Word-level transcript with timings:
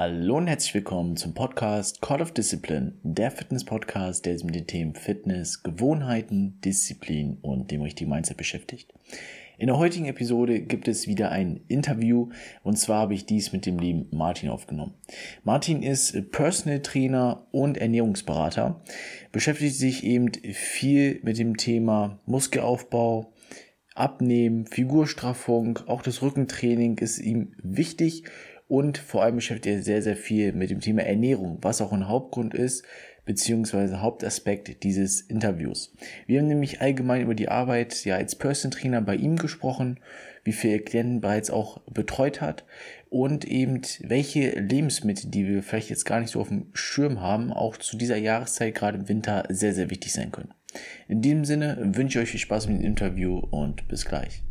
Hallo 0.00 0.38
und 0.38 0.46
herzlich 0.46 0.72
willkommen 0.72 1.18
zum 1.18 1.34
Podcast 1.34 2.00
Call 2.00 2.22
of 2.22 2.32
Discipline, 2.32 2.94
der 3.02 3.30
Fitness-Podcast, 3.30 4.24
der 4.24 4.34
sich 4.34 4.46
mit 4.46 4.54
den 4.54 4.66
Themen 4.66 4.94
Fitness, 4.94 5.62
Gewohnheiten, 5.62 6.58
Disziplin 6.64 7.36
und 7.42 7.70
dem 7.70 7.82
richtigen 7.82 8.08
Mindset 8.08 8.38
beschäftigt. 8.38 8.94
In 9.58 9.66
der 9.66 9.76
heutigen 9.76 10.06
Episode 10.06 10.60
gibt 10.60 10.88
es 10.88 11.06
wieder 11.06 11.30
ein 11.30 11.60
Interview 11.68 12.30
und 12.62 12.78
zwar 12.78 13.00
habe 13.00 13.12
ich 13.12 13.26
dies 13.26 13.52
mit 13.52 13.66
dem 13.66 13.78
lieben 13.78 14.06
Martin 14.10 14.48
aufgenommen. 14.48 14.94
Martin 15.44 15.82
ist 15.82 16.32
Personal 16.32 16.80
Trainer 16.80 17.46
und 17.50 17.76
Ernährungsberater, 17.76 18.80
beschäftigt 19.32 19.74
sich 19.74 20.02
eben 20.02 20.32
viel 20.54 21.20
mit 21.24 21.36
dem 21.36 21.58
Thema 21.58 22.18
Muskelaufbau, 22.24 23.34
Abnehmen, 23.94 24.66
Figurstraffung, 24.66 25.80
auch 25.86 26.00
das 26.00 26.22
Rückentraining 26.22 26.96
ist 26.96 27.18
ihm 27.18 27.52
wichtig 27.62 28.24
und 28.70 28.98
vor 28.98 29.24
allem 29.24 29.34
beschäftigt 29.34 29.66
er 29.66 29.82
sehr, 29.82 30.00
sehr 30.00 30.16
viel 30.16 30.52
mit 30.52 30.70
dem 30.70 30.78
Thema 30.78 31.02
Ernährung, 31.02 31.58
was 31.60 31.80
auch 31.80 31.92
ein 31.92 32.06
Hauptgrund 32.06 32.54
ist, 32.54 32.84
beziehungsweise 33.24 34.00
Hauptaspekt 34.00 34.84
dieses 34.84 35.22
Interviews. 35.22 35.92
Wir 36.28 36.38
haben 36.38 36.46
nämlich 36.46 36.80
allgemein 36.80 37.22
über 37.22 37.34
die 37.34 37.48
Arbeit 37.48 38.04
ja 38.04 38.14
als 38.14 38.36
Person 38.36 38.70
Trainer 38.70 39.00
bei 39.00 39.16
ihm 39.16 39.34
gesprochen, 39.36 39.98
wie 40.44 40.52
viele 40.52 40.78
Klienten 40.78 41.20
bereits 41.20 41.50
auch 41.50 41.80
betreut 41.90 42.40
hat 42.40 42.64
und 43.08 43.44
eben 43.44 43.82
welche 44.04 44.50
Lebensmittel, 44.50 45.28
die 45.32 45.48
wir 45.48 45.64
vielleicht 45.64 45.90
jetzt 45.90 46.04
gar 46.04 46.20
nicht 46.20 46.30
so 46.30 46.40
auf 46.40 46.48
dem 46.48 46.66
Schirm 46.72 47.20
haben, 47.20 47.52
auch 47.52 47.76
zu 47.76 47.96
dieser 47.96 48.18
Jahreszeit 48.18 48.76
gerade 48.76 48.98
im 48.98 49.08
Winter 49.08 49.46
sehr, 49.48 49.74
sehr 49.74 49.90
wichtig 49.90 50.12
sein 50.12 50.30
können. 50.30 50.54
In 51.08 51.22
diesem 51.22 51.44
Sinne 51.44 51.76
wünsche 51.80 52.20
ich 52.20 52.22
euch 52.22 52.30
viel 52.30 52.40
Spaß 52.40 52.68
mit 52.68 52.78
dem 52.78 52.86
Interview 52.86 53.36
und 53.36 53.88
bis 53.88 54.04
gleich. 54.04 54.44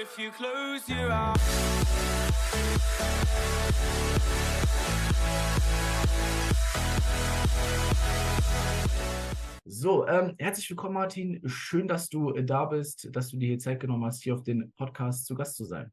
If 0.00 0.18
you 0.18 0.30
close 0.30 0.88
your 0.88 1.12
eyes. 1.12 1.36
So, 9.66 10.06
ähm, 10.06 10.34
herzlich 10.38 10.70
willkommen, 10.70 10.94
Martin. 10.94 11.40
Schön, 11.46 11.86
dass 11.86 12.08
du 12.08 12.34
äh, 12.34 12.44
da 12.44 12.64
bist, 12.64 13.14
dass 13.14 13.28
du 13.28 13.36
dir 13.36 13.48
hier 13.48 13.58
Zeit 13.58 13.80
genommen 13.80 14.04
hast, 14.04 14.22
hier 14.22 14.34
auf 14.34 14.42
den 14.42 14.72
Podcast 14.72 15.26
zu 15.26 15.34
Gast 15.34 15.56
zu 15.56 15.64
sein. 15.64 15.92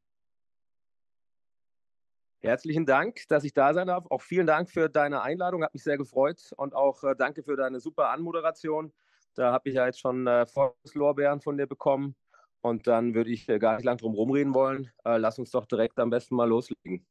Herzlichen 2.40 2.86
Dank, 2.86 3.24
dass 3.28 3.44
ich 3.44 3.52
da 3.52 3.74
sein 3.74 3.88
darf. 3.88 4.06
Auch 4.10 4.22
vielen 4.22 4.46
Dank 4.46 4.70
für 4.70 4.88
deine 4.88 5.22
Einladung, 5.22 5.62
hat 5.62 5.74
mich 5.74 5.82
sehr 5.82 5.98
gefreut. 5.98 6.52
Und 6.56 6.74
auch 6.74 7.04
äh, 7.04 7.14
danke 7.16 7.42
für 7.42 7.56
deine 7.56 7.80
super 7.80 8.08
Anmoderation. 8.08 8.92
Da 9.34 9.52
habe 9.52 9.68
ich 9.68 9.74
ja 9.74 9.86
jetzt 9.86 10.00
schon 10.00 10.26
äh, 10.26 10.46
Vorlorbeeren 10.46 11.40
von 11.40 11.58
dir 11.58 11.66
bekommen. 11.66 12.16
Und 12.60 12.86
dann 12.86 13.14
würde 13.14 13.30
ich 13.30 13.48
äh, 13.48 13.58
gar 13.58 13.76
nicht 13.76 13.84
lang 13.84 13.98
drum 13.98 14.14
rumreden 14.14 14.54
wollen. 14.54 14.90
Äh, 15.04 15.18
lass 15.18 15.38
uns 15.38 15.50
doch 15.50 15.66
direkt 15.66 15.98
am 15.98 16.10
besten 16.10 16.34
mal 16.34 16.48
loslegen. 16.48 17.06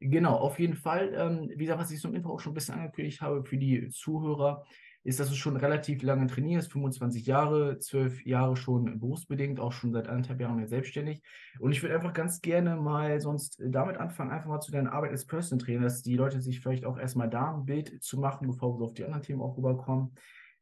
Genau, 0.00 0.36
auf 0.36 0.58
jeden 0.60 0.76
Fall. 0.76 1.12
Ähm, 1.14 1.50
wie 1.54 1.64
gesagt, 1.64 1.80
was 1.80 1.90
ich 1.90 2.00
zum 2.00 2.14
Info 2.14 2.30
auch 2.30 2.40
schon 2.40 2.52
ein 2.52 2.54
bisschen 2.54 2.74
angekündigt 2.74 3.20
habe 3.20 3.44
für 3.44 3.56
die 3.56 3.88
Zuhörer, 3.88 4.64
ist, 5.04 5.20
dass 5.20 5.28
du 5.30 5.34
schon 5.34 5.56
relativ 5.56 6.02
lange 6.02 6.26
trainierst, 6.26 6.70
25 6.70 7.24
Jahre, 7.26 7.78
12 7.78 8.26
Jahre 8.26 8.56
schon 8.56 8.98
berufsbedingt, 8.98 9.58
auch 9.58 9.72
schon 9.72 9.92
seit 9.92 10.08
anderthalb 10.08 10.40
Jahren 10.40 10.58
jetzt 10.58 10.70
selbstständig. 10.70 11.22
Und 11.58 11.72
ich 11.72 11.82
würde 11.82 11.94
einfach 11.94 12.12
ganz 12.12 12.40
gerne 12.42 12.76
mal 12.76 13.20
sonst 13.20 13.60
damit 13.64 13.96
anfangen, 13.96 14.30
einfach 14.30 14.48
mal 14.48 14.60
zu 14.60 14.70
deiner 14.70 14.92
Arbeit 14.92 15.12
als 15.12 15.26
Personal 15.26 15.64
Trainer, 15.64 15.84
dass 15.84 16.02
die 16.02 16.16
Leute 16.16 16.40
sich 16.40 16.60
vielleicht 16.60 16.84
auch 16.84 16.98
erstmal 16.98 17.30
da 17.30 17.54
ein 17.54 17.64
Bild 17.64 18.02
zu 18.02 18.18
machen, 18.18 18.48
bevor 18.48 18.74
wir 18.74 18.78
so 18.78 18.84
auf 18.84 18.94
die 18.94 19.04
anderen 19.04 19.22
Themen 19.22 19.40
auch 19.40 19.56
rüberkommen. 19.56 20.14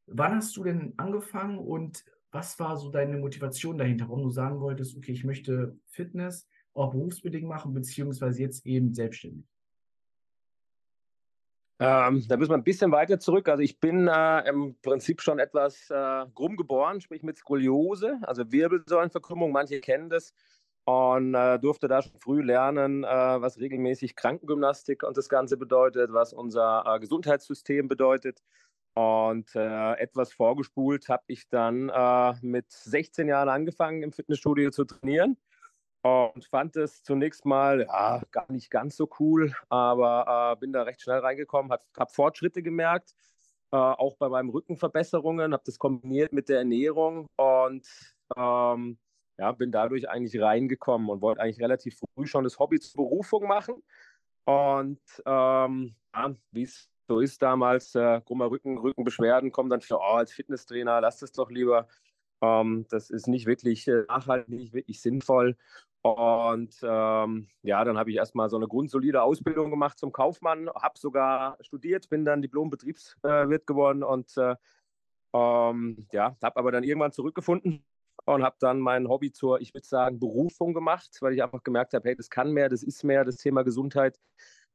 Wann 0.07 0.37
hast 0.37 0.57
du 0.57 0.63
denn 0.63 0.95
angefangen 0.97 1.59
und 1.59 2.05
was 2.37 2.59
war 2.59 2.77
so 2.77 2.91
deine 2.91 3.17
Motivation 3.17 3.79
dahinter, 3.79 4.09
warum 4.09 4.23
du 4.23 4.31
sagen 4.31 4.61
wolltest, 4.61 4.95
okay, 4.95 5.13
ich 5.13 5.25
möchte 5.25 5.75
Fitness 5.87 6.47
auch 6.75 6.93
berufsbedingt 6.93 7.49
machen, 7.49 7.73
beziehungsweise 7.73 8.43
jetzt 8.43 8.67
eben 8.67 8.93
selbstständig? 8.93 9.47
Ähm, 11.79 12.25
da 12.29 12.37
müssen 12.37 12.51
wir 12.51 12.59
ein 12.59 12.65
bisschen 12.65 12.93
weiter 12.93 13.19
zurück. 13.19 13.49
Also 13.49 13.63
ich 13.63 13.81
bin 13.81 14.07
äh, 14.09 14.49
im 14.49 14.77
Prinzip 14.83 15.23
schon 15.23 15.39
etwas 15.39 15.89
äh, 15.91 16.27
krumm 16.35 16.57
geboren, 16.57 17.01
sprich 17.01 17.23
mit 17.23 17.39
Skoliose, 17.39 18.19
also 18.23 18.51
Wirbelsäulenverkrümmung. 18.53 19.51
Manche 19.51 19.81
kennen 19.81 20.11
das 20.11 20.35
und 20.85 21.35
äh, 21.35 21.59
durfte 21.59 21.89
da 21.89 22.03
schon 22.03 22.21
früh 22.21 22.43
lernen, 22.43 23.05
äh, 23.05 23.09
was 23.09 23.59
regelmäßig 23.59 24.15
Krankengymnastik 24.15 25.03
und 25.03 25.17
das 25.17 25.31
Ganze 25.31 25.57
bedeutet, 25.57 26.13
was 26.13 26.35
unser 26.35 26.85
äh, 26.87 27.01
Gesundheitssystem 27.01 27.89
bedeutet. 27.89 28.43
Und 28.97 29.55
äh, 29.55 29.93
etwas 29.99 30.33
vorgespult 30.33 31.11
habe 31.11 31.25
ich 31.27 31.49
dann 31.49 31.91
äh, 31.91 32.35
mit 32.41 32.73
16 32.73 33.29
Jahren 33.29 33.51
angefangen, 33.51 34.03
im 34.03 34.13
Fitnessstudio 34.13 34.71
zu 34.71 34.87
trainieren 34.87 35.37
und 36.07 36.45
fand 36.45 36.77
es 36.77 37.03
zunächst 37.03 37.45
mal 37.45 37.87
ja, 37.89 38.23
gar 38.31 38.51
nicht 38.51 38.71
ganz 38.71 38.97
so 38.97 39.09
cool, 39.19 39.53
aber 39.69 40.55
äh, 40.55 40.61
bin 40.61 40.73
da 40.73 40.83
recht 40.83 41.03
schnell 41.03 41.19
reingekommen, 41.19 41.73
habe 41.73 41.83
hab 41.97 42.13
Fortschritte 42.13 42.63
gemerkt, 42.63 43.15
äh, 43.73 43.77
auch 43.77 44.17
bei 44.17 44.29
meinem 44.29 44.51
Rücken 44.51 44.77
Verbesserungen, 44.77 45.53
habe 45.53 45.63
das 45.67 45.79
kombiniert 45.79 46.33
mit 46.33 46.49
der 46.49 46.59
Ernährung 46.59 47.29
und 47.37 47.87
ähm, 48.37 48.99
ja, 49.39 49.53
bin 49.53 49.73
dadurch 49.73 50.09
eigentlich 50.09 50.41
reingekommen 50.41 51.11
und 51.11 51.21
wollte 51.21 51.43
eigentlich 51.43 51.61
relativ 51.61 51.99
früh 51.99 52.27
schon 52.27 52.45
das 52.45 52.59
Hobby 52.59 52.81
zur 52.81 53.05
Berufung 53.05 53.47
machen. 53.47 53.83
Und 54.45 55.01
ähm, 55.27 55.95
ja, 56.15 56.35
wie 56.53 56.63
es 56.63 56.89
so 57.09 57.21
ist 57.21 57.43
damals, 57.43 57.95
äh, 57.95 58.21
krummer 58.23 58.51
Rücken, 58.51 58.79
Rückenbeschwerden 58.79 59.53
kommen 59.53 59.71
dann 59.71 59.81
für, 59.81 59.99
oh, 59.99 60.17
als 60.17 60.33
Fitnesstrainer, 60.33 61.01
lass 61.01 61.19
das 61.19 61.33
doch 61.33 61.51
lieber. 61.51 61.89
Ähm, 62.43 62.87
das 62.91 63.11
ist 63.11 63.29
nicht 63.29 63.47
wirklich 63.47 63.87
äh, 63.89 64.05
nachhaltig, 64.09 64.49
nicht 64.49 64.75
wirklich 64.75 65.01
sinnvoll. 65.01 65.57
Und 66.03 66.79
ähm, 66.83 67.49
ja, 67.63 67.85
dann 67.85 67.99
habe 67.99 68.11
ich 68.11 68.17
erstmal 68.17 68.49
so 68.49 68.57
eine 68.57 68.69
grundsolide 68.69 69.23
Ausbildung 69.23 69.71
gemacht 69.71 69.99
zum 69.99 70.13
Kaufmann, 70.13 70.69
habe 70.71 70.99
sogar 70.99 71.59
studiert, 71.61 72.09
bin 72.09 72.25
dann 72.25 72.43
Diplom-Betriebswirt 72.43 73.63
äh, 73.63 73.67
geworden 73.67 74.05
und 74.05 74.37
äh, 74.37 74.55
ähm, 75.33 76.07
ja, 76.13 76.37
habe 76.43 76.57
aber 76.57 76.71
dann 76.71 76.85
irgendwann 76.85 77.13
zurückgefunden 77.13 77.85
und 78.25 78.43
habe 78.43 78.57
dann 78.61 78.81
mein 78.81 79.09
Hobby 79.09 79.33
zur, 79.33 79.61
ich 79.61 79.75
würde 79.75 79.87
sagen, 79.87 80.19
Berufung 80.19 80.75
gemacht, 80.75 81.11
weil 81.21 81.35
ich 81.35 81.43
einfach 81.43 81.63
gemerkt 81.63 81.93
habe, 81.95 82.09
hey, 82.09 82.17
das 82.17 82.31
kann 82.31 82.53
mehr, 82.53 82.69
das 82.69 82.83
ist 82.83 83.05
mehr, 83.05 83.25
das 83.25 83.37
Thema 83.37 83.63
Gesundheit. 83.63 84.19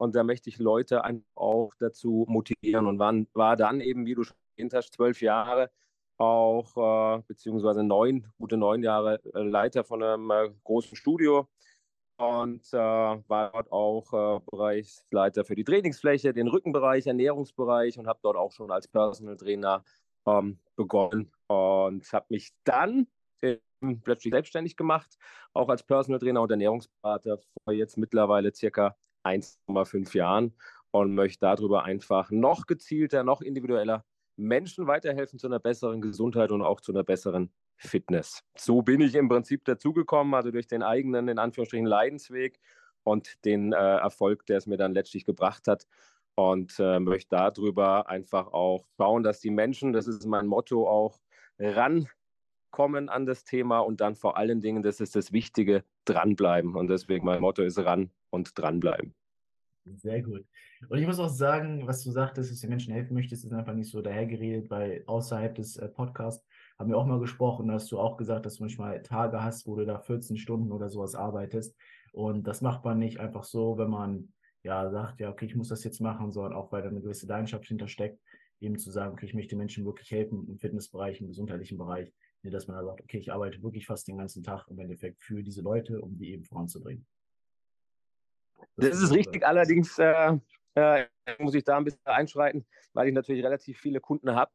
Und 0.02 0.16
da 0.16 0.24
möchte 0.24 0.50
ich 0.50 0.58
Leute 0.58 1.04
auch 1.36 1.76
dazu 1.78 2.26
motivieren 2.28 2.88
und 2.88 2.98
waren, 2.98 3.28
war 3.34 3.56
dann 3.56 3.82
eben, 3.82 4.08
wie 4.08 4.16
du 4.16 4.24
schon 4.24 4.36
erwähnt 4.56 4.74
hast, 4.74 4.96
zwölf 4.96 5.22
Jahre 5.22 5.70
auch, 6.18 7.20
äh, 7.20 7.22
beziehungsweise 7.28 7.84
neun, 7.84 8.26
gute 8.40 8.58
neun 8.58 8.82
Jahre 8.82 9.22
äh, 9.36 9.44
Leiter 9.44 9.84
von 9.84 10.02
einem 10.02 10.32
äh, 10.32 10.50
großen 10.64 10.98
Studio 10.98 11.48
und 12.18 12.66
äh, 12.74 12.78
war 12.78 13.52
dort 13.52 13.72
auch 13.72 14.12
äh, 14.12 14.40
Bereichsleiter 14.50 15.46
für 15.46 15.54
die 15.54 15.64
Trainingsfläche, 15.64 16.34
den 16.34 16.48
Rückenbereich, 16.48 17.06
Ernährungsbereich 17.06 18.00
und 18.00 18.08
habe 18.08 18.22
dort 18.24 18.38
auch 18.38 18.54
schon 18.54 18.72
als 18.72 18.88
Personal 18.88 19.38
Trainer 19.38 19.84
ähm, 20.26 20.58
begonnen 20.76 21.32
und 21.46 22.12
habe 22.12 22.26
mich 22.30 22.56
dann 22.64 23.06
plötzlich 24.04 24.34
selbstständig 24.34 24.76
gemacht, 24.76 25.16
auch 25.54 25.70
als 25.70 25.84
Personal 25.84 26.20
Trainer 26.20 26.42
und 26.42 26.50
Ernährungsberater 26.50 27.38
vor 27.38 27.74
jetzt 27.74 27.98
mittlerweile 27.98 28.52
circa 28.52 28.96
1,5 29.24 30.16
Jahren 30.16 30.54
und 30.92 31.16
möchte 31.16 31.40
darüber 31.42 31.84
einfach 31.84 32.32
noch 32.32 32.68
gezielter, 32.68 33.24
noch 33.24 33.42
individueller 33.42 34.06
Menschen 34.36 34.88
weiterhelfen 34.88 35.40
zu 35.40 35.48
einer 35.48 35.60
besseren 35.60 36.02
Gesundheit 36.02 36.52
und 36.52 36.62
auch 36.62 36.82
zu 36.82 36.92
einer 36.92 37.04
besseren 37.04 37.52
Fitness. 37.78 38.44
So 38.56 38.82
bin 38.82 39.02
ich 39.02 39.16
im 39.16 39.30
Prinzip 39.30 39.66
dazugekommen, 39.66 40.34
also 40.34 40.52
durch 40.52 40.68
den 40.68 40.84
eigenen, 40.84 41.28
in 41.28 41.40
Anführungsstrichen, 41.40 41.86
Leidensweg 41.86 42.60
und 43.04 43.44
den 43.46 43.74
äh, 43.74 43.76
Erfolg, 43.76 44.46
der 44.46 44.58
es 44.58 44.68
mir 44.68 44.78
dann 44.78 44.94
letztlich 44.94 45.26
gebracht 45.26 45.68
hat. 45.68 45.88
Und 46.36 46.80
äh, 46.80 47.00
möchte 47.00 47.36
darüber 47.36 48.08
einfach 48.08 48.48
auch 48.48 48.86
schauen, 48.98 49.22
dass 49.22 49.42
die 49.42 49.50
Menschen, 49.50 49.92
das 49.94 50.08
ist 50.08 50.26
mein 50.26 50.48
Motto, 50.48 50.88
auch 50.88 51.20
rankommen 51.60 53.10
an 53.10 53.26
das 53.26 53.44
Thema 53.44 53.80
und 53.80 54.00
dann 54.00 54.16
vor 54.16 54.38
allen 54.38 54.62
Dingen, 54.62 54.82
das 54.82 55.02
ist 55.02 55.16
das 55.16 55.34
Wichtige, 55.34 55.84
dranbleiben. 56.06 56.76
Und 56.76 56.88
deswegen 56.88 57.26
mein 57.26 57.42
Motto 57.42 57.64
ist 57.64 57.80
ran 57.80 58.12
und 58.32 58.58
dranbleiben. 58.58 59.14
Sehr 59.86 60.22
gut. 60.22 60.46
Und 60.90 61.00
ich 61.00 61.08
muss 61.08 61.20
auch 61.20 61.30
sagen, 61.30 61.88
was 61.88 62.04
du 62.04 62.12
sagtest, 62.12 62.52
dass 62.52 62.60
du 62.60 62.68
den 62.68 62.72
Menschen 62.72 62.94
helfen 62.94 63.14
möchtest, 63.14 63.46
ist 63.46 63.54
einfach 63.54 63.74
nicht 63.74 63.90
so 63.90 64.02
dahergeredet, 64.02 64.70
weil 64.70 65.04
außerhalb 65.08 65.56
des 65.56 65.78
äh, 65.78 65.88
Podcasts 65.88 66.46
haben 66.78 66.90
wir 66.90 66.98
auch 66.98 67.06
mal 67.06 67.20
gesprochen, 67.20 67.68
dass 67.68 67.88
du 67.88 68.00
auch 68.00 68.18
gesagt, 68.18 68.46
dass 68.46 68.56
du 68.56 68.64
manchmal 68.64 69.02
Tage 69.02 69.44
hast, 69.44 69.66
wo 69.66 69.76
du 69.76 69.86
da 69.86 70.00
14 70.00 70.38
Stunden 70.38 70.72
oder 70.72 70.90
sowas 70.90 71.16
arbeitest. 71.16 71.76
Und 72.12 72.48
das 72.48 72.62
macht 72.62 72.84
man 72.84 73.00
nicht 73.00 73.20
einfach 73.20 73.44
so, 73.44 73.78
wenn 73.78 73.90
man 73.90 74.34
ja 74.64 74.90
sagt, 74.92 75.20
ja, 75.20 75.30
okay, 75.30 75.46
ich 75.46 75.56
muss 75.56 75.70
das 75.70 75.84
jetzt 75.84 76.00
machen, 76.00 76.32
sondern 76.32 76.54
auch, 76.54 76.72
weil 76.72 76.84
da 76.84 76.90
eine 76.90 77.02
gewisse 77.02 77.26
Leidenschaft 77.26 77.66
hintersteckt, 77.66 78.20
eben 78.60 78.78
zu 78.78 78.92
sagen, 78.92 79.14
okay, 79.14 79.26
ich 79.26 79.34
möchte 79.34 79.56
Menschen 79.56 79.86
wirklich 79.86 80.12
helfen 80.12 80.48
im 80.48 80.60
Fitnessbereich, 80.60 81.22
im 81.22 81.28
gesundheitlichen 81.28 81.78
Bereich, 81.78 82.14
dass 82.44 82.68
man 82.68 82.78
da 82.78 82.86
sagt, 82.86 83.02
okay, 83.02 83.18
ich 83.18 83.32
arbeite 83.32 83.62
wirklich 83.64 83.88
fast 83.88 84.08
den 84.08 84.18
ganzen 84.18 84.44
Tag 84.44 84.68
im 84.68 84.80
Endeffekt 84.80 85.22
für 85.22 85.42
diese 85.42 85.62
Leute, 85.62 86.02
um 86.02 86.18
die 86.18 86.32
eben 86.32 86.44
voranzubringen. 86.44 87.06
Das, 88.78 89.02
ist 89.02 89.12
richtig, 89.12 89.46
allerdings 89.46 89.98
äh, 90.00 90.38
äh, 90.76 91.06
muss 91.40 91.54
ich 91.54 91.64
da 91.64 91.78
ein 91.78 91.84
bisschen 91.84 92.06
einschreiten, 92.06 92.66
weil 92.94 93.08
ich 93.08 93.14
natürlich 93.14 93.44
relativ 93.44 93.80
viele 93.80 94.00
Kunden 94.00 94.36
habe. 94.36 94.52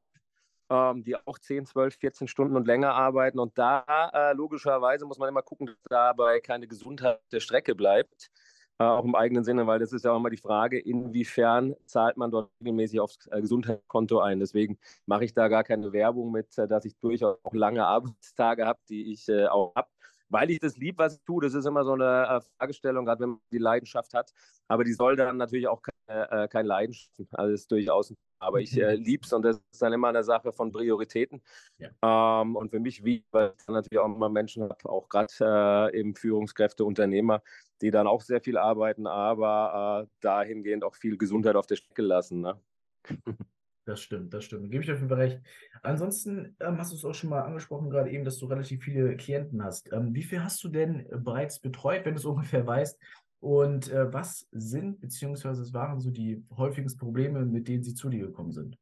ähm, 0.69 1.05
die 1.05 1.17
auch 1.17 1.39
10, 1.39 1.67
12, 1.67 1.95
14 1.97 2.29
Stunden 2.29 2.57
und 2.57 2.67
länger 2.67 2.93
arbeiten. 2.93 3.39
Und 3.39 3.57
da 3.57 4.11
äh, 4.13 4.33
logischerweise 4.33 5.07
muss 5.07 5.19
man 5.19 5.29
immer 5.29 5.43
gucken, 5.43 5.67
dass 5.69 5.77
dabei 5.89 6.41
keine 6.41 6.67
Gesundheit 6.67 7.21
der 7.33 7.41
Strecke 7.41 7.75
bleibt. 7.77 8.31
Äh, 8.79 8.85
auch 8.85 9.05
im 9.05 9.15
eigenen 9.15 9.45
Sinne, 9.45 9.67
weil 9.67 9.79
das 9.79 9.93
ist 9.93 10.05
ja 10.05 10.13
auch 10.13 10.19
immer 10.19 10.29
die 10.29 10.37
Frage, 10.37 10.79
inwiefern 10.79 11.75
zahlt 11.87 12.19
man 12.19 12.31
dort 12.31 12.51
regelmäßig 12.61 13.01
aufs 13.01 13.27
äh, 13.29 13.41
Gesundheitskonto 13.41 14.21
ein. 14.21 14.39
Deswegen 14.41 14.79
mache 15.07 15.25
ich 15.25 15.33
da 15.33 15.49
gar 15.49 15.65
keine 15.65 15.93
Werbung 15.93 16.31
mit, 16.33 16.59
äh, 16.59 16.69
dass 16.69 16.85
ich 16.85 16.99
durchaus 16.99 17.39
auch 17.43 17.55
lange 17.55 17.87
Arbeitstage 17.87 18.67
habe, 18.67 18.79
die 18.89 19.13
ich 19.13 19.31
auch 19.33 19.75
habe 19.75 19.89
weil 20.29 20.51
ich 20.51 20.59
das 20.59 20.77
lieb, 20.77 20.99
was 20.99 21.17
ich 21.17 21.23
tue. 21.25 21.43
Das 21.43 21.55
ist 21.55 21.67
immer 21.67 21.85
so 21.85 21.93
eine 21.93 22.27
äh, 22.27 22.41
Fragestellung, 22.59 23.05
gerade 23.05 23.21
wenn 23.21 23.31
man 23.31 23.41
die 23.53 23.59
Leidenschaft 23.59 24.15
hat. 24.15 24.33
Aber 24.69 24.85
die 24.85 24.93
soll 24.93 25.17
dann 25.17 25.37
natürlich 25.37 25.69
auch 25.69 25.83
keine, 25.83 26.31
äh, 26.31 26.49
keine 26.49 26.69
Leidenschaft, 26.69 27.11
also 27.33 27.53
ist 27.53 27.71
durchaus. 27.71 28.15
Aber 28.39 28.61
ich 28.61 28.77
äh, 28.77 28.95
liebe 28.97 29.25
es 29.25 29.33
und 29.33 29.43
das 29.43 29.61
ist 29.71 29.83
dann 29.83 29.93
immer 29.93 30.09
eine 30.09 30.25
Sache 30.25 30.53
von 30.53 30.73
Prioritäten. 30.73 31.43
Ja. 31.79 32.43
Ähm, 32.43 32.57
und 32.57 32.71
für 32.71 32.81
mich, 32.81 33.05
wie, 33.05 33.25
weil 33.31 33.55
ich 33.59 33.67
natürlich 33.69 33.99
auch 33.99 34.07
immer 34.07 34.29
Menschen 34.29 34.65
habe, 34.65 34.89
auch 34.89 35.09
gerade 35.09 35.33
äh, 35.41 35.99
eben 35.99 36.15
Führungskräfte, 36.15 36.85
Unternehmer, 36.85 37.43
die 37.81 37.91
dann 37.91 38.07
auch 38.07 38.23
sehr 38.23 38.41
viel 38.41 38.59
arbeiten, 38.59 39.07
aber 39.07 40.07
äh, 40.07 40.09
dahingehend 40.21 40.85
auch 40.85 40.97
viel 40.97 41.17
Gesundheit 41.17 41.57
auf 41.57 41.67
der 41.67 41.77
Strecke 41.77 42.03
lassen. 42.03 42.41
Ne? 42.41 42.61
Das 43.87 44.01
stimmt, 44.01 44.35
das 44.35 44.45
stimmt. 44.45 44.73
Gebe 44.73 44.83
ich 44.83 44.91
auf 44.91 44.99
jeden 44.99 45.09
Fall 45.09 45.21
recht. 45.21 45.41
Ansonsten 45.83 46.57
ähm, 46.59 46.77
hast 46.77 46.91
du 46.91 46.97
es 46.97 47.05
auch 47.05 47.15
schon 47.15 47.31
mal 47.31 47.43
angesprochen, 47.43 47.89
gerade 47.89 48.11
eben, 48.11 48.25
dass 48.25 48.39
du 48.39 48.47
relativ 48.47 48.83
viele 48.83 49.17
Klienten 49.17 49.63
hast. 49.63 49.93
Ähm, 49.93 50.13
wie 50.13 50.25
viel 50.25 50.43
hast 50.43 50.63
du 50.65 50.69
denn 50.69 51.07
bereits 51.23 51.61
betreut, 51.61 52.05
wenn 52.05 52.15
du 52.15 52.19
es 52.19 52.25
ungefähr 52.27 52.67
weißt? 52.67 52.99
Und 53.39 53.89
äh, 53.93 54.13
was 54.13 54.49
sind, 54.51 55.01
beziehungsweise 55.01 55.63
was 55.63 55.73
waren 55.73 56.01
so 56.01 56.11
die 56.11 56.45
häufigsten 56.57 56.99
Probleme, 56.99 57.47
mit 57.47 57.69
denen 57.69 57.85
sie 57.85 57.95
zu 57.95 58.09
dir 58.09 58.27
gekommen 58.27 58.51
sind? 58.51 58.77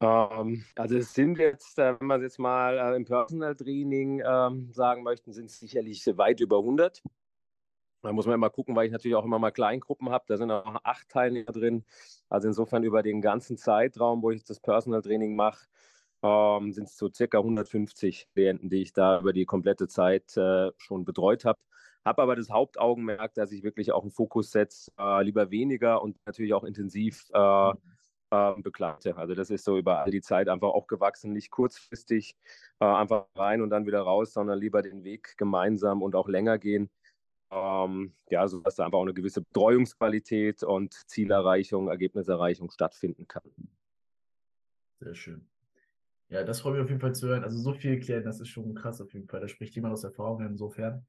Ähm, 0.00 0.64
also 0.74 0.96
es 0.96 1.12
sind 1.12 1.36
jetzt, 1.38 1.78
äh, 1.78 2.00
wenn 2.00 2.06
wir 2.06 2.16
es 2.16 2.22
jetzt 2.22 2.38
mal 2.38 2.78
äh, 2.78 2.96
im 2.96 3.04
Personal 3.04 3.56
Training 3.56 4.22
ähm, 4.24 4.72
sagen 4.72 5.02
möchten, 5.02 5.34
sind 5.34 5.50
es 5.50 5.60
sicherlich 5.60 6.02
weit 6.16 6.40
über 6.40 6.60
100. 6.60 7.02
Da 8.02 8.12
muss 8.12 8.26
man 8.26 8.36
immer 8.36 8.50
gucken, 8.50 8.76
weil 8.76 8.86
ich 8.86 8.92
natürlich 8.92 9.16
auch 9.16 9.24
immer 9.24 9.38
mal 9.40 9.50
Kleingruppen 9.50 10.10
habe. 10.10 10.24
Da 10.28 10.36
sind 10.36 10.50
auch 10.50 10.80
acht 10.84 11.08
Teilnehmer 11.08 11.50
drin. 11.52 11.84
Also 12.28 12.46
insofern 12.48 12.84
über 12.84 13.02
den 13.02 13.20
ganzen 13.20 13.56
Zeitraum, 13.56 14.22
wo 14.22 14.30
ich 14.30 14.44
das 14.44 14.60
Personal 14.60 15.02
Training 15.02 15.34
mache, 15.34 15.66
ähm, 16.22 16.72
sind 16.72 16.88
es 16.88 16.96
so 16.96 17.10
circa 17.12 17.38
150 17.38 18.28
Klienten, 18.32 18.70
die 18.70 18.82
ich 18.82 18.92
da 18.92 19.20
über 19.20 19.32
die 19.32 19.46
komplette 19.46 19.88
Zeit 19.88 20.36
äh, 20.36 20.70
schon 20.76 21.04
betreut 21.04 21.44
habe. 21.44 21.58
Habe 22.04 22.22
aber 22.22 22.36
das 22.36 22.50
Hauptaugenmerk, 22.50 23.34
dass 23.34 23.52
ich 23.52 23.62
wirklich 23.64 23.92
auch 23.92 24.02
einen 24.02 24.12
Fokus 24.12 24.50
setze, 24.52 24.92
äh, 24.98 25.22
lieber 25.24 25.50
weniger 25.50 26.00
und 26.02 26.16
natürlich 26.26 26.54
auch 26.54 26.64
intensiv 26.64 27.28
äh, 27.32 27.70
äh, 28.30 28.54
begleite. 28.62 29.16
Also 29.16 29.34
das 29.34 29.50
ist 29.50 29.64
so 29.64 29.76
über 29.78 30.00
all 30.00 30.10
die 30.10 30.20
Zeit 30.20 30.48
einfach 30.48 30.68
auch 30.68 30.86
gewachsen, 30.86 31.32
nicht 31.32 31.50
kurzfristig 31.50 32.36
äh, 32.80 32.84
einfach 32.84 33.26
rein 33.34 33.60
und 33.62 33.70
dann 33.70 33.86
wieder 33.86 34.02
raus, 34.02 34.32
sondern 34.32 34.58
lieber 34.58 34.82
den 34.82 35.04
Weg 35.04 35.36
gemeinsam 35.36 36.02
und 36.02 36.14
auch 36.14 36.28
länger 36.28 36.58
gehen 36.58 36.90
ähm, 37.50 38.12
ja, 38.30 38.46
sodass 38.46 38.76
da 38.76 38.84
einfach 38.84 38.98
auch 38.98 39.02
eine 39.02 39.14
gewisse 39.14 39.42
Betreuungsqualität 39.42 40.62
und 40.62 40.92
Zielerreichung, 41.08 41.88
Ergebniserreichung 41.88 42.70
stattfinden 42.70 43.26
kann. 43.26 43.50
Sehr 45.00 45.14
schön. 45.14 45.48
Ja, 46.28 46.44
das 46.44 46.60
freut 46.60 46.74
mich 46.74 46.82
auf 46.82 46.88
jeden 46.88 47.00
Fall 47.00 47.14
zu 47.14 47.28
hören. 47.28 47.44
Also 47.44 47.58
so 47.58 47.72
viel 47.72 48.00
klären, 48.00 48.24
das 48.24 48.40
ist 48.40 48.48
schon 48.48 48.74
krass 48.74 49.00
auf 49.00 49.12
jeden 49.14 49.28
Fall. 49.28 49.40
Da 49.40 49.48
spricht 49.48 49.74
jemand 49.74 49.94
aus 49.94 50.04
Erfahrung 50.04 50.44
insofern. 50.44 51.06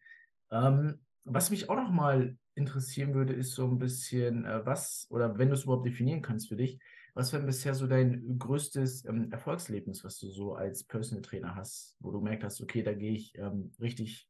Ähm, 0.51 0.99
was 1.25 1.49
mich 1.49 1.69
auch 1.69 1.75
noch 1.75 1.91
mal 1.91 2.37
interessieren 2.55 3.13
würde, 3.13 3.33
ist 3.33 3.53
so 3.53 3.65
ein 3.65 3.79
bisschen, 3.79 4.45
äh, 4.45 4.65
was, 4.65 5.07
oder 5.09 5.37
wenn 5.37 5.49
du 5.49 5.55
es 5.55 5.63
überhaupt 5.63 5.85
definieren 5.85 6.21
kannst 6.21 6.47
für 6.47 6.55
dich, 6.55 6.79
was 7.13 7.33
war 7.33 7.41
bisher 7.41 7.73
so 7.73 7.85
dein 7.85 8.37
größtes 8.39 9.05
ähm, 9.05 9.29
Erfolgserlebnis, 9.31 10.05
was 10.05 10.19
du 10.19 10.29
so 10.29 10.53
als 10.53 10.85
Personal 10.85 11.21
Trainer 11.21 11.55
hast, 11.55 11.97
wo 11.99 12.11
du 12.11 12.21
merkt 12.21 12.45
hast, 12.45 12.61
okay, 12.61 12.81
da 12.81 12.93
gehe 12.93 13.11
ich 13.11 13.37
ähm, 13.37 13.71
richtig 13.81 14.28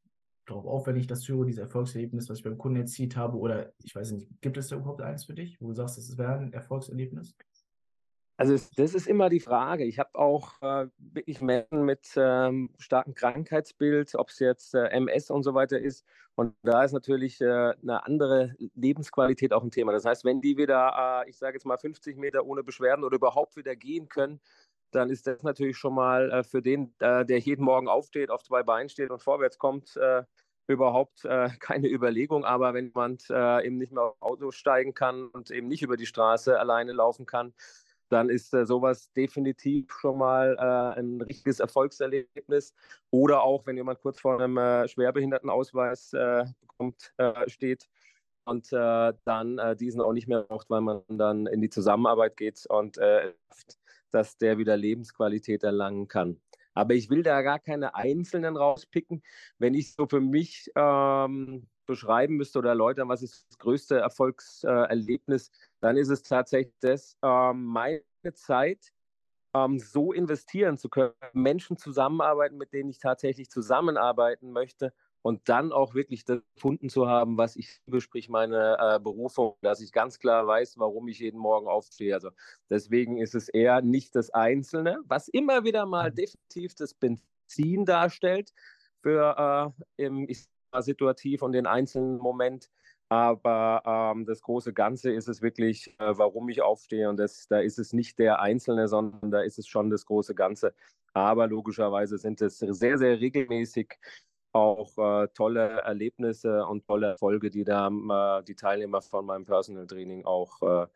darauf 0.50 0.66
auf, 0.66 0.86
wenn 0.86 0.96
ich 0.96 1.06
das 1.06 1.28
höre, 1.28 1.44
dieses 1.44 1.60
Erfolgserlebnis, 1.60 2.28
was 2.28 2.38
ich 2.38 2.44
beim 2.44 2.58
Kunden 2.58 2.80
erzielt 2.80 3.16
habe? 3.16 3.38
Oder 3.38 3.72
ich 3.82 3.94
weiß 3.94 4.12
nicht, 4.12 4.28
gibt 4.40 4.56
es 4.56 4.68
da 4.68 4.76
überhaupt 4.76 5.02
eins 5.02 5.24
für 5.24 5.34
dich, 5.34 5.60
wo 5.60 5.68
du 5.68 5.74
sagst, 5.74 5.98
das 5.98 6.18
wäre 6.18 6.38
ein 6.38 6.52
Erfolgserlebnis? 6.52 7.36
Also 8.40 8.56
das 8.76 8.94
ist 8.94 9.06
immer 9.06 9.28
die 9.28 9.38
Frage. 9.38 9.84
Ich 9.84 9.98
habe 9.98 10.14
auch 10.14 10.62
äh, 10.62 10.86
wirklich 10.96 11.42
Menschen 11.42 11.84
mit 11.84 12.08
ähm, 12.16 12.70
starkem 12.78 13.14
Krankheitsbild, 13.14 14.14
ob 14.14 14.30
es 14.30 14.38
jetzt 14.38 14.74
äh, 14.74 14.86
MS 14.86 15.30
und 15.30 15.42
so 15.42 15.52
weiter 15.52 15.78
ist. 15.78 16.06
Und 16.36 16.54
da 16.62 16.82
ist 16.82 16.92
natürlich 16.92 17.38
äh, 17.42 17.74
eine 17.82 18.02
andere 18.06 18.56
Lebensqualität 18.74 19.52
auch 19.52 19.62
ein 19.62 19.70
Thema. 19.70 19.92
Das 19.92 20.06
heißt, 20.06 20.24
wenn 20.24 20.40
die 20.40 20.56
wieder, 20.56 21.22
äh, 21.26 21.28
ich 21.28 21.36
sage 21.36 21.56
jetzt 21.56 21.66
mal 21.66 21.76
50 21.76 22.16
Meter 22.16 22.46
ohne 22.46 22.62
Beschwerden 22.62 23.04
oder 23.04 23.16
überhaupt 23.16 23.56
wieder 23.56 23.76
gehen 23.76 24.08
können, 24.08 24.40
dann 24.90 25.10
ist 25.10 25.26
das 25.26 25.42
natürlich 25.42 25.76
schon 25.76 25.94
mal 25.94 26.30
äh, 26.30 26.44
für 26.44 26.62
den, 26.62 26.94
äh, 27.00 27.24
der 27.24 27.38
jeden 27.38 27.64
Morgen 27.64 27.88
aufsteht, 27.88 28.30
auf 28.30 28.42
zwei 28.42 28.62
Beinen 28.62 28.88
steht 28.88 29.10
und 29.10 29.22
vorwärts 29.22 29.58
kommt, 29.58 29.96
äh, 29.96 30.24
überhaupt 30.66 31.24
äh, 31.24 31.48
keine 31.60 31.88
Überlegung. 31.88 32.44
Aber 32.44 32.74
wenn 32.74 32.86
jemand 32.86 33.28
äh, 33.30 33.66
eben 33.66 33.78
nicht 33.78 33.92
mehr 33.92 34.04
auf 34.04 34.22
Auto 34.22 34.50
steigen 34.50 34.94
kann 34.94 35.28
und 35.28 35.50
eben 35.50 35.68
nicht 35.68 35.82
über 35.82 35.96
die 35.96 36.06
Straße 36.06 36.58
alleine 36.58 36.92
laufen 36.92 37.26
kann, 37.26 37.54
dann 38.08 38.28
ist 38.28 38.52
äh, 38.54 38.66
sowas 38.66 39.12
definitiv 39.12 39.92
schon 39.92 40.18
mal 40.18 40.58
ein 40.58 41.20
richtiges 41.22 41.60
Erfolgserlebnis. 41.60 42.74
Oder 43.10 43.42
auch, 43.42 43.66
wenn 43.66 43.76
jemand 43.76 44.00
kurz 44.00 44.20
vor 44.20 44.40
einem 44.40 44.88
Schwerbehindertenausweis 44.88 46.10
bekommt, 46.60 47.14
steht, 47.46 47.88
und 48.50 48.72
äh, 48.72 49.12
dann 49.24 49.58
äh, 49.58 49.76
diesen 49.76 50.00
auch 50.00 50.12
nicht 50.12 50.28
mehr 50.28 50.42
braucht, 50.42 50.70
weil 50.70 50.80
man 50.80 51.02
dann 51.08 51.46
in 51.46 51.60
die 51.60 51.70
Zusammenarbeit 51.70 52.36
geht 52.36 52.66
und 52.68 52.98
äh, 52.98 53.32
dass 54.10 54.36
der 54.36 54.58
wieder 54.58 54.76
Lebensqualität 54.76 55.62
erlangen 55.62 56.08
kann. 56.08 56.40
Aber 56.74 56.94
ich 56.94 57.10
will 57.10 57.22
da 57.22 57.42
gar 57.42 57.58
keine 57.58 57.94
einzelnen 57.94 58.56
rauspicken. 58.56 59.22
Wenn 59.58 59.74
ich 59.74 59.94
so 59.94 60.06
für 60.06 60.20
mich 60.20 60.70
ähm, 60.76 61.66
beschreiben 61.86 62.36
müsste 62.36 62.60
oder 62.60 62.70
erläutern, 62.70 63.08
was 63.08 63.22
ist 63.22 63.46
das 63.50 63.58
größte 63.58 63.98
Erfolgserlebnis, 63.98 65.50
dann 65.80 65.96
ist 65.96 66.08
es 66.08 66.22
tatsächlich 66.22 66.74
das, 66.80 67.16
äh, 67.22 67.52
meine 67.52 68.02
Zeit 68.34 68.92
ähm, 69.54 69.78
so 69.78 70.12
investieren 70.12 70.78
zu 70.78 70.88
können, 70.88 71.12
Menschen 71.32 71.76
zusammenarbeiten, 71.76 72.56
mit 72.56 72.72
denen 72.72 72.90
ich 72.90 72.98
tatsächlich 72.98 73.50
zusammenarbeiten 73.50 74.52
möchte 74.52 74.92
und 75.22 75.48
dann 75.48 75.72
auch 75.72 75.94
wirklich 75.94 76.24
das 76.24 76.40
gefunden 76.54 76.88
zu 76.88 77.08
haben, 77.08 77.36
was 77.36 77.56
ich 77.56 77.80
liebe, 77.86 78.00
sprich 78.00 78.28
meine 78.28 78.76
äh, 78.78 78.98
Berufung, 78.98 79.56
dass 79.60 79.80
ich 79.80 79.92
ganz 79.92 80.18
klar 80.18 80.46
weiß, 80.46 80.78
warum 80.78 81.08
ich 81.08 81.18
jeden 81.18 81.38
Morgen 81.38 81.68
aufstehe. 81.68 82.14
Also 82.14 82.30
deswegen 82.70 83.18
ist 83.18 83.34
es 83.34 83.48
eher 83.48 83.82
nicht 83.82 84.14
das 84.16 84.30
Einzelne, 84.30 84.98
was 85.06 85.28
immer 85.28 85.64
wieder 85.64 85.86
mal 85.86 86.10
mhm. 86.10 86.14
definitiv 86.14 86.74
das 86.74 86.94
Benzin 86.94 87.84
darstellt 87.84 88.52
für 89.02 89.74
äh, 89.98 90.04
im, 90.04 90.28
ich 90.28 90.46
mal, 90.72 90.82
situativ 90.82 91.42
und 91.42 91.52
den 91.52 91.66
einzelnen 91.66 92.18
Moment. 92.18 92.70
Aber 93.08 93.82
ähm, 94.14 94.24
das 94.24 94.40
große 94.40 94.72
Ganze 94.72 95.12
ist 95.12 95.28
es 95.28 95.42
wirklich, 95.42 95.88
äh, 95.98 96.16
warum 96.16 96.48
ich 96.48 96.62
aufstehe. 96.62 97.08
Und 97.08 97.16
das, 97.16 97.48
da 97.48 97.58
ist 97.58 97.78
es 97.78 97.92
nicht 97.92 98.20
der 98.20 98.40
Einzelne, 98.40 98.86
sondern 98.86 99.32
da 99.32 99.40
ist 99.40 99.58
es 99.58 99.66
schon 99.66 99.90
das 99.90 100.06
große 100.06 100.34
Ganze. 100.36 100.74
Aber 101.12 101.48
logischerweise 101.48 102.18
sind 102.18 102.40
es 102.40 102.58
sehr, 102.58 102.98
sehr 102.98 103.20
regelmäßig 103.20 103.98
auch 104.52 104.96
äh, 104.98 105.28
tolle 105.28 105.80
Erlebnisse 105.82 106.64
und 106.66 106.86
tolle 106.86 107.08
Erfolge, 107.08 107.50
die 107.50 107.64
da 107.64 107.88
äh, 107.88 108.44
die 108.44 108.54
Teilnehmer 108.54 109.00
von 109.02 109.26
meinem 109.26 109.44
Personal 109.44 109.86
Training 109.86 110.24
auch 110.24 110.60
äh, 110.62 110.86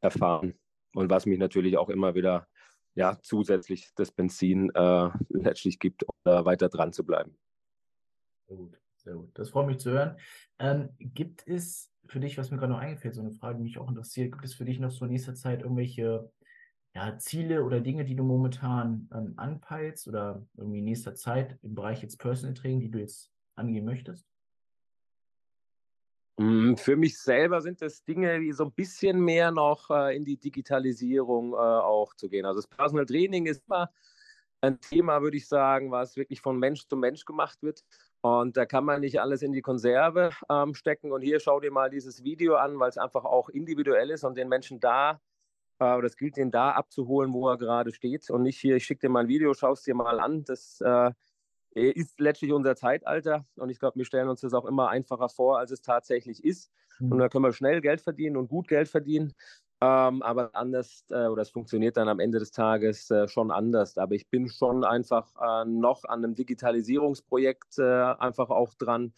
erfahren. 0.00 0.54
Und 0.94 1.10
was 1.10 1.26
mich 1.26 1.38
natürlich 1.38 1.76
auch 1.76 1.88
immer 1.88 2.14
wieder 2.14 2.46
ja, 2.94 3.18
zusätzlich 3.22 3.90
das 3.94 4.10
Benzin 4.10 4.70
äh, 4.74 5.10
letztlich 5.30 5.78
gibt, 5.78 6.04
um 6.04 6.14
da 6.24 6.44
weiter 6.44 6.68
dran 6.68 6.92
zu 6.92 7.04
bleiben. 7.04 7.36
Sehr 8.46 8.56
gut, 8.56 8.78
sehr 8.96 9.14
gut. 9.14 9.30
Das 9.34 9.50
freut 9.50 9.66
mich 9.66 9.78
zu 9.78 9.90
hören. 9.90 10.16
Ähm, 10.58 10.90
gibt 10.98 11.46
es 11.46 11.90
für 12.06 12.20
dich, 12.20 12.36
was 12.36 12.50
mir 12.50 12.58
gerade 12.58 12.72
noch 12.72 12.80
eingefällt, 12.80 13.14
so 13.14 13.20
eine 13.20 13.30
Frage, 13.30 13.56
die 13.56 13.64
mich 13.64 13.78
auch 13.78 13.88
interessiert, 13.88 14.32
gibt 14.32 14.44
es 14.44 14.54
für 14.54 14.64
dich 14.64 14.78
noch 14.78 14.90
so 14.90 15.04
in 15.04 15.12
nächster 15.12 15.34
Zeit 15.34 15.62
irgendwelche 15.62 16.30
ja, 16.94 17.16
Ziele 17.18 17.64
oder 17.64 17.80
Dinge, 17.80 18.04
die 18.04 18.14
du 18.14 18.22
momentan 18.22 19.08
ähm, 19.14 19.34
anpeilst 19.36 20.08
oder 20.08 20.44
irgendwie 20.56 20.80
in 20.80 20.84
nächster 20.84 21.14
Zeit 21.14 21.58
im 21.62 21.74
Bereich 21.74 22.02
jetzt 22.02 22.18
Personal 22.18 22.54
Training, 22.54 22.80
die 22.80 22.90
du 22.90 22.98
jetzt 22.98 23.30
angehen 23.54 23.84
möchtest? 23.84 24.26
Mm, 26.36 26.74
für 26.74 26.96
mich 26.96 27.18
selber 27.18 27.60
sind 27.62 27.80
das 27.80 28.04
Dinge, 28.04 28.40
die 28.40 28.52
so 28.52 28.64
ein 28.64 28.72
bisschen 28.72 29.20
mehr 29.20 29.50
noch 29.50 29.90
äh, 29.90 30.16
in 30.16 30.24
die 30.24 30.36
Digitalisierung 30.36 31.52
äh, 31.52 31.56
auch 31.56 32.14
zu 32.14 32.28
gehen. 32.28 32.44
Also 32.44 32.60
das 32.60 32.68
Personal 32.68 33.06
Training 33.06 33.46
ist 33.46 33.62
immer 33.66 33.90
ein 34.60 34.78
Thema, 34.80 35.22
würde 35.22 35.36
ich 35.36 35.48
sagen, 35.48 35.90
was 35.90 36.16
wirklich 36.16 36.40
von 36.40 36.58
Mensch 36.58 36.86
zu 36.86 36.96
Mensch 36.96 37.24
gemacht 37.24 37.62
wird. 37.62 37.84
Und 38.20 38.56
da 38.56 38.66
kann 38.66 38.84
man 38.84 39.00
nicht 39.00 39.20
alles 39.20 39.42
in 39.42 39.52
die 39.52 39.62
Konserve 39.62 40.30
ähm, 40.48 40.74
stecken. 40.74 41.10
Und 41.10 41.22
hier 41.22 41.40
schau 41.40 41.58
dir 41.58 41.72
mal 41.72 41.90
dieses 41.90 42.22
Video 42.22 42.54
an, 42.56 42.78
weil 42.78 42.88
es 42.88 42.98
einfach 42.98 43.24
auch 43.24 43.48
individuell 43.48 44.10
ist 44.10 44.24
und 44.24 44.36
den 44.36 44.48
Menschen 44.48 44.78
da 44.78 45.20
aber 45.84 46.02
das 46.02 46.16
gilt, 46.16 46.36
den 46.36 46.50
da 46.50 46.72
abzuholen, 46.72 47.32
wo 47.32 47.48
er 47.48 47.58
gerade 47.58 47.92
steht 47.92 48.28
und 48.30 48.42
nicht 48.42 48.58
hier, 48.58 48.76
ich 48.76 48.84
schicke 48.84 49.06
dir 49.06 49.08
mal 49.10 49.20
ein 49.20 49.28
Video, 49.28 49.54
schau 49.54 49.72
es 49.72 49.82
dir 49.82 49.94
mal 49.94 50.20
an. 50.20 50.44
Das 50.44 50.80
äh, 50.80 51.12
ist 51.74 52.20
letztlich 52.20 52.52
unser 52.52 52.76
Zeitalter 52.76 53.46
und 53.56 53.70
ich 53.70 53.78
glaube, 53.78 53.96
wir 53.96 54.04
stellen 54.04 54.28
uns 54.28 54.40
das 54.40 54.54
auch 54.54 54.66
immer 54.66 54.88
einfacher 54.88 55.28
vor, 55.28 55.58
als 55.58 55.70
es 55.70 55.80
tatsächlich 55.82 56.44
ist. 56.44 56.70
Mhm. 56.98 57.12
Und 57.12 57.18
da 57.18 57.28
können 57.28 57.44
wir 57.44 57.52
schnell 57.52 57.80
Geld 57.80 58.00
verdienen 58.00 58.36
und 58.36 58.48
gut 58.48 58.68
Geld 58.68 58.88
verdienen. 58.88 59.34
Ähm, 59.80 60.22
aber 60.22 60.54
anders, 60.54 61.04
äh, 61.10 61.26
oder 61.26 61.42
es 61.42 61.50
funktioniert 61.50 61.96
dann 61.96 62.08
am 62.08 62.20
Ende 62.20 62.38
des 62.38 62.52
Tages 62.52 63.10
äh, 63.10 63.26
schon 63.26 63.50
anders. 63.50 63.98
Aber 63.98 64.14
ich 64.14 64.28
bin 64.28 64.48
schon 64.48 64.84
einfach 64.84 65.34
äh, 65.40 65.64
noch 65.64 66.04
an 66.04 66.22
einem 66.22 66.36
Digitalisierungsprojekt 66.36 67.78
äh, 67.78 67.82
einfach 67.82 68.50
auch 68.50 68.74
dran. 68.74 69.12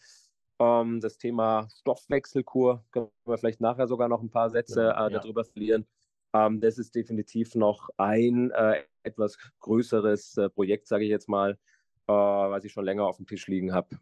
Ähm, 0.57 1.01
das 1.01 1.19
Thema 1.19 1.67
Stoffwechselkur, 1.81 2.83
können 2.91 3.09
wir 3.25 3.37
vielleicht 3.37 3.61
nachher 3.61 3.87
sogar 3.87 4.07
noch 4.07 4.23
ein 4.23 4.31
paar 4.31 4.49
Sätze 4.49 4.85
ja, 4.85 5.07
äh, 5.07 5.11
ja. 5.11 5.19
darüber 5.19 5.43
verlieren. 5.43 5.85
Ähm, 6.35 6.59
das 6.59 6.77
ist 6.77 6.95
definitiv 6.95 7.55
noch 7.55 7.89
ein 7.97 8.51
äh, 8.51 8.83
etwas 9.03 9.37
größeres 9.59 10.39
Projekt, 10.53 10.87
sage 10.87 11.03
ich 11.05 11.09
jetzt 11.09 11.29
mal, 11.29 11.57
was 12.07 12.63
ich 12.65 12.71
schon 12.71 12.85
länger 12.85 13.05
auf 13.05 13.17
dem 13.17 13.25
Tisch 13.27 13.47
liegen 13.47 13.73
habe. 13.73 13.97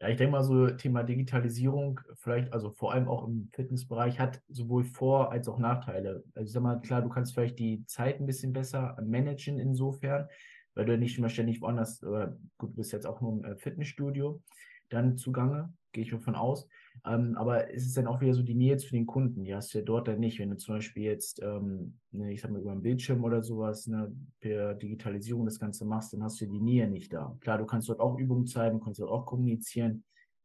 Ja, 0.00 0.08
ich 0.08 0.16
denke 0.16 0.32
mal, 0.32 0.42
so 0.42 0.68
Thema 0.70 1.04
Digitalisierung, 1.04 2.00
vielleicht, 2.16 2.52
also 2.52 2.72
vor 2.72 2.92
allem 2.92 3.06
auch 3.06 3.24
im 3.28 3.48
Fitnessbereich, 3.54 4.18
hat 4.18 4.42
sowohl 4.48 4.82
Vor- 4.84 5.30
als 5.30 5.46
auch 5.48 5.58
Nachteile. 5.58 6.24
Also 6.34 6.46
ich 6.46 6.52
sag 6.52 6.62
mal, 6.62 6.80
klar, 6.80 7.02
du 7.02 7.08
kannst 7.08 7.34
vielleicht 7.34 7.58
die 7.60 7.84
Zeit 7.86 8.18
ein 8.18 8.26
bisschen 8.26 8.52
besser 8.52 8.96
managen 9.04 9.60
insofern, 9.60 10.26
weil 10.74 10.86
du 10.86 10.98
nicht 10.98 11.18
immer 11.18 11.28
ständig 11.28 11.60
woanders, 11.62 12.02
oder 12.02 12.36
gut, 12.58 12.70
du 12.70 12.76
bist 12.76 12.92
jetzt 12.92 13.06
auch 13.06 13.20
nur 13.20 13.32
im 13.32 13.44
äh, 13.44 13.56
Fitnessstudio, 13.56 14.42
dann 14.88 15.16
zugange, 15.16 15.72
gehe 15.92 16.02
ich 16.02 16.10
davon 16.10 16.34
aus. 16.34 16.68
Ähm, 17.04 17.36
aber 17.36 17.72
es 17.74 17.84
ist 17.84 17.96
dann 17.96 18.06
auch 18.06 18.20
wieder 18.20 18.34
so 18.34 18.42
die 18.42 18.54
Nähe 18.54 18.76
zu 18.76 18.90
den 18.90 19.06
Kunden, 19.06 19.44
die 19.44 19.54
hast 19.54 19.74
du 19.74 19.78
ja 19.78 19.84
dort 19.84 20.08
dann 20.08 20.20
nicht. 20.20 20.38
Wenn 20.38 20.50
du 20.50 20.56
zum 20.56 20.76
Beispiel 20.76 21.04
jetzt, 21.04 21.42
ähm, 21.42 21.98
ne, 22.12 22.32
ich 22.32 22.40
sag 22.40 22.50
mal, 22.50 22.60
über 22.60 22.72
einen 22.72 22.82
Bildschirm 22.82 23.24
oder 23.24 23.42
sowas, 23.42 23.86
ne, 23.86 24.14
per 24.40 24.74
Digitalisierung 24.74 25.44
das 25.44 25.58
Ganze 25.58 25.84
machst, 25.84 26.12
dann 26.12 26.22
hast 26.22 26.40
du 26.40 26.46
die 26.46 26.60
Nähe 26.60 26.88
nicht 26.88 27.12
da. 27.12 27.36
Klar, 27.40 27.58
du 27.58 27.66
kannst 27.66 27.88
dort 27.88 28.00
auch 28.00 28.18
Übungen 28.18 28.46
zeigen, 28.46 28.80
kannst 28.80 29.00
dort 29.00 29.10
auch 29.10 29.26
kommunizieren, 29.26 30.04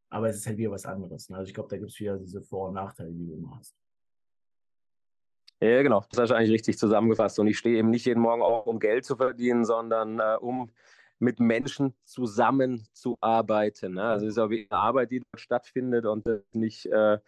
aber 0.09 0.29
es 0.29 0.37
ist 0.37 0.47
halt 0.47 0.57
wieder 0.57 0.71
was 0.71 0.85
anderes. 0.85 1.29
Ne? 1.29 1.37
Also 1.37 1.47
ich 1.47 1.53
glaube, 1.53 1.69
da 1.69 1.77
gibt 1.77 1.91
es 1.91 1.99
wieder 1.99 2.17
diese 2.17 2.41
Vor- 2.41 2.69
und 2.69 2.73
Nachteile, 2.73 3.11
die 3.11 3.25
du 3.25 3.33
immer 3.33 3.57
hast. 3.57 3.75
Ja, 5.59 5.81
genau. 5.81 6.03
Das 6.11 6.21
hast 6.21 6.29
du 6.29 6.35
eigentlich 6.35 6.51
richtig 6.51 6.77
zusammengefasst. 6.77 7.39
Und 7.39 7.47
ich 7.47 7.57
stehe 7.57 7.77
eben 7.77 7.89
nicht 7.89 8.05
jeden 8.05 8.21
Morgen 8.21 8.41
auf, 8.41 8.67
um 8.67 8.79
Geld 8.79 9.05
zu 9.05 9.15
verdienen, 9.15 9.65
sondern 9.65 10.19
äh, 10.19 10.37
um 10.39 10.69
mit 11.19 11.39
Menschen 11.39 11.93
zusammenzuarbeiten. 12.03 13.95
Ne? 13.95 14.03
Also 14.03 14.25
es 14.27 14.33
ist 14.33 14.37
auch 14.37 14.49
wie 14.49 14.67
eine 14.69 14.79
Arbeit, 14.79 15.11
die 15.11 15.19
dort 15.19 15.41
stattfindet 15.41 16.05
und 16.05 16.25
nicht 16.53 16.85
äh, 16.87 17.19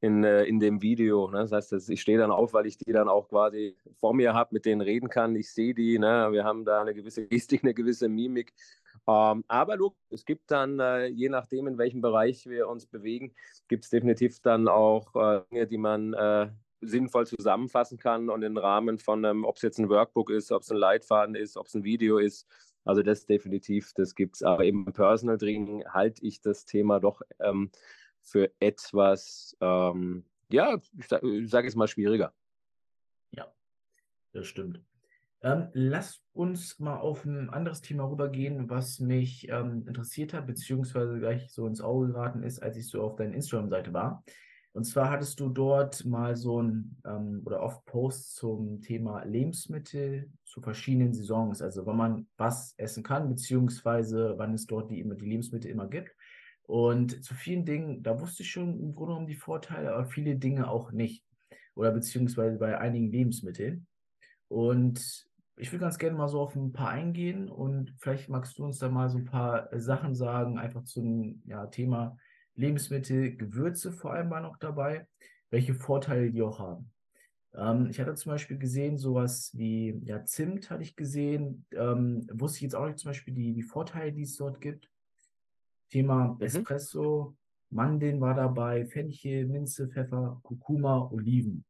in, 0.00 0.24
äh, 0.24 0.44
in 0.44 0.60
dem 0.60 0.82
Video. 0.82 1.30
Ne? 1.30 1.46
Das 1.46 1.52
heißt, 1.52 1.90
ich 1.90 2.00
stehe 2.00 2.18
dann 2.18 2.30
auf, 2.30 2.52
weil 2.52 2.66
ich 2.66 2.78
die 2.78 2.92
dann 2.92 3.08
auch 3.08 3.28
quasi 3.28 3.76
vor 3.98 4.14
mir 4.14 4.34
habe, 4.34 4.50
mit 4.52 4.64
denen 4.64 4.80
reden 4.80 5.08
kann. 5.08 5.36
Ich 5.36 5.52
sehe 5.52 5.74
die, 5.74 5.98
ne? 5.98 6.28
wir 6.30 6.44
haben 6.44 6.64
da 6.64 6.80
eine 6.80 6.94
gewisse 6.94 7.26
Gestik, 7.26 7.62
eine 7.62 7.74
gewisse 7.74 8.08
Mimik. 8.08 8.52
Ähm, 9.06 9.44
aber 9.48 9.76
look, 9.76 9.96
es 10.10 10.24
gibt 10.24 10.50
dann, 10.50 10.80
äh, 10.80 11.06
je 11.06 11.28
nachdem, 11.28 11.66
in 11.66 11.78
welchem 11.78 12.00
Bereich 12.00 12.46
wir 12.46 12.68
uns 12.68 12.86
bewegen, 12.86 13.34
gibt 13.68 13.84
es 13.84 13.90
definitiv 13.90 14.40
dann 14.40 14.68
auch 14.68 15.14
äh, 15.14 15.42
Dinge, 15.50 15.66
die 15.66 15.78
man 15.78 16.12
äh, 16.12 16.48
sinnvoll 16.80 17.26
zusammenfassen 17.26 17.98
kann 17.98 18.28
und 18.28 18.42
im 18.42 18.56
Rahmen 18.56 18.98
von 18.98 19.24
einem, 19.24 19.44
ob 19.44 19.56
es 19.56 19.62
jetzt 19.62 19.78
ein 19.78 19.88
Workbook 19.88 20.30
ist, 20.30 20.52
ob 20.52 20.62
es 20.62 20.70
ein 20.70 20.76
Leitfaden 20.76 21.34
ist, 21.34 21.56
ob 21.56 21.66
es 21.66 21.74
ein 21.74 21.84
Video 21.84 22.18
ist, 22.18 22.46
also 22.88 23.02
das 23.02 23.26
definitiv, 23.26 23.92
das 23.92 24.14
gibt 24.14 24.36
es. 24.36 24.42
Aber 24.42 24.64
im 24.64 24.86
Personal 24.86 25.36
Training 25.36 25.84
halte 25.84 26.24
ich 26.24 26.40
das 26.40 26.64
Thema 26.64 27.00
doch 27.00 27.20
ähm, 27.38 27.70
für 28.22 28.50
etwas, 28.60 29.54
ähm, 29.60 30.24
ja, 30.50 30.80
ich 30.98 31.06
sage 31.06 31.46
sag 31.46 31.64
jetzt 31.66 31.76
mal 31.76 31.86
schwieriger. 31.86 32.32
Ja, 33.32 33.46
das 34.32 34.46
stimmt. 34.46 34.80
Ähm, 35.42 35.68
lass 35.74 36.24
uns 36.32 36.78
mal 36.78 36.96
auf 36.96 37.26
ein 37.26 37.50
anderes 37.50 37.82
Thema 37.82 38.04
rübergehen, 38.04 38.70
was 38.70 39.00
mich 39.00 39.46
ähm, 39.50 39.86
interessiert 39.86 40.32
hat, 40.32 40.46
beziehungsweise 40.46 41.18
gleich 41.18 41.52
so 41.52 41.66
ins 41.66 41.82
Auge 41.82 42.08
geraten 42.08 42.42
ist, 42.42 42.60
als 42.60 42.78
ich 42.78 42.88
so 42.88 43.02
auf 43.02 43.16
deiner 43.16 43.34
Instagram-Seite 43.34 43.92
war. 43.92 44.24
Und 44.78 44.84
zwar 44.84 45.10
hattest 45.10 45.40
du 45.40 45.48
dort 45.48 46.04
mal 46.04 46.36
so 46.36 46.62
ein 46.62 46.96
ähm, 47.04 47.42
oder 47.44 47.64
oft 47.64 47.84
Posts 47.84 48.36
zum 48.36 48.80
Thema 48.80 49.24
Lebensmittel 49.24 50.30
zu 50.44 50.60
verschiedenen 50.60 51.12
Saisons, 51.12 51.60
also 51.60 51.84
wann 51.84 51.96
man 51.96 52.26
was 52.36 52.74
essen 52.76 53.02
kann, 53.02 53.28
beziehungsweise 53.28 54.34
wann 54.36 54.54
es 54.54 54.66
dort 54.66 54.92
die, 54.92 55.02
die 55.02 55.26
Lebensmittel 55.26 55.68
immer 55.68 55.88
gibt. 55.88 56.14
Und 56.62 57.24
zu 57.24 57.34
vielen 57.34 57.64
Dingen, 57.64 58.04
da 58.04 58.20
wusste 58.20 58.44
ich 58.44 58.52
schon 58.52 58.78
im 58.78 58.94
Grunde 58.94 59.14
genommen 59.14 59.26
die 59.26 59.34
Vorteile, 59.34 59.92
aber 59.92 60.04
viele 60.04 60.36
Dinge 60.36 60.70
auch 60.70 60.92
nicht. 60.92 61.24
Oder 61.74 61.90
beziehungsweise 61.90 62.56
bei 62.56 62.78
einigen 62.78 63.10
Lebensmitteln. 63.10 63.88
Und 64.46 65.26
ich 65.56 65.72
würde 65.72 65.80
ganz 65.80 65.98
gerne 65.98 66.16
mal 66.16 66.28
so 66.28 66.40
auf 66.40 66.54
ein 66.54 66.70
paar 66.70 66.90
eingehen 66.90 67.48
und 67.48 67.96
vielleicht 67.98 68.28
magst 68.28 68.56
du 68.56 68.64
uns 68.64 68.78
da 68.78 68.88
mal 68.88 69.10
so 69.10 69.18
ein 69.18 69.24
paar 69.24 69.70
Sachen 69.72 70.14
sagen, 70.14 70.56
einfach 70.56 70.84
zum 70.84 71.42
ja, 71.46 71.66
Thema 71.66 72.16
Lebensmittel, 72.58 73.36
Gewürze 73.36 73.92
vor 73.92 74.12
allem 74.12 74.28
mal 74.28 74.42
noch 74.42 74.56
dabei, 74.58 75.06
welche 75.50 75.74
Vorteile 75.74 76.30
die 76.30 76.42
auch 76.42 76.58
haben. 76.58 76.90
Ähm, 77.54 77.88
ich 77.88 78.00
hatte 78.00 78.14
zum 78.14 78.32
Beispiel 78.32 78.58
gesehen, 78.58 78.98
sowas 78.98 79.52
wie 79.54 80.00
ja, 80.04 80.24
Zimt 80.24 80.68
hatte 80.68 80.82
ich 80.82 80.96
gesehen. 80.96 81.64
Ähm, 81.72 82.26
wusste 82.32 82.56
ich 82.56 82.62
jetzt 82.62 82.74
auch 82.74 82.86
nicht 82.86 82.98
zum 82.98 83.10
Beispiel 83.10 83.32
die, 83.32 83.54
die 83.54 83.62
Vorteile, 83.62 84.12
die 84.12 84.22
es 84.22 84.36
dort 84.36 84.60
gibt. 84.60 84.90
Thema 85.88 86.34
mhm. 86.34 86.42
Espresso, 86.42 87.36
Mandeln 87.70 88.20
war 88.20 88.34
dabei, 88.34 88.84
Fenchel, 88.86 89.46
Minze, 89.46 89.88
Pfeffer, 89.88 90.40
Kurkuma, 90.42 91.08
Oliven. 91.12 91.64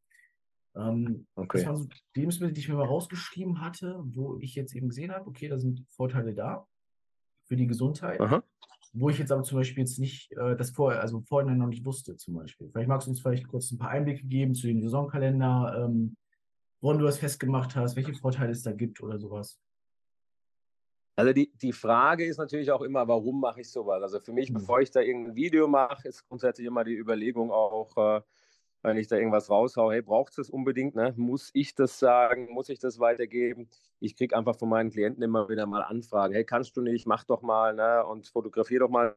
Ähm, 0.74 1.26
okay. 1.34 1.58
Das 1.58 1.66
waren 1.66 1.76
so 1.76 1.88
Lebensmittel, 2.16 2.54
die 2.54 2.60
ich 2.60 2.68
mir 2.68 2.76
mal 2.76 2.86
rausgeschrieben 2.86 3.60
hatte, 3.60 4.00
wo 4.04 4.38
ich 4.38 4.54
jetzt 4.54 4.74
eben 4.74 4.88
gesehen 4.88 5.12
habe, 5.12 5.26
okay, 5.26 5.48
da 5.48 5.58
sind 5.58 5.84
Vorteile 5.90 6.32
da 6.32 6.66
für 7.44 7.56
die 7.56 7.66
Gesundheit. 7.66 8.20
Aha 8.20 8.42
wo 8.92 9.10
ich 9.10 9.18
jetzt 9.18 9.32
aber 9.32 9.42
zum 9.42 9.58
Beispiel 9.58 9.82
jetzt 9.82 9.98
nicht 9.98 10.32
äh, 10.32 10.56
das 10.56 10.70
vorher, 10.70 11.00
also 11.00 11.20
vorher 11.20 11.54
noch 11.54 11.66
nicht 11.66 11.84
wusste, 11.84 12.16
zum 12.16 12.34
Beispiel. 12.34 12.68
Vielleicht 12.70 12.88
magst 12.88 13.06
du 13.06 13.10
uns 13.10 13.20
vielleicht 13.20 13.48
kurz 13.48 13.70
ein 13.70 13.78
paar 13.78 13.90
Einblicke 13.90 14.24
geben 14.24 14.54
zu 14.54 14.66
dem 14.66 14.80
Saisonkalender, 14.80 15.84
ähm, 15.84 16.16
woran 16.80 16.98
du 16.98 17.04
das 17.04 17.18
festgemacht 17.18 17.76
hast, 17.76 17.96
welche 17.96 18.14
Vorteile 18.14 18.52
es 18.52 18.62
da 18.62 18.72
gibt 18.72 19.00
oder 19.00 19.18
sowas. 19.18 19.58
Also 21.16 21.32
die, 21.32 21.50
die 21.60 21.72
Frage 21.72 22.24
ist 22.24 22.38
natürlich 22.38 22.70
auch 22.70 22.82
immer, 22.82 23.08
warum 23.08 23.40
mache 23.40 23.62
ich 23.62 23.70
sowas? 23.70 24.00
Also 24.02 24.20
für 24.20 24.32
mich, 24.32 24.50
mhm. 24.50 24.54
bevor 24.54 24.80
ich 24.80 24.90
da 24.92 25.00
irgendein 25.00 25.34
Video 25.34 25.66
mache, 25.66 26.06
ist 26.06 26.28
grundsätzlich 26.28 26.66
immer 26.66 26.84
die 26.84 26.94
Überlegung 26.94 27.50
auch, 27.50 27.96
äh, 27.96 28.20
wenn 28.82 28.96
ich 28.96 29.08
da 29.08 29.16
irgendwas 29.16 29.50
raushaue, 29.50 29.94
hey, 29.94 30.02
braucht 30.02 30.30
es 30.30 30.36
das 30.36 30.50
unbedingt? 30.50 30.94
Ne? 30.94 31.12
Muss 31.16 31.50
ich 31.52 31.74
das 31.74 31.98
sagen? 31.98 32.48
Muss 32.50 32.68
ich 32.68 32.78
das 32.78 32.98
weitergeben? 32.98 33.68
Ich 34.00 34.16
kriege 34.16 34.36
einfach 34.36 34.56
von 34.56 34.68
meinen 34.68 34.90
Klienten 34.90 35.22
immer 35.22 35.48
wieder 35.48 35.66
mal 35.66 35.82
Anfragen, 35.82 36.34
hey, 36.34 36.44
kannst 36.44 36.76
du 36.76 36.80
nicht, 36.80 37.06
mach 37.06 37.24
doch 37.24 37.42
mal 37.42 37.74
ne? 37.74 38.04
und 38.06 38.28
fotografiere 38.28 38.80
doch 38.80 38.90
mal. 38.90 39.16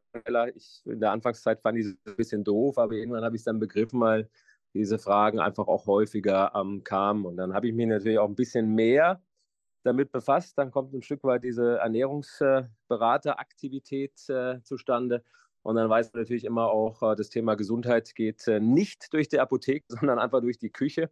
Ich, 0.55 0.81
in 0.85 0.99
der 0.99 1.11
Anfangszeit 1.11 1.61
fand 1.61 1.77
ich 1.77 1.85
es 1.85 1.97
ein 2.05 2.15
bisschen 2.15 2.43
doof, 2.43 2.77
aber 2.77 2.93
irgendwann 2.93 3.23
habe 3.23 3.35
ich 3.35 3.41
es 3.41 3.45
dann 3.45 3.59
begriffen, 3.59 3.99
weil 3.99 4.29
diese 4.73 4.99
Fragen 4.99 5.39
einfach 5.39 5.67
auch 5.67 5.85
häufiger 5.85 6.53
ähm, 6.55 6.83
kamen. 6.83 7.25
Und 7.25 7.37
dann 7.37 7.53
habe 7.53 7.67
ich 7.67 7.73
mich 7.73 7.87
natürlich 7.87 8.19
auch 8.19 8.29
ein 8.29 8.35
bisschen 8.35 8.73
mehr 8.73 9.21
damit 9.83 10.11
befasst. 10.11 10.57
Dann 10.57 10.71
kommt 10.71 10.93
ein 10.93 11.01
Stück 11.01 11.23
weit 11.23 11.43
diese 11.43 11.77
Ernährungsberateraktivität 11.77 14.29
äh, 14.29 14.61
zustande. 14.63 15.23
Und 15.63 15.75
dann 15.75 15.89
weiß 15.89 16.13
man 16.13 16.23
natürlich 16.23 16.45
immer 16.45 16.71
auch, 16.71 17.01
äh, 17.03 17.15
das 17.15 17.29
Thema 17.29 17.55
Gesundheit 17.55 18.15
geht 18.15 18.47
äh, 18.47 18.59
nicht 18.59 19.13
durch 19.13 19.29
die 19.29 19.39
Apotheke, 19.39 19.85
sondern 19.99 20.19
einfach 20.19 20.41
durch 20.41 20.57
die 20.57 20.71
Küche. 20.71 21.09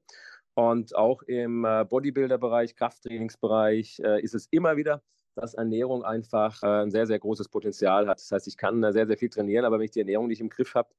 Und 0.56 0.96
auch 0.96 1.22
im 1.24 1.63
äh, 1.65 1.86
Bodybuilder-Bereich, 1.86 2.75
Krafttrainingsbereich 2.75 4.00
ist 4.00 4.36
es 4.36 4.48
immer 4.51 4.75
wieder, 4.75 5.01
dass 5.36 5.53
Ernährung 5.53 6.03
einfach 6.03 6.62
ein 6.63 6.91
sehr, 6.91 7.08
sehr 7.08 7.20
großes 7.20 7.48
Potenzial 7.48 8.08
hat. 8.08 8.20
Das 8.20 8.32
heißt, 8.32 8.48
ich 8.48 8.58
kann 8.58 8.82
sehr, 8.91 9.08
sehr 9.08 9.18
viel 9.18 9.29
trainieren, 9.29 9.63
aber 9.63 9.77
wenn 9.77 9.86
ich 9.86 9.91
die 9.91 10.00
Ernährung 10.00 10.27
nicht 10.27 10.41
im 10.41 10.50
Griff 10.50 10.75
habe, 10.75 10.89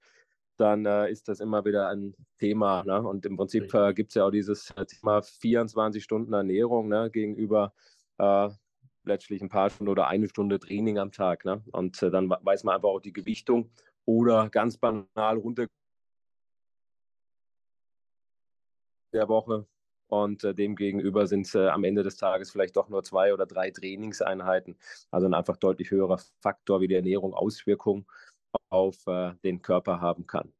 dann 0.56 0.86
ist 1.08 1.28
das 1.28 1.40
immer 1.40 1.64
wieder 1.64 1.88
ein 1.88 2.14
Thema. 2.38 2.84
Ne? 2.84 3.02
Und 3.02 3.26
im 3.26 3.36
Prinzip 3.36 3.74
äh, 3.74 3.92
gibt 3.92 4.10
es 4.10 4.14
ja 4.14 4.24
auch 4.24 4.30
dieses 4.30 4.72
Thema 4.86 5.20
24 5.20 6.02
Stunden 6.02 6.32
Ernährung 6.32 6.88
ne? 6.88 7.10
gegenüber 7.10 7.74
äh, 8.18 8.48
letztlich 9.10 9.42
ein 9.42 9.48
paar 9.48 9.70
Stunden 9.70 9.90
oder 9.90 10.08
eine 10.08 10.28
Stunde 10.28 10.58
Training 10.58 10.98
am 10.98 11.12
Tag. 11.12 11.44
Ne? 11.44 11.62
Und 11.72 12.02
äh, 12.02 12.10
dann 12.10 12.30
weiß 12.30 12.64
man 12.64 12.76
einfach 12.76 12.88
auch 12.88 13.00
die 13.00 13.12
Gewichtung 13.12 13.70
oder 14.06 14.48
ganz 14.48 14.78
banal 14.78 15.36
runter 15.36 15.66
der 19.12 19.28
Woche. 19.28 19.66
Und 20.08 20.42
äh, 20.44 20.54
dem 20.54 20.74
gegenüber 20.74 21.26
sind 21.26 21.46
es 21.46 21.54
äh, 21.54 21.68
am 21.68 21.84
Ende 21.84 22.02
des 22.02 22.16
Tages 22.16 22.50
vielleicht 22.50 22.76
doch 22.76 22.88
nur 22.88 23.04
zwei 23.04 23.32
oder 23.32 23.46
drei 23.46 23.70
Trainingseinheiten. 23.70 24.76
Also 25.10 25.26
ein 25.26 25.34
einfach 25.34 25.56
deutlich 25.56 25.90
höherer 25.90 26.18
Faktor, 26.40 26.80
wie 26.80 26.88
die 26.88 26.96
Ernährung 26.96 27.34
Auswirkungen 27.34 28.06
auf 28.70 29.06
äh, 29.06 29.34
den 29.44 29.62
Körper 29.62 30.00
haben 30.00 30.26
kann. 30.26 30.52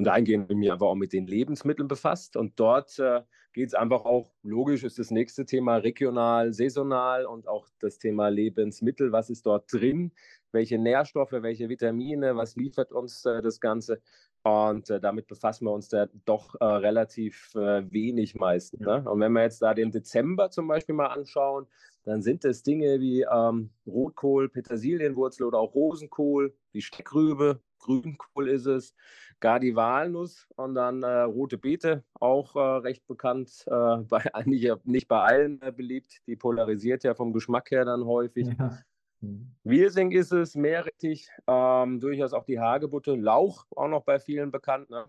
Und 0.00 0.04
dahingehend 0.04 0.48
bin 0.48 0.56
ich 0.56 0.60
mich 0.60 0.72
einfach 0.72 0.86
auch 0.86 0.94
mit 0.94 1.12
den 1.12 1.26
Lebensmitteln 1.26 1.86
befasst. 1.86 2.34
Und 2.34 2.58
dort 2.58 2.98
äh, 2.98 3.20
geht 3.52 3.68
es 3.68 3.74
einfach 3.74 4.06
auch, 4.06 4.32
logisch 4.42 4.82
ist 4.82 4.98
das 4.98 5.10
nächste 5.10 5.44
Thema 5.44 5.76
regional, 5.76 6.54
saisonal 6.54 7.26
und 7.26 7.46
auch 7.46 7.68
das 7.80 7.98
Thema 7.98 8.28
Lebensmittel. 8.28 9.12
Was 9.12 9.28
ist 9.28 9.44
dort 9.44 9.70
drin? 9.70 10.12
Welche 10.52 10.78
Nährstoffe, 10.78 11.32
welche 11.32 11.68
Vitamine, 11.68 12.34
was 12.34 12.56
liefert 12.56 12.92
uns 12.92 13.26
äh, 13.26 13.42
das 13.42 13.60
Ganze? 13.60 14.00
Und 14.42 14.88
äh, 14.88 15.00
damit 15.02 15.26
befassen 15.26 15.66
wir 15.66 15.72
uns 15.72 15.90
da 15.90 16.06
doch 16.24 16.54
äh, 16.58 16.64
relativ 16.64 17.54
äh, 17.54 17.84
wenig 17.92 18.34
meistens. 18.34 18.80
Ne? 18.80 19.04
Und 19.06 19.20
wenn 19.20 19.32
wir 19.32 19.42
jetzt 19.42 19.60
da 19.60 19.74
den 19.74 19.90
Dezember 19.90 20.50
zum 20.50 20.66
Beispiel 20.66 20.94
mal 20.94 21.08
anschauen, 21.08 21.66
dann 22.04 22.22
sind 22.22 22.46
es 22.46 22.62
Dinge 22.62 23.00
wie 23.00 23.26
ähm, 23.30 23.68
Rotkohl, 23.86 24.48
Petersilienwurzel 24.48 25.44
oder 25.44 25.58
auch 25.58 25.74
Rosenkohl, 25.74 26.54
die 26.72 26.80
Steckrübe, 26.80 27.60
Grünkohl 27.80 28.48
ist 28.48 28.66
es, 28.66 28.94
gar 29.40 29.58
die 29.58 29.74
Walnuss 29.74 30.46
und 30.56 30.74
dann 30.74 31.02
äh, 31.02 31.22
rote 31.22 31.58
Beete, 31.58 32.04
auch 32.14 32.54
äh, 32.56 32.60
recht 32.60 33.06
bekannt, 33.06 33.64
äh, 33.66 33.70
bei, 34.08 34.22
nicht, 34.44 34.86
nicht 34.86 35.08
bei 35.08 35.20
allen 35.20 35.60
äh, 35.62 35.72
beliebt. 35.72 36.20
Die 36.26 36.36
polarisiert 36.36 37.04
ja 37.04 37.14
vom 37.14 37.32
Geschmack 37.32 37.70
her 37.70 37.84
dann 37.84 38.04
häufig. 38.04 38.48
Ja. 38.58 38.78
Mhm. 39.20 39.54
Wirsing 39.64 40.12
ist 40.12 40.32
es, 40.32 40.54
Meerrettich, 40.54 41.28
ähm, 41.46 42.00
durchaus 42.00 42.32
auch 42.32 42.44
die 42.44 42.60
Hagebutte, 42.60 43.14
Lauch, 43.14 43.66
auch 43.76 43.88
noch 43.88 44.04
bei 44.04 44.18
vielen 44.18 44.50
bekannt. 44.50 44.90
Ne? 44.90 45.04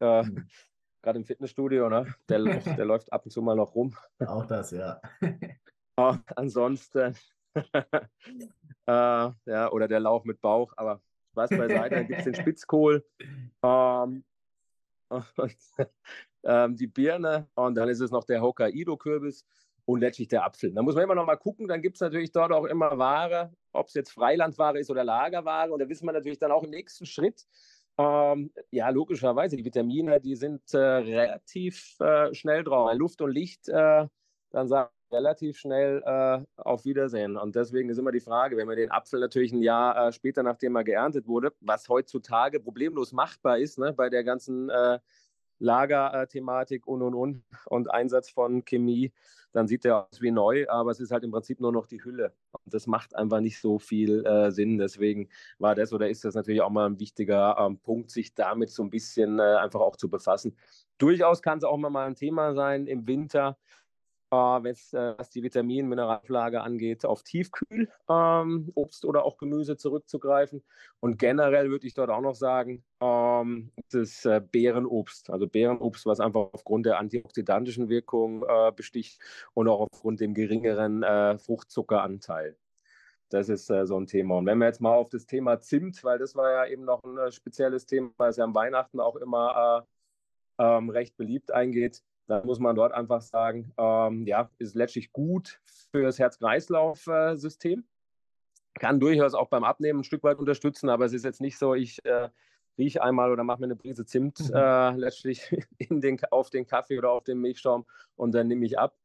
Äh, 0.00 0.22
mhm. 0.24 0.48
Gerade 1.02 1.18
im 1.20 1.24
Fitnessstudio, 1.24 1.88
ne? 1.88 2.14
der, 2.28 2.42
der 2.42 2.84
läuft 2.84 3.12
ab 3.12 3.24
und 3.24 3.30
zu 3.30 3.40
mal 3.40 3.54
noch 3.54 3.76
rum. 3.76 3.94
Auch 4.26 4.44
das, 4.44 4.72
ja. 4.72 5.00
äh, 5.20 5.36
ansonsten, 6.34 7.14
äh, 7.54 7.62
ja, 8.86 9.70
oder 9.70 9.86
der 9.86 10.00
Lauch 10.00 10.24
mit 10.24 10.40
Bauch, 10.40 10.72
aber 10.76 11.00
Spaß 11.36 11.50
beiseite, 11.50 11.94
dann 11.96 12.06
gibt 12.06 12.18
es 12.20 12.24
den 12.24 12.34
Spitzkohl. 12.34 13.04
Ähm, 13.62 14.24
und, 15.08 15.56
ähm, 16.44 16.76
die 16.76 16.86
Birne 16.86 17.48
und 17.54 17.74
dann 17.74 17.88
ist 17.88 18.00
es 18.00 18.10
noch 18.10 18.24
der 18.24 18.40
Hokkaido-Kürbis 18.40 19.44
und 19.84 20.00
letztlich 20.00 20.28
der 20.28 20.44
Apfel. 20.44 20.72
Da 20.72 20.82
muss 20.82 20.94
man 20.94 21.04
immer 21.04 21.14
noch 21.14 21.26
mal 21.26 21.36
gucken, 21.36 21.68
dann 21.68 21.82
gibt 21.82 21.96
es 21.96 22.00
natürlich 22.00 22.32
dort 22.32 22.52
auch 22.52 22.64
immer 22.64 22.98
Ware, 22.98 23.52
ob 23.72 23.86
es 23.86 23.94
jetzt 23.94 24.12
Freilandware 24.12 24.78
ist 24.78 24.90
oder 24.90 25.04
Lagerware. 25.04 25.72
Und 25.72 25.80
da 25.80 25.88
wissen 25.88 26.06
wir 26.06 26.12
natürlich 26.12 26.38
dann 26.38 26.50
auch 26.50 26.64
im 26.64 26.70
nächsten 26.70 27.06
Schritt, 27.06 27.46
ähm, 27.98 28.52
ja, 28.70 28.88
logischerweise, 28.90 29.56
die 29.56 29.64
Vitamine, 29.64 30.20
die 30.20 30.36
sind 30.36 30.74
äh, 30.74 30.78
relativ 30.78 31.98
äh, 32.00 32.34
schnell 32.34 32.64
drauf. 32.64 32.92
Luft 32.94 33.22
und 33.22 33.30
Licht, 33.30 33.68
äh, 33.68 34.06
dann 34.50 34.68
sagen 34.68 34.90
wir 34.90 34.95
relativ 35.10 35.58
schnell 35.58 36.02
äh, 36.04 36.44
auf 36.56 36.84
Wiedersehen. 36.84 37.36
Und 37.36 37.56
deswegen 37.56 37.88
ist 37.88 37.98
immer 37.98 38.12
die 38.12 38.20
Frage, 38.20 38.56
wenn 38.56 38.66
man 38.66 38.76
den 38.76 38.90
Apfel 38.90 39.20
natürlich 39.20 39.52
ein 39.52 39.62
Jahr 39.62 40.08
äh, 40.08 40.12
später, 40.12 40.42
nachdem 40.42 40.76
er 40.76 40.84
geerntet 40.84 41.26
wurde, 41.26 41.52
was 41.60 41.88
heutzutage 41.88 42.60
problemlos 42.60 43.12
machbar 43.12 43.58
ist, 43.58 43.78
ne, 43.78 43.92
bei 43.92 44.08
der 44.08 44.24
ganzen 44.24 44.68
äh, 44.70 44.98
Lagerthematik 45.58 46.86
und 46.86 47.02
und 47.02 47.14
und 47.14 47.42
und 47.66 47.90
Einsatz 47.90 48.30
von 48.30 48.64
Chemie, 48.64 49.12
dann 49.52 49.66
sieht 49.66 49.84
der 49.84 50.06
aus 50.06 50.20
wie 50.20 50.30
neu, 50.30 50.68
aber 50.68 50.90
es 50.90 51.00
ist 51.00 51.10
halt 51.12 51.24
im 51.24 51.30
Prinzip 51.30 51.60
nur 51.60 51.72
noch 51.72 51.86
die 51.86 52.04
Hülle. 52.04 52.34
Und 52.52 52.74
das 52.74 52.86
macht 52.86 53.16
einfach 53.16 53.40
nicht 53.40 53.58
so 53.58 53.78
viel 53.78 54.24
äh, 54.26 54.50
Sinn. 54.50 54.76
Deswegen 54.76 55.30
war 55.58 55.74
das 55.74 55.94
oder 55.94 56.10
ist 56.10 56.24
das 56.26 56.34
natürlich 56.34 56.60
auch 56.60 56.70
mal 56.70 56.86
ein 56.86 57.00
wichtiger 57.00 57.56
ähm, 57.58 57.78
Punkt, 57.78 58.10
sich 58.10 58.34
damit 58.34 58.70
so 58.70 58.82
ein 58.82 58.90
bisschen 58.90 59.38
äh, 59.38 59.42
einfach 59.42 59.80
auch 59.80 59.96
zu 59.96 60.10
befassen. 60.10 60.56
Durchaus 60.98 61.40
kann 61.40 61.58
es 61.58 61.64
auch 61.64 61.76
mal 61.78 62.06
ein 62.06 62.16
Thema 62.16 62.52
sein 62.54 62.86
im 62.86 63.06
Winter, 63.06 63.56
äh, 64.30 65.18
was 65.18 65.30
die 65.30 65.42
Vitamin- 65.42 65.88
Mineralauflage 65.88 66.60
angeht, 66.60 67.04
auf 67.04 67.22
Tiefkühl 67.22 67.88
ähm, 68.08 68.70
Obst 68.74 69.04
oder 69.04 69.24
auch 69.24 69.38
Gemüse 69.38 69.76
zurückzugreifen. 69.76 70.62
Und 71.00 71.18
generell 71.18 71.70
würde 71.70 71.86
ich 71.86 71.94
dort 71.94 72.10
auch 72.10 72.20
noch 72.20 72.34
sagen, 72.34 72.84
ähm, 73.00 73.72
das 73.90 74.24
äh, 74.24 74.40
Beerenobst, 74.40 75.30
also 75.30 75.46
Beerenobst, 75.46 76.06
was 76.06 76.20
einfach 76.20 76.50
aufgrund 76.52 76.86
der 76.86 76.98
antioxidantischen 76.98 77.88
Wirkung 77.88 78.44
äh, 78.48 78.72
besticht 78.74 79.20
und 79.54 79.68
auch 79.68 79.80
aufgrund 79.80 80.20
dem 80.20 80.34
geringeren 80.34 81.02
äh, 81.02 81.38
Fruchtzuckeranteil. 81.38 82.56
Das 83.28 83.48
ist 83.48 83.70
äh, 83.70 83.86
so 83.86 83.98
ein 83.98 84.06
Thema. 84.06 84.38
Und 84.38 84.46
wenn 84.46 84.58
wir 84.58 84.66
jetzt 84.66 84.80
mal 84.80 84.94
auf 84.94 85.08
das 85.08 85.26
Thema 85.26 85.60
Zimt, 85.60 86.02
weil 86.04 86.18
das 86.18 86.34
war 86.36 86.50
ja 86.50 86.66
eben 86.66 86.84
noch 86.84 87.02
ein 87.02 87.18
äh, 87.18 87.32
spezielles 87.32 87.86
Thema, 87.86 88.12
das 88.18 88.36
ja 88.36 88.44
am 88.44 88.54
Weihnachten 88.54 89.00
auch 89.00 89.16
immer 89.16 89.86
ähm, 90.58 90.90
recht 90.90 91.16
beliebt 91.16 91.52
eingeht, 91.52 92.02
dann 92.26 92.46
muss 92.46 92.58
man 92.58 92.74
dort 92.74 92.92
einfach 92.92 93.22
sagen, 93.22 93.72
ähm, 93.78 94.26
ja, 94.26 94.50
ist 94.58 94.74
letztlich 94.74 95.12
gut 95.12 95.60
für 95.92 96.02
das 96.02 96.18
Herz-Kreislauf-System. 96.18 97.84
Kann 98.74 99.00
durchaus 99.00 99.34
auch 99.34 99.48
beim 99.48 99.64
Abnehmen 99.64 100.00
ein 100.00 100.04
Stück 100.04 100.22
weit 100.22 100.38
unterstützen, 100.38 100.88
aber 100.88 101.04
es 101.04 101.12
ist 101.12 101.24
jetzt 101.24 101.40
nicht 101.40 101.58
so, 101.58 101.74
ich 101.74 102.04
äh, 102.04 102.28
rieche 102.78 103.02
einmal 103.02 103.30
oder 103.30 103.44
mache 103.44 103.60
mir 103.60 103.66
eine 103.66 103.76
Prise 103.76 104.04
Zimt 104.04 104.40
mhm. 104.40 104.54
äh, 104.54 104.90
letztlich 104.96 105.54
den, 105.80 106.20
auf 106.30 106.50
den 106.50 106.66
Kaffee 106.66 106.98
oder 106.98 107.10
auf 107.10 107.24
den 107.24 107.38
Milchschaum 107.38 107.86
und 108.16 108.32
dann 108.34 108.48
nehme 108.48 108.66
ich 108.66 108.78
ab. 108.78 108.96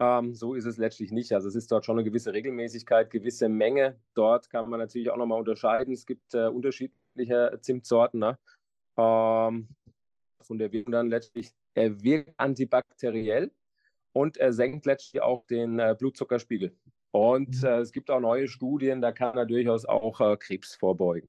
Ähm, 0.00 0.34
so 0.34 0.54
ist 0.54 0.64
es 0.64 0.76
letztlich 0.76 1.12
nicht. 1.12 1.32
Also 1.32 1.48
es 1.48 1.54
ist 1.54 1.70
dort 1.70 1.84
schon 1.84 1.96
eine 1.98 2.04
gewisse 2.04 2.32
Regelmäßigkeit, 2.32 3.10
gewisse 3.10 3.48
Menge. 3.48 3.96
Dort 4.14 4.50
kann 4.50 4.68
man 4.68 4.80
natürlich 4.80 5.10
auch 5.10 5.16
nochmal 5.16 5.38
unterscheiden. 5.38 5.94
Es 5.94 6.04
gibt 6.04 6.34
äh, 6.34 6.48
unterschiedliche 6.48 7.58
Zimtsorten. 7.60 8.18
Ne? 8.18 8.38
Ähm, 8.96 9.68
von 10.40 10.58
der 10.58 10.72
Wirkung 10.72 10.92
dann 10.92 11.08
letztlich 11.08 11.52
er 11.74 12.02
wirkt 12.02 12.34
antibakteriell 12.38 13.50
und 14.12 14.36
er 14.36 14.52
senkt 14.52 14.86
letztlich 14.86 15.22
auch 15.22 15.46
den 15.46 15.78
äh, 15.78 15.94
Blutzuckerspiegel. 15.98 16.76
Und 17.10 17.62
mhm. 17.62 17.68
äh, 17.68 17.78
es 17.78 17.92
gibt 17.92 18.10
auch 18.10 18.20
neue 18.20 18.48
Studien, 18.48 19.00
da 19.00 19.12
kann 19.12 19.36
er 19.36 19.46
durchaus 19.46 19.84
auch 19.84 20.20
äh, 20.20 20.36
Krebs 20.36 20.74
vorbeugen. 20.74 21.28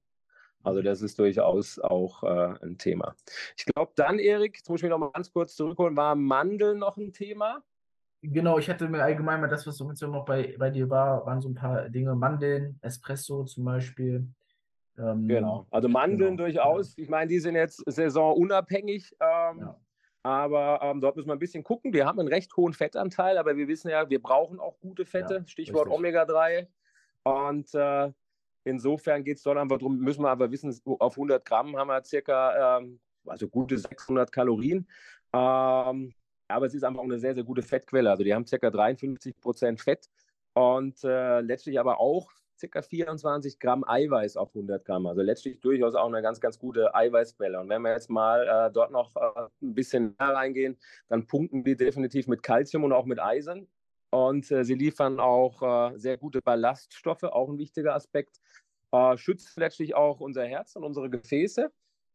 Also 0.64 0.82
das 0.82 1.04
ist 1.04 1.20
durchaus 1.20 1.78
auch 1.78 2.24
äh, 2.24 2.56
ein 2.64 2.78
Thema. 2.80 3.16
Ich 3.56 3.66
glaube 3.66 3.92
dann, 3.96 4.18
Erik, 4.18 4.58
jetzt 4.58 4.70
muss 4.70 4.80
ich 4.80 4.84
mich 4.84 4.90
noch 4.90 4.98
mal 4.98 5.12
ganz 5.12 5.32
kurz 5.32 5.56
zurückholen, 5.56 5.96
war 5.96 6.16
Mandel 6.16 6.76
noch 6.76 6.98
ein 6.98 7.14
Thema? 7.14 7.64
Genau, 8.24 8.58
ich 8.58 8.68
hatte 8.70 8.90
mir 8.90 9.04
allgemein 9.04 9.42
mal 9.42 9.48
das, 9.48 9.68
was 9.68 9.78
so 9.78 10.08
noch 10.08 10.26
bei, 10.26 10.56
bei 10.58 10.72
dir 10.72 10.90
war, 10.90 11.24
waren 11.28 11.42
so 11.42 11.50
ein 11.50 11.54
paar 11.54 11.90
Dinge. 11.90 12.16
Mandeln, 12.16 12.80
Espresso 12.82 13.44
zum 13.44 13.66
Beispiel. 13.66 14.28
Ähm, 14.98 15.28
genau, 15.28 15.68
also 15.70 15.88
Mandeln 15.88 16.36
genau. 16.36 16.44
durchaus. 16.50 16.98
Ich 16.98 17.10
meine, 17.10 17.28
die 17.28 17.40
sind 17.40 17.56
jetzt 17.56 17.84
saisonunabhängig. 17.86 19.16
Ähm, 19.20 19.60
ja. 19.60 19.80
Aber 20.26 20.80
ähm, 20.82 21.02
dort 21.02 21.16
müssen 21.16 21.28
wir 21.28 21.34
ein 21.34 21.40
bisschen 21.40 21.64
gucken. 21.64 21.94
Wir 21.94 22.08
haben 22.08 22.20
einen 22.20 22.30
recht 22.30 22.58
hohen 22.58 22.74
Fettanteil, 22.74 23.38
aber 23.38 23.58
wir 23.58 23.68
wissen 23.68 23.90
ja, 23.90 24.10
wir 24.10 24.20
brauchen 24.20 24.60
auch 24.60 24.80
gute 24.80 25.06
Fette, 25.06 25.36
ja, 25.36 25.46
Stichwort 25.46 25.88
Omega-3. 25.88 26.66
Und 27.22 27.72
äh, 27.76 28.12
insofern 28.64 29.24
geht 29.24 29.38
es 29.38 29.44
dort 29.44 29.60
einfach 29.60 29.78
darum, 29.78 30.00
müssen 30.00 30.24
wir 30.24 30.32
aber 30.32 30.50
wissen, 30.50 30.76
auf 30.98 31.14
100 31.14 31.46
Gramm 31.46 31.78
haben 31.78 31.90
wir 31.90 32.04
circa, 32.04 32.80
ähm, 32.80 33.00
also 33.28 33.48
gute 33.48 33.78
600 33.78 34.32
Kalorien. 34.32 34.88
Ähm, 35.32 36.12
aber 36.48 36.66
es 36.66 36.74
ist 36.74 36.84
einfach 36.84 37.02
auch 37.02 37.06
eine 37.06 37.20
sehr, 37.20 37.36
sehr 37.36 37.44
gute 37.44 37.62
Fettquelle. 37.62 38.10
Also 38.10 38.24
die 38.24 38.34
haben 38.34 38.48
circa 38.48 38.72
53 38.72 39.40
Prozent 39.40 39.80
Fett 39.80 40.10
und 40.54 41.04
äh, 41.04 41.42
letztlich 41.42 41.80
aber 41.80 42.00
auch 42.00 42.32
ca. 42.60 42.82
24 42.82 43.60
Gramm 43.60 43.84
Eiweiß 43.88 44.38
auf 44.38 44.50
100 44.50 44.86
Gramm. 44.86 45.08
Also 45.08 45.22
letztlich 45.22 45.60
durchaus 45.60 45.96
auch 45.96 46.08
eine 46.08 46.22
ganz, 46.22 46.40
ganz 46.40 46.58
gute 46.58 46.94
Eiweißquelle. 46.96 47.60
Und 47.60 47.70
wenn 47.70 47.82
wir 47.82 47.92
jetzt 47.92 48.10
mal 48.10 48.48
äh, 48.48 48.72
dort 48.72 48.92
noch 48.92 49.16
äh, 49.16 49.48
ein 49.62 49.74
bisschen 49.74 50.16
näher 50.20 50.34
reingehen, 50.34 50.78
dann 51.08 51.28
punkten 51.28 51.64
die 51.64 51.76
definitiv 51.76 52.28
mit 52.28 52.44
Kalzium 52.44 52.84
und 52.84 52.94
auch 52.94 53.06
mit 53.06 53.20
Eisen. 53.20 53.68
Und 54.10 54.50
äh, 54.52 54.64
sie 54.64 54.76
liefern 54.76 55.20
auch 55.20 55.92
äh, 55.92 55.98
sehr 55.98 56.18
gute 56.18 56.42
Ballaststoffe, 56.42 57.24
auch 57.24 57.50
ein 57.50 57.58
wichtiger 57.58 57.96
Aspekt. 57.96 58.40
Äh, 58.92 59.18
schützen 59.18 59.60
letztlich 59.60 59.96
auch 59.96 60.22
unser 60.22 60.46
Herz 60.46 60.76
und 60.76 60.84
unsere 60.84 61.10
Gefäße 61.10 61.72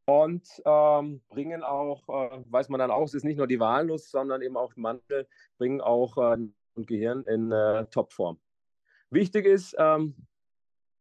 und 0.07 0.48
ähm, 0.64 1.20
bringen 1.29 1.62
auch, 1.62 2.09
äh, 2.09 2.42
weiß 2.46 2.70
man 2.70 2.79
dann 2.79 2.90
auch, 2.90 3.05
es 3.05 3.14
ist 3.14 3.24
nicht 3.24 3.37
nur 3.37 3.46
die 3.46 3.61
Walnuss, 3.61 4.11
sondern 4.11 4.40
eben 4.40 4.57
auch 4.57 4.74
Mandel, 4.76 5.29
bringen 5.59 5.81
auch 5.81 6.16
und 6.16 6.87
Gehirn 6.87 7.24
in 7.24 7.50
Topform. 7.90 8.38
Wichtig 9.11 9.44
ist, 9.44 9.74
ähm, 9.76 10.14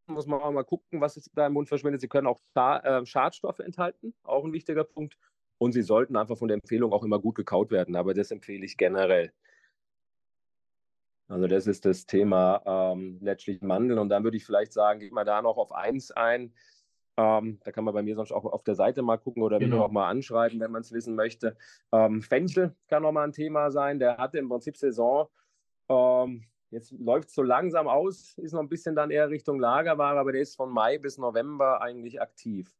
muss 0.09 0.27
man 0.27 0.41
auch 0.41 0.51
mal 0.51 0.63
gucken, 0.63 1.01
was 1.01 1.29
da 1.33 1.47
im 1.47 1.53
Mund 1.53 1.69
verschwindet. 1.69 2.01
Sie 2.01 2.07
können 2.07 2.27
auch 2.27 2.39
äh, 2.55 3.05
Schadstoffe 3.05 3.59
enthalten, 3.59 4.13
auch 4.23 4.43
ein 4.43 4.53
wichtiger 4.53 4.83
Punkt. 4.83 5.17
Und 5.57 5.73
sie 5.73 5.81
sollten 5.81 6.15
einfach 6.15 6.37
von 6.37 6.47
der 6.47 6.55
Empfehlung 6.55 6.93
auch 6.93 7.03
immer 7.03 7.19
gut 7.19 7.35
gekaut 7.35 7.69
werden, 7.69 7.95
aber 7.95 8.13
das 8.13 8.31
empfehle 8.31 8.65
ich 8.65 8.77
generell. 8.77 9.33
Also 11.27 11.47
das 11.47 11.67
ist 11.67 11.85
das 11.85 12.05
Thema 12.05 12.61
ähm, 12.65 13.19
letztlich 13.21 13.61
Mandeln. 13.61 13.99
Und 13.99 14.09
dann 14.09 14.23
würde 14.23 14.37
ich 14.37 14.45
vielleicht 14.45 14.73
sagen, 14.73 14.99
geht 14.99 15.11
mal 15.11 15.25
da 15.25 15.41
noch 15.41 15.57
auf 15.57 15.71
eins 15.71 16.11
ein. 16.11 16.53
Ähm, 17.17 17.59
da 17.63 17.71
kann 17.71 17.83
man 17.83 17.93
bei 17.93 18.01
mir 18.01 18.15
sonst 18.15 18.31
auch 18.31 18.45
auf 18.45 18.63
der 18.63 18.75
Seite 18.75 19.01
mal 19.01 19.17
gucken 19.17 19.43
oder 19.43 19.59
genau. 19.59 19.83
auch 19.83 19.91
mal 19.91 20.07
anschreiben, 20.07 20.59
wenn 20.59 20.71
man 20.71 20.81
es 20.81 20.91
wissen 20.91 21.15
möchte. 21.15 21.55
Ähm, 21.91 22.21
Fenchel 22.21 22.75
kann 22.87 23.03
noch 23.03 23.11
mal 23.11 23.25
ein 23.25 23.33
Thema 23.33 23.69
sein. 23.69 23.99
Der 23.99 24.17
hatte 24.17 24.39
im 24.39 24.49
Prinzip 24.49 24.75
Saison. 24.75 25.27
Ähm, 25.87 26.45
Jetzt 26.71 26.91
läuft 26.91 27.29
es 27.29 27.35
so 27.35 27.41
langsam 27.41 27.87
aus, 27.87 28.37
ist 28.37 28.53
noch 28.53 28.61
ein 28.61 28.69
bisschen 28.69 28.95
dann 28.95 29.09
eher 29.09 29.29
Richtung 29.29 29.59
Lagerware, 29.59 30.19
aber 30.19 30.31
der 30.31 30.41
ist 30.41 30.55
von 30.55 30.69
Mai 30.69 30.99
bis 30.99 31.17
November 31.17 31.81
eigentlich 31.81 32.21
aktiv. 32.21 32.77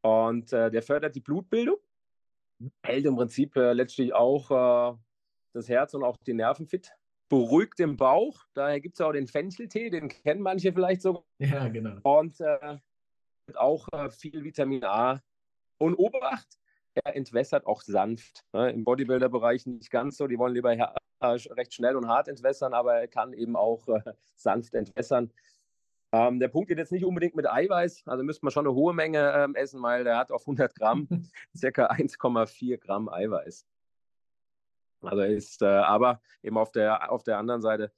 Und 0.00 0.52
äh, 0.52 0.70
der 0.70 0.82
fördert 0.82 1.14
die 1.14 1.20
Blutbildung, 1.20 1.76
hält 2.82 3.04
im 3.04 3.16
Prinzip 3.16 3.56
äh, 3.56 3.72
letztlich 3.72 4.12
auch 4.12 4.50
äh, 4.50 4.96
das 5.52 5.68
Herz 5.68 5.94
und 5.94 6.02
auch 6.02 6.16
die 6.26 6.34
Nerven 6.34 6.66
fit, 6.66 6.92
beruhigt 7.28 7.78
den 7.78 7.96
Bauch. 7.96 8.44
Daher 8.54 8.80
gibt 8.80 8.96
es 8.96 9.00
auch 9.00 9.12
den 9.12 9.28
Fencheltee, 9.28 9.90
den 9.90 10.08
kennen 10.08 10.42
manche 10.42 10.72
vielleicht 10.72 11.02
sogar. 11.02 11.24
Ja, 11.38 11.68
genau. 11.68 11.98
Und 12.02 12.40
äh, 12.40 12.78
auch 13.54 13.88
äh, 13.92 14.10
viel 14.10 14.44
Vitamin 14.44 14.84
A. 14.84 15.20
Und 15.78 15.94
Obacht, 15.94 16.58
er 16.94 17.14
entwässert 17.14 17.66
auch 17.66 17.82
sanft. 17.82 18.44
Ne? 18.52 18.70
Im 18.72 18.84
Bodybuilder-Bereich 18.84 19.66
nicht 19.66 19.90
ganz 19.90 20.16
so. 20.16 20.26
Die 20.26 20.38
wollen 20.38 20.54
lieber 20.54 20.72
recht 21.20 21.74
schnell 21.74 21.96
und 21.96 22.08
hart 22.08 22.28
entwässern, 22.28 22.74
aber 22.74 22.94
er 22.94 23.08
kann 23.08 23.32
eben 23.32 23.56
auch 23.56 23.86
äh, 23.88 24.00
sanft 24.36 24.74
entwässern. 24.74 25.30
Ähm, 26.10 26.40
der 26.40 26.48
Punkt 26.48 26.68
geht 26.68 26.78
jetzt 26.78 26.92
nicht 26.92 27.04
unbedingt 27.04 27.36
mit 27.36 27.46
Eiweiß, 27.46 28.04
also 28.06 28.24
müsste 28.24 28.44
man 28.44 28.52
schon 28.52 28.66
eine 28.66 28.74
hohe 28.74 28.94
Menge 28.94 29.32
ähm, 29.36 29.54
essen, 29.54 29.82
weil 29.82 30.04
der 30.04 30.16
hat 30.16 30.32
auf 30.32 30.42
100 30.42 30.74
Gramm 30.74 31.06
circa 31.56 31.86
1,4 31.90 32.78
Gramm 32.78 33.08
Eiweiß. 33.08 33.66
Also 35.02 35.22
ist, 35.22 35.62
äh, 35.62 35.66
aber 35.66 36.20
eben 36.42 36.56
auf 36.56 36.72
der, 36.72 37.12
auf 37.12 37.22
der 37.22 37.38
anderen 37.38 37.62
Seite 37.62 37.92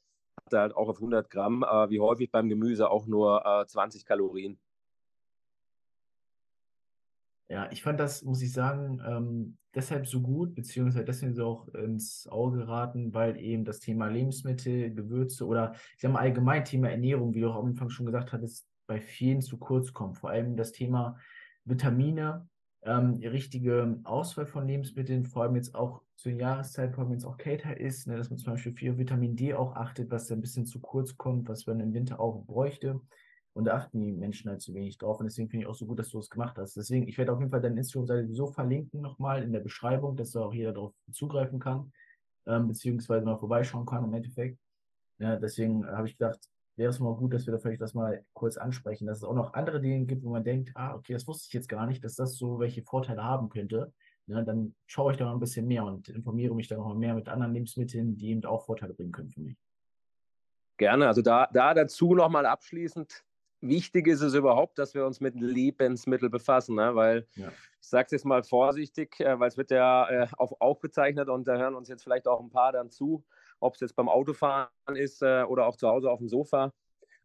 hat 0.44 0.52
er 0.52 0.60
halt 0.60 0.76
auch 0.76 0.88
auf 0.88 0.96
100 0.96 1.30
Gramm, 1.30 1.62
äh, 1.62 1.88
wie 1.90 2.00
häufig 2.00 2.30
beim 2.30 2.48
Gemüse, 2.48 2.90
auch 2.90 3.06
nur 3.06 3.64
20 3.66 4.02
äh, 4.02 4.04
Kalorien. 4.04 4.58
Ja, 7.48 7.68
ich 7.72 7.82
fand 7.82 7.98
das, 7.98 8.22
muss 8.22 8.42
ich 8.42 8.52
sagen, 8.52 9.02
ähm, 9.04 9.58
deshalb 9.74 10.06
so 10.06 10.20
gut, 10.20 10.54
beziehungsweise 10.54 11.04
deswegen 11.04 11.34
so 11.34 11.46
auch 11.46 11.68
ins 11.68 12.26
Auge 12.28 12.58
geraten, 12.58 13.14
weil 13.14 13.38
eben 13.38 13.64
das 13.64 13.80
Thema 13.80 14.08
Lebensmittel, 14.08 14.94
Gewürze 14.94 15.46
oder 15.46 15.72
ich 15.94 16.00
sag 16.00 16.12
mal 16.12 16.20
allgemein 16.20 16.64
Thema 16.64 16.90
Ernährung, 16.90 17.34
wie 17.34 17.40
du 17.40 17.50
auch 17.50 17.56
am 17.56 17.66
Anfang 17.66 17.90
schon 17.90 18.06
gesagt 18.06 18.32
hattest, 18.32 18.66
bei 18.86 19.00
vielen 19.00 19.40
zu 19.40 19.58
kurz 19.58 19.92
kommt. 19.92 20.18
Vor 20.18 20.30
allem 20.30 20.56
das 20.56 20.72
Thema 20.72 21.16
Vitamine, 21.64 22.48
ähm, 22.82 23.20
richtige 23.22 24.00
Auswahl 24.04 24.46
von 24.46 24.66
Lebensmitteln, 24.66 25.24
vor 25.24 25.44
allem 25.44 25.56
jetzt 25.56 25.74
auch 25.74 26.02
zur 26.16 26.32
Jahreszeit, 26.32 26.92
vor 26.92 27.02
allem 27.02 27.12
wenn 27.12 27.18
es 27.18 27.24
auch 27.24 27.36
kälter 27.36 27.78
ist, 27.78 28.06
ne, 28.06 28.16
dass 28.16 28.30
man 28.30 28.38
zum 28.38 28.54
Beispiel 28.54 28.72
für 28.72 28.98
Vitamin 28.98 29.36
D 29.36 29.54
auch 29.54 29.76
achtet, 29.76 30.10
was 30.10 30.26
da 30.26 30.34
ein 30.34 30.40
bisschen 30.40 30.66
zu 30.66 30.80
kurz 30.80 31.16
kommt, 31.16 31.48
was 31.48 31.66
man 31.66 31.80
im 31.80 31.94
Winter 31.94 32.18
auch 32.20 32.44
bräuchte. 32.44 33.00
Und 33.52 33.64
da 33.64 33.74
achten 33.74 34.00
die 34.00 34.12
Menschen 34.12 34.48
halt 34.48 34.60
zu 34.60 34.74
wenig 34.74 34.96
drauf. 34.98 35.18
Und 35.18 35.26
deswegen 35.26 35.48
finde 35.48 35.64
ich 35.64 35.68
auch 35.68 35.74
so 35.74 35.86
gut, 35.86 35.98
dass 35.98 36.10
du 36.10 36.18
es 36.18 36.30
gemacht 36.30 36.56
hast. 36.56 36.76
Deswegen, 36.76 37.08
ich 37.08 37.18
werde 37.18 37.32
auf 37.32 37.40
jeden 37.40 37.50
Fall 37.50 37.60
deine 37.60 37.78
Instagram-Seite 37.78 38.32
so 38.32 38.46
verlinken 38.46 39.00
nochmal 39.00 39.42
in 39.42 39.52
der 39.52 39.60
Beschreibung, 39.60 40.16
dass 40.16 40.30
da 40.30 40.40
auch 40.40 40.54
jeder 40.54 40.72
darauf 40.72 40.94
zugreifen 41.10 41.58
kann, 41.58 41.92
ähm, 42.46 42.68
beziehungsweise 42.68 43.24
mal 43.24 43.38
vorbeischauen 43.38 43.86
kann 43.86 44.04
im 44.04 44.14
Endeffekt. 44.14 44.58
Ja, 45.18 45.36
deswegen 45.36 45.84
habe 45.86 46.06
ich 46.06 46.16
gedacht, 46.16 46.38
wäre 46.76 46.90
es 46.90 47.00
mal 47.00 47.14
gut, 47.14 47.34
dass 47.34 47.46
wir 47.46 47.52
da 47.52 47.58
vielleicht 47.58 47.82
das 47.82 47.92
mal 47.92 48.24
kurz 48.32 48.56
ansprechen, 48.56 49.06
dass 49.06 49.18
es 49.18 49.24
auch 49.24 49.34
noch 49.34 49.52
andere 49.52 49.80
Dinge 49.80 50.06
gibt, 50.06 50.24
wo 50.24 50.30
man 50.30 50.44
denkt, 50.44 50.70
ah, 50.74 50.94
okay, 50.94 51.12
das 51.12 51.26
wusste 51.26 51.46
ich 51.48 51.52
jetzt 51.52 51.68
gar 51.68 51.86
nicht, 51.86 52.02
dass 52.02 52.14
das 52.14 52.36
so 52.36 52.58
welche 52.58 52.82
Vorteile 52.82 53.22
haben 53.22 53.50
könnte. 53.50 53.92
Ja, 54.26 54.42
dann 54.42 54.74
schaue 54.86 55.12
ich 55.12 55.18
da 55.18 55.26
mal 55.26 55.32
ein 55.32 55.40
bisschen 55.40 55.66
mehr 55.66 55.84
und 55.84 56.08
informiere 56.08 56.54
mich 56.54 56.68
da 56.68 56.76
noch 56.76 56.86
mal 56.86 56.94
mehr 56.94 57.14
mit 57.14 57.28
anderen 57.28 57.52
Lebensmitteln, 57.52 58.16
die 58.16 58.30
eben 58.30 58.44
auch 58.44 58.64
Vorteile 58.64 58.94
bringen 58.94 59.12
können 59.12 59.28
für 59.28 59.40
mich. 59.40 59.56
Gerne. 60.78 61.08
Also 61.08 61.20
da, 61.20 61.48
da 61.52 61.74
dazu 61.74 62.14
nochmal 62.14 62.46
abschließend, 62.46 63.24
wichtig 63.60 64.06
ist 64.06 64.20
es 64.20 64.34
überhaupt, 64.34 64.78
dass 64.78 64.94
wir 64.94 65.06
uns 65.06 65.20
mit 65.20 65.34
Lebensmitteln 65.34 66.30
befassen, 66.30 66.76
ne? 66.76 66.94
weil 66.94 67.26
ja. 67.34 67.48
ich 67.80 67.88
sage 67.88 68.06
es 68.06 68.12
jetzt 68.12 68.24
mal 68.24 68.42
vorsichtig, 68.42 69.20
äh, 69.20 69.38
weil 69.38 69.48
es 69.48 69.56
wird 69.56 69.70
ja 69.70 70.08
äh, 70.08 70.26
auf, 70.36 70.60
aufgezeichnet 70.60 71.28
und 71.28 71.46
da 71.46 71.56
hören 71.56 71.74
uns 71.74 71.88
jetzt 71.88 72.02
vielleicht 72.02 72.26
auch 72.26 72.40
ein 72.40 72.50
paar 72.50 72.72
dann 72.72 72.90
zu, 72.90 73.24
ob 73.60 73.74
es 73.74 73.80
jetzt 73.80 73.96
beim 73.96 74.08
Autofahren 74.08 74.68
ist 74.94 75.22
äh, 75.22 75.42
oder 75.42 75.66
auch 75.66 75.76
zu 75.76 75.88
Hause 75.88 76.10
auf 76.10 76.18
dem 76.18 76.28
Sofa. 76.28 76.72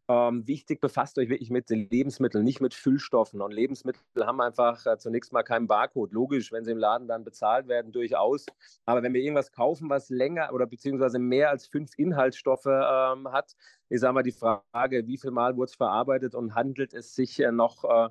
Ähm, 0.08 0.46
wichtig, 0.46 0.80
befasst 0.80 1.18
euch 1.18 1.28
wirklich 1.28 1.50
mit 1.50 1.68
den 1.68 1.88
Lebensmitteln, 1.90 2.44
nicht 2.44 2.60
mit 2.60 2.74
Füllstoffen. 2.74 3.40
Und 3.40 3.52
Lebensmittel 3.52 4.00
haben 4.20 4.40
einfach 4.40 4.86
äh, 4.86 4.98
zunächst 4.98 5.32
mal 5.32 5.42
keinen 5.42 5.66
Barcode. 5.66 6.12
Logisch, 6.12 6.52
wenn 6.52 6.64
sie 6.64 6.70
im 6.70 6.78
Laden 6.78 7.08
dann 7.08 7.24
bezahlt 7.24 7.66
werden, 7.66 7.90
durchaus. 7.90 8.46
Aber 8.84 9.02
wenn 9.02 9.14
wir 9.14 9.20
irgendwas 9.20 9.50
kaufen, 9.50 9.90
was 9.90 10.08
länger 10.08 10.52
oder 10.52 10.66
beziehungsweise 10.66 11.18
mehr 11.18 11.50
als 11.50 11.66
fünf 11.66 11.90
Inhaltsstoffe 11.96 12.66
ähm, 12.66 13.32
hat, 13.32 13.56
ist 13.88 14.04
einmal 14.04 14.22
die 14.22 14.32
Frage, 14.32 15.06
wie 15.08 15.18
viel 15.18 15.32
Mal 15.32 15.56
wurde 15.56 15.70
es 15.70 15.74
verarbeitet 15.74 16.36
und 16.36 16.54
handelt 16.54 16.94
es 16.94 17.16
sich 17.16 17.40
äh, 17.40 17.50
noch 17.50 17.82
äh, 17.84 18.08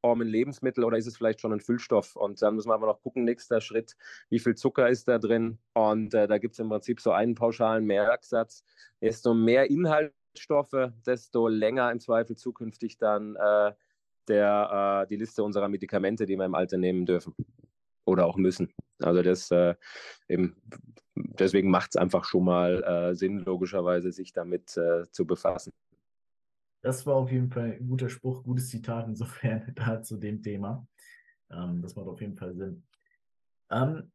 um 0.00 0.20
ein 0.20 0.26
Lebensmittel 0.28 0.84
oder 0.84 0.98
ist 0.98 1.06
es 1.06 1.16
vielleicht 1.16 1.40
schon 1.40 1.52
ein 1.52 1.60
Füllstoff? 1.60 2.16
Und 2.16 2.42
dann 2.42 2.56
müssen 2.56 2.70
wir 2.70 2.74
aber 2.74 2.86
noch 2.86 3.02
gucken, 3.02 3.24
nächster 3.24 3.60
Schritt, 3.60 3.96
wie 4.30 4.40
viel 4.40 4.56
Zucker 4.56 4.88
ist 4.88 5.06
da 5.06 5.18
drin? 5.18 5.58
Und 5.74 6.12
äh, 6.14 6.26
da 6.26 6.38
gibt 6.38 6.54
es 6.54 6.58
im 6.58 6.68
Prinzip 6.68 7.00
so 7.00 7.12
einen 7.12 7.36
pauschalen 7.36 7.84
Merksatz. 7.84 8.64
Desto 9.00 9.34
mehr 9.34 9.70
Inhalt 9.70 10.12
Inhaltsstoffe, 10.36 10.92
desto 11.06 11.48
länger 11.48 11.90
im 11.90 12.00
Zweifel 12.00 12.36
zukünftig 12.36 12.98
dann 12.98 13.36
äh, 13.36 13.72
der, 14.28 15.04
äh, 15.04 15.08
die 15.08 15.16
Liste 15.16 15.42
unserer 15.42 15.68
Medikamente, 15.68 16.26
die 16.26 16.36
wir 16.36 16.44
im 16.44 16.54
Alter 16.54 16.76
nehmen 16.76 17.06
dürfen 17.06 17.34
oder 18.04 18.26
auch 18.26 18.36
müssen. 18.36 18.72
Also 19.00 19.22
das 19.22 19.50
äh, 19.50 19.74
eben, 20.28 20.56
deswegen 21.14 21.70
macht 21.70 21.90
es 21.90 21.96
einfach 21.96 22.24
schon 22.24 22.44
mal 22.44 22.82
äh, 22.82 23.14
Sinn, 23.14 23.38
logischerweise, 23.38 24.12
sich 24.12 24.32
damit 24.32 24.76
äh, 24.76 25.10
zu 25.10 25.26
befassen. 25.26 25.72
Das 26.82 27.04
war 27.06 27.16
auf 27.16 27.32
jeden 27.32 27.50
Fall 27.50 27.72
ein 27.72 27.88
guter 27.88 28.08
Spruch, 28.08 28.44
gutes 28.44 28.68
Zitat 28.68 29.08
insofern 29.08 29.72
da 29.74 30.02
zu 30.02 30.16
dem 30.18 30.42
Thema. 30.42 30.86
Ähm, 31.50 31.80
das 31.82 31.96
macht 31.96 32.06
auf 32.08 32.20
jeden 32.20 32.36
Fall 32.36 32.54
Sinn. 32.54 32.82
Ähm, 33.70 34.10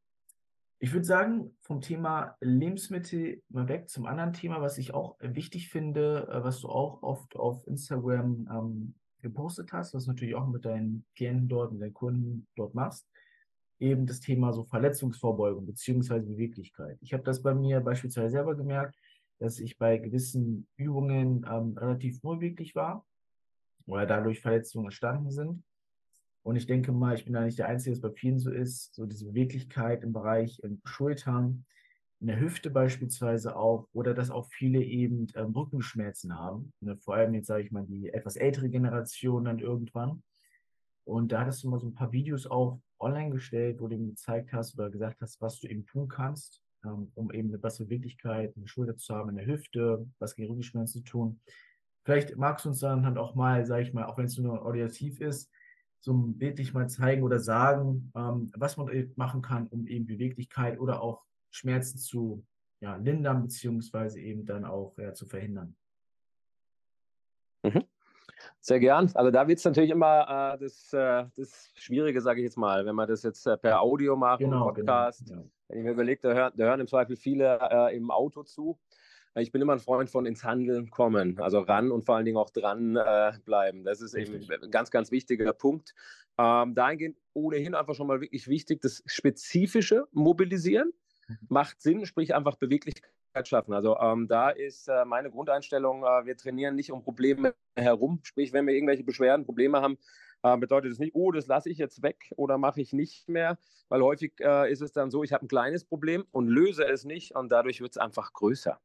ich 0.83 0.93
würde 0.93 1.05
sagen, 1.05 1.55
vom 1.61 1.79
Thema 1.79 2.35
Lebensmittel 2.41 3.43
mal 3.49 3.67
weg 3.67 3.87
zum 3.87 4.07
anderen 4.07 4.33
Thema, 4.33 4.61
was 4.61 4.79
ich 4.79 4.95
auch 4.95 5.15
wichtig 5.19 5.69
finde, 5.69 6.27
äh, 6.27 6.43
was 6.43 6.61
du 6.61 6.69
auch 6.69 7.03
oft 7.03 7.35
auf 7.35 7.65
Instagram 7.67 8.49
ähm, 8.51 8.95
gepostet 9.21 9.71
hast, 9.73 9.93
was 9.93 10.05
du 10.05 10.11
natürlich 10.11 10.33
auch 10.33 10.47
mit 10.47 10.65
deinen 10.65 11.05
Klienten 11.15 11.47
dort, 11.47 11.71
mit 11.71 11.83
deinen 11.83 11.93
Kunden 11.93 12.47
dort 12.55 12.73
machst, 12.73 13.07
eben 13.79 14.07
das 14.07 14.21
Thema 14.21 14.53
so 14.53 14.63
Verletzungsvorbeugung 14.63 15.67
beziehungsweise 15.67 16.25
Beweglichkeit. 16.25 16.97
Ich 17.01 17.13
habe 17.13 17.21
das 17.21 17.43
bei 17.43 17.53
mir 17.53 17.79
beispielsweise 17.79 18.31
selber 18.31 18.55
gemerkt, 18.55 18.95
dass 19.37 19.59
ich 19.59 19.77
bei 19.77 19.99
gewissen 19.99 20.67
Übungen 20.77 21.45
ähm, 21.47 21.77
relativ 21.77 22.23
unbeweglich 22.23 22.73
war 22.73 23.05
oder 23.85 24.07
dadurch 24.07 24.41
Verletzungen 24.41 24.85
entstanden 24.85 25.29
sind. 25.29 25.63
Und 26.43 26.55
ich 26.55 26.65
denke 26.65 26.91
mal, 26.91 27.15
ich 27.15 27.25
bin 27.25 27.33
da 27.33 27.43
nicht 27.43 27.59
der 27.59 27.67
Einzige, 27.67 27.95
dass 27.95 28.01
bei 28.01 28.11
vielen 28.11 28.39
so 28.39 28.51
ist, 28.51 28.95
so 28.95 29.05
diese 29.05 29.25
Beweglichkeit 29.25 30.03
im 30.03 30.11
Bereich 30.11 30.59
in 30.63 30.81
Schultern, 30.85 31.65
in 32.19 32.27
der 32.27 32.39
Hüfte 32.39 32.69
beispielsweise 32.69 33.55
auch, 33.55 33.87
oder 33.93 34.13
dass 34.13 34.31
auch 34.31 34.47
viele 34.47 34.83
eben 34.83 35.27
ähm, 35.35 35.51
Rückenschmerzen 35.51 36.37
haben. 36.37 36.71
Ne? 36.79 36.97
Vor 36.97 37.15
allem 37.15 37.33
jetzt 37.33 37.47
sage 37.47 37.63
ich 37.63 37.71
mal 37.71 37.85
die 37.85 38.09
etwas 38.09 38.35
ältere 38.35 38.69
Generation 38.69 39.45
dann 39.45 39.59
irgendwann. 39.59 40.23
Und 41.03 41.31
da 41.31 41.41
hattest 41.41 41.63
du 41.63 41.69
mal 41.69 41.79
so 41.79 41.87
ein 41.87 41.95
paar 41.95 42.11
Videos 42.11 42.45
auch 42.45 42.79
online 42.99 43.31
gestellt, 43.31 43.79
wo 43.79 43.87
du 43.87 43.95
eben 43.95 44.07
gezeigt 44.07 44.53
hast 44.53 44.77
oder 44.77 44.89
gesagt 44.89 45.21
hast, 45.21 45.41
was 45.41 45.59
du 45.59 45.67
eben 45.67 45.85
tun 45.85 46.07
kannst, 46.07 46.61
ähm, 46.85 47.11
um 47.15 47.31
eben 47.31 47.49
eine 47.49 47.57
bessere 47.57 47.85
Beweglichkeit 47.85 48.55
in 48.55 48.61
der 48.61 48.67
Schulter 48.67 48.95
zu 48.97 49.15
haben, 49.15 49.29
in 49.29 49.37
der 49.37 49.47
Hüfte, 49.47 50.07
was 50.19 50.35
gegen 50.35 50.49
Rückenschmerzen 50.49 51.03
zu 51.03 51.11
tun. 51.11 51.39
Vielleicht 52.03 52.35
magst 52.37 52.65
du 52.65 52.69
uns 52.69 52.79
dann 52.79 53.05
halt 53.05 53.17
auch 53.17 53.35
mal, 53.35 53.65
sage 53.65 53.83
ich 53.83 53.93
mal, 53.93 54.05
auch 54.05 54.17
wenn 54.17 54.25
es 54.25 54.37
nur 54.37 54.63
auditiv 54.65 55.19
ist, 55.21 55.51
so 56.01 56.13
bildlich 56.13 56.73
mal 56.73 56.89
zeigen 56.89 57.23
oder 57.23 57.39
sagen, 57.39 58.11
ähm, 58.15 58.51
was 58.57 58.75
man 58.75 59.11
machen 59.15 59.41
kann, 59.41 59.67
um 59.67 59.87
eben 59.87 60.07
Beweglichkeit 60.07 60.79
oder 60.79 61.01
auch 61.01 61.23
Schmerzen 61.51 61.99
zu 61.99 62.43
ja, 62.79 62.95
lindern, 62.95 63.43
beziehungsweise 63.43 64.19
eben 64.19 64.45
dann 64.45 64.65
auch 64.65 64.97
ja, 64.97 65.13
zu 65.13 65.27
verhindern. 65.27 65.75
Mhm. 67.63 67.83
Sehr 68.59 68.79
gern. 68.79 69.11
Also 69.13 69.29
da 69.29 69.47
wird 69.47 69.59
es 69.59 69.65
natürlich 69.65 69.91
immer 69.91 70.55
äh, 70.55 70.57
das, 70.59 70.91
äh, 70.93 71.25
das 71.35 71.71
Schwierige, 71.75 72.21
sage 72.21 72.41
ich 72.41 72.45
jetzt 72.45 72.57
mal, 72.57 72.85
wenn 72.85 72.95
man 72.95 73.07
das 73.07 73.21
jetzt 73.21 73.45
äh, 73.45 73.55
per 73.55 73.81
Audio 73.81 74.15
macht, 74.15 74.39
genau, 74.39 74.65
Podcast. 74.65 75.27
Genau, 75.27 75.41
ja. 75.41 75.47
Wenn 75.67 75.77
ich 75.77 75.83
mir 75.83 75.91
überlege, 75.91 76.21
da 76.21 76.33
hören, 76.33 76.53
da 76.55 76.65
hören 76.65 76.79
im 76.79 76.87
Zweifel 76.87 77.15
viele 77.15 77.59
äh, 77.71 77.95
im 77.95 78.09
Auto 78.09 78.41
zu. 78.43 78.79
Ich 79.35 79.51
bin 79.51 79.61
immer 79.61 79.73
ein 79.73 79.79
Freund 79.79 80.09
von 80.09 80.25
ins 80.25 80.43
Handeln 80.43 80.89
kommen, 80.89 81.39
also 81.39 81.59
ran 81.59 81.91
und 81.91 82.03
vor 82.03 82.15
allen 82.15 82.25
Dingen 82.25 82.37
auch 82.37 82.49
dran 82.49 82.97
äh, 82.97 83.31
bleiben. 83.45 83.85
Das 83.85 84.01
ist 84.01 84.13
Richtig. 84.13 84.49
eben 84.49 84.63
ein 84.63 84.71
ganz, 84.71 84.91
ganz 84.91 85.09
wichtiger 85.09 85.53
Punkt. 85.53 85.93
Ähm, 86.37 86.75
dahingehend 86.75 87.17
ohnehin 87.33 87.73
einfach 87.73 87.95
schon 87.95 88.07
mal 88.07 88.19
wirklich 88.19 88.47
wichtig, 88.49 88.81
das 88.81 89.03
spezifische 89.05 90.05
Mobilisieren 90.11 90.91
mhm. 91.27 91.37
macht 91.47 91.81
Sinn, 91.81 92.05
sprich 92.05 92.35
einfach 92.35 92.57
Beweglichkeit 92.57 93.47
schaffen. 93.47 93.73
Also 93.73 93.97
ähm, 93.99 94.27
da 94.27 94.49
ist 94.49 94.89
äh, 94.89 95.05
meine 95.05 95.31
Grundeinstellung, 95.31 96.03
äh, 96.03 96.25
wir 96.25 96.35
trainieren 96.35 96.75
nicht 96.75 96.91
um 96.91 97.01
Probleme 97.01 97.53
herum, 97.77 98.19
sprich 98.23 98.51
wenn 98.51 98.67
wir 98.67 98.73
irgendwelche 98.73 99.03
Beschwerden, 99.03 99.45
Probleme 99.45 99.81
haben, 99.81 99.97
äh, 100.43 100.57
bedeutet 100.57 100.91
es 100.91 100.99
nicht, 100.99 101.15
oh, 101.15 101.31
das 101.31 101.47
lasse 101.47 101.69
ich 101.69 101.77
jetzt 101.77 102.01
weg 102.01 102.33
oder 102.35 102.57
mache 102.57 102.81
ich 102.81 102.91
nicht 102.91 103.29
mehr, 103.29 103.57
weil 103.87 104.01
häufig 104.01 104.33
äh, 104.41 104.69
ist 104.69 104.81
es 104.81 104.91
dann 104.91 105.09
so, 105.09 105.23
ich 105.23 105.31
habe 105.31 105.45
ein 105.45 105.47
kleines 105.47 105.85
Problem 105.85 106.25
und 106.31 106.47
löse 106.47 106.85
es 106.85 107.05
nicht 107.05 107.33
und 107.35 107.49
dadurch 107.49 107.79
wird 107.79 107.91
es 107.91 107.97
einfach 107.97 108.33
größer. 108.33 108.79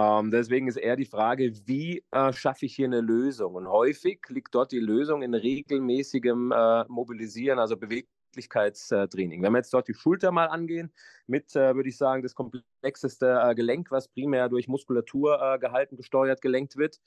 Ähm, 0.00 0.30
deswegen 0.30 0.68
ist 0.68 0.76
eher 0.76 0.96
die 0.96 1.04
Frage, 1.04 1.52
wie 1.66 2.02
äh, 2.10 2.32
schaffe 2.32 2.66
ich 2.66 2.74
hier 2.74 2.86
eine 2.86 3.00
Lösung? 3.00 3.54
Und 3.54 3.68
häufig 3.68 4.20
liegt 4.28 4.54
dort 4.54 4.72
die 4.72 4.78
Lösung 4.78 5.22
in 5.22 5.34
regelmäßigem 5.34 6.52
äh, 6.52 6.84
Mobilisieren, 6.88 7.58
also 7.58 7.76
Beweglichkeitstraining. 7.76 9.42
Wenn 9.42 9.52
wir 9.52 9.58
jetzt 9.58 9.74
dort 9.74 9.88
die 9.88 9.94
Schulter 9.94 10.30
mal 10.32 10.46
angehen, 10.46 10.92
mit, 11.26 11.54
äh, 11.54 11.74
würde 11.74 11.88
ich 11.90 11.98
sagen, 11.98 12.22
das 12.22 12.34
komplexeste 12.34 13.40
äh, 13.42 13.54
Gelenk, 13.54 13.90
was 13.90 14.08
primär 14.08 14.48
durch 14.48 14.68
Muskulatur 14.68 15.40
äh, 15.42 15.58
gehalten, 15.58 15.96
gesteuert, 15.96 16.40
gelenkt 16.40 16.76
wird, 16.76 16.98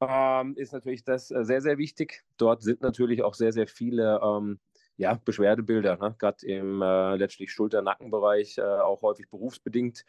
ähm, 0.00 0.56
ist 0.56 0.72
natürlich 0.72 1.04
das 1.04 1.30
äh, 1.30 1.44
sehr, 1.44 1.60
sehr 1.60 1.78
wichtig. 1.78 2.24
Dort 2.38 2.62
sind 2.62 2.80
natürlich 2.82 3.22
auch 3.22 3.34
sehr, 3.34 3.52
sehr 3.52 3.68
viele 3.68 4.20
ähm, 4.22 4.58
ja, 5.02 5.20
Beschwerdebilder, 5.24 5.96
ne? 5.98 6.14
gerade 6.18 6.46
im 6.46 6.80
letztlich 6.80 7.52
Schulter-Nackenbereich, 7.52 8.60
auch 8.60 9.02
häufig 9.02 9.28
berufsbedingt 9.28 10.04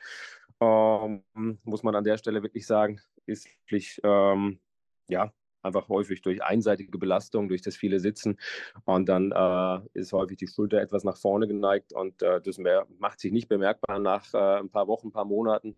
ähm, 0.64 1.24
muss 1.64 1.84
man 1.84 1.96
an 1.96 2.04
der 2.04 2.18
Stelle 2.18 2.44
wirklich 2.44 2.66
sagen, 2.66 3.00
ist 3.26 3.48
wirklich, 3.62 4.00
ähm, 4.04 4.60
ja, 5.08 5.32
einfach 5.62 5.88
häufig 5.88 6.22
durch 6.22 6.44
einseitige 6.44 6.98
Belastung, 6.98 7.48
durch 7.48 7.62
das 7.62 7.78
viele 7.78 8.00
Sitzen. 8.00 8.38
Und 8.86 9.08
dann 9.08 9.32
äh, 9.32 9.80
ist 9.94 10.14
häufig 10.14 10.38
die 10.38 10.48
Schulter 10.48 10.82
etwas 10.82 11.04
nach 11.04 11.18
vorne 11.18 11.48
geneigt 11.48 11.94
und 11.94 12.22
äh, 12.22 12.42
das 12.42 12.58
mehr, 12.58 12.86
macht 13.00 13.20
sich 13.20 13.32
nicht 13.32 13.48
bemerkbar 13.48 14.00
nach 14.00 14.34
äh, 14.34 14.60
ein 14.60 14.70
paar 14.70 14.88
Wochen, 14.88 15.08
ein 15.08 15.14
paar 15.14 15.26
Monaten. 15.26 15.76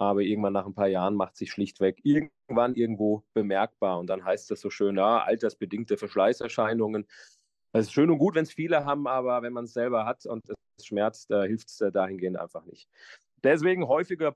Aber 0.00 0.20
irgendwann 0.22 0.52
nach 0.52 0.66
ein 0.66 0.74
paar 0.74 0.86
Jahren 0.86 1.14
macht 1.14 1.36
sich 1.36 1.50
schlichtweg 1.50 2.00
irgendwann 2.04 2.74
irgendwo 2.76 3.24
bemerkbar. 3.34 3.98
Und 3.98 4.08
dann 4.08 4.24
heißt 4.24 4.50
das 4.50 4.60
so 4.60 4.70
schön, 4.70 4.96
ja, 4.96 5.22
altersbedingte 5.22 5.96
Verschleißerscheinungen. 5.96 7.06
Es 7.72 7.86
ist 7.86 7.92
schön 7.92 8.10
und 8.10 8.18
gut, 8.18 8.34
wenn 8.34 8.44
es 8.44 8.52
viele 8.52 8.84
haben, 8.84 9.06
aber 9.06 9.42
wenn 9.42 9.52
man 9.52 9.64
es 9.64 9.74
selber 9.74 10.06
hat 10.06 10.24
und 10.26 10.44
es 10.78 10.86
schmerzt, 10.86 11.30
äh, 11.30 11.46
hilft 11.46 11.68
es 11.68 11.80
äh, 11.80 11.92
dahingehend 11.92 12.38
einfach 12.38 12.64
nicht. 12.64 12.88
Deswegen 13.42 13.86
häufiger 13.86 14.34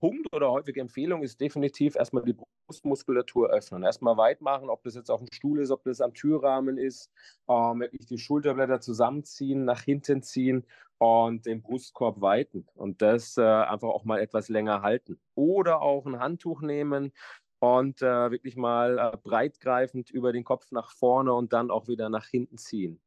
Punkt 0.00 0.32
oder 0.32 0.50
häufige 0.52 0.80
Empfehlung 0.80 1.22
ist 1.22 1.40
definitiv 1.40 1.96
erstmal 1.96 2.24
die 2.24 2.36
Brustmuskulatur 2.66 3.50
öffnen. 3.50 3.82
Erstmal 3.82 4.16
weit 4.16 4.40
machen, 4.40 4.70
ob 4.70 4.82
das 4.84 4.94
jetzt 4.94 5.10
auf 5.10 5.20
dem 5.20 5.28
Stuhl 5.32 5.60
ist, 5.60 5.70
ob 5.70 5.82
das 5.84 6.00
am 6.00 6.14
Türrahmen 6.14 6.78
ist, 6.78 7.10
ähm, 7.48 7.80
wirklich 7.80 8.06
die 8.06 8.18
Schulterblätter 8.18 8.80
zusammenziehen, 8.80 9.64
nach 9.64 9.82
hinten 9.82 10.22
ziehen 10.22 10.64
und 10.98 11.46
den 11.46 11.62
Brustkorb 11.62 12.20
weiten 12.20 12.66
und 12.74 13.02
das 13.02 13.36
äh, 13.38 13.42
einfach 13.42 13.88
auch 13.88 14.04
mal 14.04 14.20
etwas 14.20 14.48
länger 14.48 14.82
halten. 14.82 15.18
Oder 15.34 15.82
auch 15.82 16.06
ein 16.06 16.20
Handtuch 16.20 16.60
nehmen 16.60 17.12
und 17.60 18.02
äh, 18.02 18.30
wirklich 18.30 18.56
mal 18.56 18.98
äh, 18.98 19.16
breitgreifend 19.16 20.10
über 20.10 20.32
den 20.32 20.44
Kopf 20.44 20.70
nach 20.70 20.92
vorne 20.92 21.32
und 21.32 21.52
dann 21.52 21.70
auch 21.70 21.88
wieder 21.88 22.08
nach 22.08 22.26
hinten 22.26 22.58
ziehen. 22.58 23.00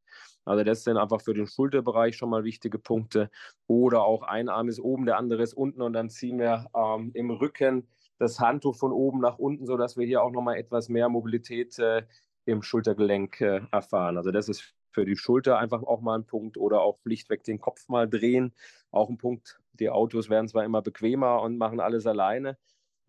Also 0.44 0.64
das 0.64 0.84
sind 0.84 0.98
einfach 0.98 1.22
für 1.22 1.34
den 1.34 1.48
Schulterbereich 1.48 2.18
schon 2.18 2.30
mal 2.30 2.44
wichtige 2.44 2.80
Punkte. 2.80 3.30
Oder 3.68 4.04
auch 4.04 4.24
ein 4.24 4.50
Arm 4.50 4.70
ist 4.70 4.80
oben, 4.80 5.06
der 5.06 5.18
andere 5.18 5.44
ist 5.44 5.54
unten 5.54 5.82
und 5.82 5.94
dann 5.94 6.10
ziehen 6.10 6.40
wir 6.40 6.68
ähm, 6.76 7.12
im 7.14 7.30
Rücken 7.32 7.88
das 8.18 8.40
Handtuch 8.40 8.76
von 8.76 8.92
oben 8.92 9.20
nach 9.20 9.40
unten, 9.40 9.66
sodass 9.66 9.98
wir 9.98 10.06
hier 10.06 10.24
auch 10.24 10.32
nochmal 10.32 10.58
etwas 10.58 10.90
mehr 10.90 11.10
Mobilität 11.10 11.78
äh, 11.80 12.04
im 12.46 12.62
Schultergelenk 12.62 13.42
äh, 13.42 13.62
erfahren. 13.72 14.18
Also 14.18 14.32
das 14.32 14.50
ist 14.50 14.76
für 14.92 15.06
die 15.06 15.16
Schulter 15.16 15.58
einfach 15.58 15.84
auch 15.84 16.02
mal 16.02 16.18
ein 16.20 16.26
Punkt 16.26 16.58
oder 16.58 16.82
auch 16.82 16.98
schlichtweg 17.00 17.44
den 17.44 17.60
Kopf 17.60 17.88
mal 17.88 18.10
drehen. 18.10 18.54
Auch 18.92 19.10
ein 19.10 19.18
Punkt. 19.18 19.60
Die 19.74 19.90
Autos 19.90 20.30
werden 20.30 20.48
zwar 20.48 20.66
immer 20.66 20.82
bequemer 20.82 21.42
und 21.42 21.58
machen 21.58 21.80
alles 21.80 22.06
alleine, 22.06 22.58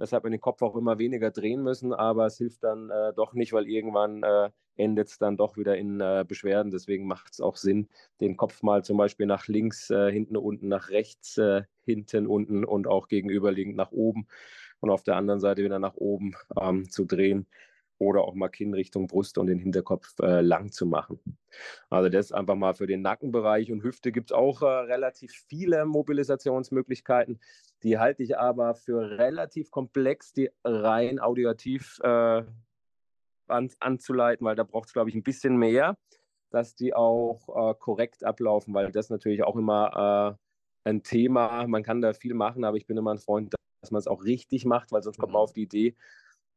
weshalb 0.02 0.24
wir 0.24 0.30
den 0.30 0.40
Kopf 0.40 0.62
auch 0.62 0.74
immer 0.74 0.98
weniger 0.98 1.30
drehen 1.30 1.62
müssen, 1.62 1.94
aber 1.94 2.26
es 2.26 2.36
hilft 2.36 2.64
dann 2.64 2.90
äh, 2.90 3.12
doch 3.14 3.34
nicht, 3.34 3.52
weil 3.52 3.68
irgendwann 3.68 4.24
äh, 4.24 4.50
endet 4.74 5.06
es 5.06 5.18
dann 5.18 5.36
doch 5.36 5.56
wieder 5.56 5.76
in 5.76 6.00
äh, 6.00 6.24
Beschwerden. 6.26 6.72
Deswegen 6.72 7.06
macht 7.06 7.34
es 7.34 7.40
auch 7.40 7.56
Sinn, 7.56 7.88
den 8.20 8.36
Kopf 8.36 8.64
mal 8.64 8.82
zum 8.82 8.96
Beispiel 8.96 9.26
nach 9.26 9.46
links, 9.46 9.90
äh, 9.90 10.10
hinten, 10.10 10.36
unten, 10.36 10.66
nach 10.66 10.90
rechts, 10.90 11.38
äh, 11.38 11.62
hinten, 11.84 12.26
unten 12.26 12.64
und 12.64 12.88
auch 12.88 13.06
gegenüberliegend 13.06 13.76
nach 13.76 13.92
oben 13.92 14.26
und 14.80 14.90
auf 14.90 15.04
der 15.04 15.14
anderen 15.14 15.38
Seite 15.38 15.62
wieder 15.62 15.78
nach 15.78 15.94
oben 15.94 16.34
ähm, 16.60 16.90
zu 16.90 17.04
drehen 17.04 17.46
oder 17.98 18.22
auch 18.22 18.34
mal 18.34 18.48
Kinn 18.48 18.74
Richtung 18.74 19.06
Brust 19.06 19.38
und 19.38 19.46
den 19.46 19.60
Hinterkopf 19.60 20.18
äh, 20.20 20.40
lang 20.40 20.72
zu 20.72 20.84
machen. 20.84 21.20
Also 21.90 22.08
das 22.08 22.32
einfach 22.32 22.56
mal 22.56 22.74
für 22.74 22.88
den 22.88 23.02
Nackenbereich 23.02 23.70
und 23.70 23.84
Hüfte 23.84 24.10
gibt 24.10 24.32
es 24.32 24.36
auch 24.36 24.62
äh, 24.62 24.66
relativ 24.66 25.44
viele 25.46 25.86
Mobilisationsmöglichkeiten. 25.86 27.38
Die 27.82 27.98
halte 27.98 28.22
ich 28.22 28.38
aber 28.38 28.74
für 28.74 29.18
relativ 29.18 29.70
komplex, 29.70 30.32
die 30.32 30.50
rein 30.64 31.18
audiotiv 31.18 31.98
äh, 32.02 32.44
an, 33.48 33.70
anzuleiten, 33.80 34.46
weil 34.46 34.56
da 34.56 34.64
braucht 34.64 34.88
es, 34.88 34.92
glaube 34.92 35.10
ich, 35.10 35.16
ein 35.16 35.22
bisschen 35.22 35.56
mehr, 35.56 35.96
dass 36.50 36.74
die 36.74 36.94
auch 36.94 37.70
äh, 37.70 37.74
korrekt 37.78 38.24
ablaufen, 38.24 38.74
weil 38.74 38.92
das 38.92 39.10
natürlich 39.10 39.42
auch 39.42 39.56
immer 39.56 40.38
äh, 40.84 40.88
ein 40.88 41.02
Thema, 41.02 41.66
man 41.66 41.82
kann 41.82 42.00
da 42.00 42.12
viel 42.12 42.34
machen, 42.34 42.64
aber 42.64 42.76
ich 42.76 42.86
bin 42.86 42.96
immer 42.96 43.12
ein 43.12 43.18
Freund, 43.18 43.54
dass 43.80 43.90
man 43.90 43.98
es 43.98 44.06
auch 44.06 44.24
richtig 44.24 44.64
macht, 44.64 44.92
weil 44.92 45.02
sonst 45.02 45.18
kommt 45.18 45.32
man 45.32 45.40
mhm. 45.40 45.44
auf 45.44 45.52
die 45.52 45.62
Idee, 45.62 45.96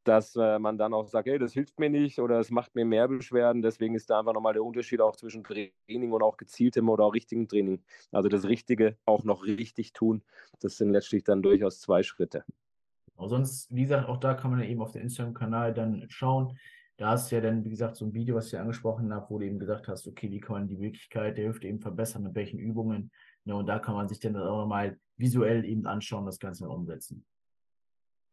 dass 0.07 0.35
äh, 0.35 0.59
man 0.59 0.77
dann 0.77 0.93
auch 0.93 1.07
sagt, 1.07 1.27
hey, 1.27 1.39
das 1.39 1.53
hilft 1.53 1.79
mir 1.79 1.89
nicht 1.89 2.19
oder 2.19 2.39
es 2.39 2.51
macht 2.51 2.75
mir 2.75 2.85
mehr 2.85 3.07
Beschwerden. 3.07 3.61
Deswegen 3.61 3.95
ist 3.95 4.09
da 4.09 4.19
einfach 4.19 4.33
nochmal 4.33 4.53
der 4.53 4.63
Unterschied 4.63 5.01
auch 5.01 5.15
zwischen 5.15 5.43
Training 5.43 6.11
und 6.11 6.21
auch 6.21 6.37
gezieltem 6.37 6.89
oder 6.89 7.05
auch 7.05 7.13
richtigem 7.13 7.47
Training. 7.47 7.83
Also 8.11 8.29
das 8.29 8.45
Richtige 8.45 8.97
auch 9.05 9.23
noch 9.23 9.45
richtig 9.45 9.93
tun, 9.93 10.23
das 10.61 10.77
sind 10.77 10.91
letztlich 10.91 11.23
dann 11.23 11.41
durchaus 11.41 11.79
zwei 11.79 12.03
Schritte. 12.03 12.43
Auch 13.17 13.29
sonst, 13.29 13.73
wie 13.73 13.83
gesagt, 13.83 14.09
auch 14.09 14.17
da 14.17 14.33
kann 14.33 14.51
man 14.51 14.59
ja 14.59 14.67
eben 14.67 14.81
auf 14.81 14.91
den 14.91 15.01
Instagram-Kanal 15.01 15.73
dann 15.73 16.05
schauen. 16.09 16.57
Da 16.97 17.09
hast 17.09 17.31
du 17.31 17.35
ja 17.35 17.41
dann, 17.41 17.63
wie 17.63 17.69
gesagt, 17.69 17.97
so 17.97 18.05
ein 18.05 18.13
Video, 18.13 18.35
was 18.35 18.47
ich 18.47 18.57
angesprochen 18.57 19.13
habe, 19.13 19.29
wo 19.29 19.39
du 19.39 19.45
eben 19.45 19.59
gesagt 19.59 19.87
hast, 19.87 20.07
okay, 20.07 20.31
wie 20.31 20.39
kann 20.39 20.53
man 20.53 20.67
die 20.67 20.77
Möglichkeit 20.77 21.37
der 21.37 21.49
Hüfte 21.49 21.67
eben 21.67 21.79
verbessern, 21.79 22.23
mit 22.23 22.35
welchen 22.35 22.57
Übungen. 22.57 23.11
Ja, 23.43 23.55
und 23.55 23.67
da 23.67 23.79
kann 23.79 23.95
man 23.95 24.07
sich 24.07 24.19
dann 24.19 24.35
auch 24.37 24.61
nochmal 24.61 24.97
visuell 25.17 25.65
eben 25.65 25.85
anschauen, 25.85 26.25
das 26.25 26.39
Ganze 26.39 26.67
umsetzen. 26.69 27.25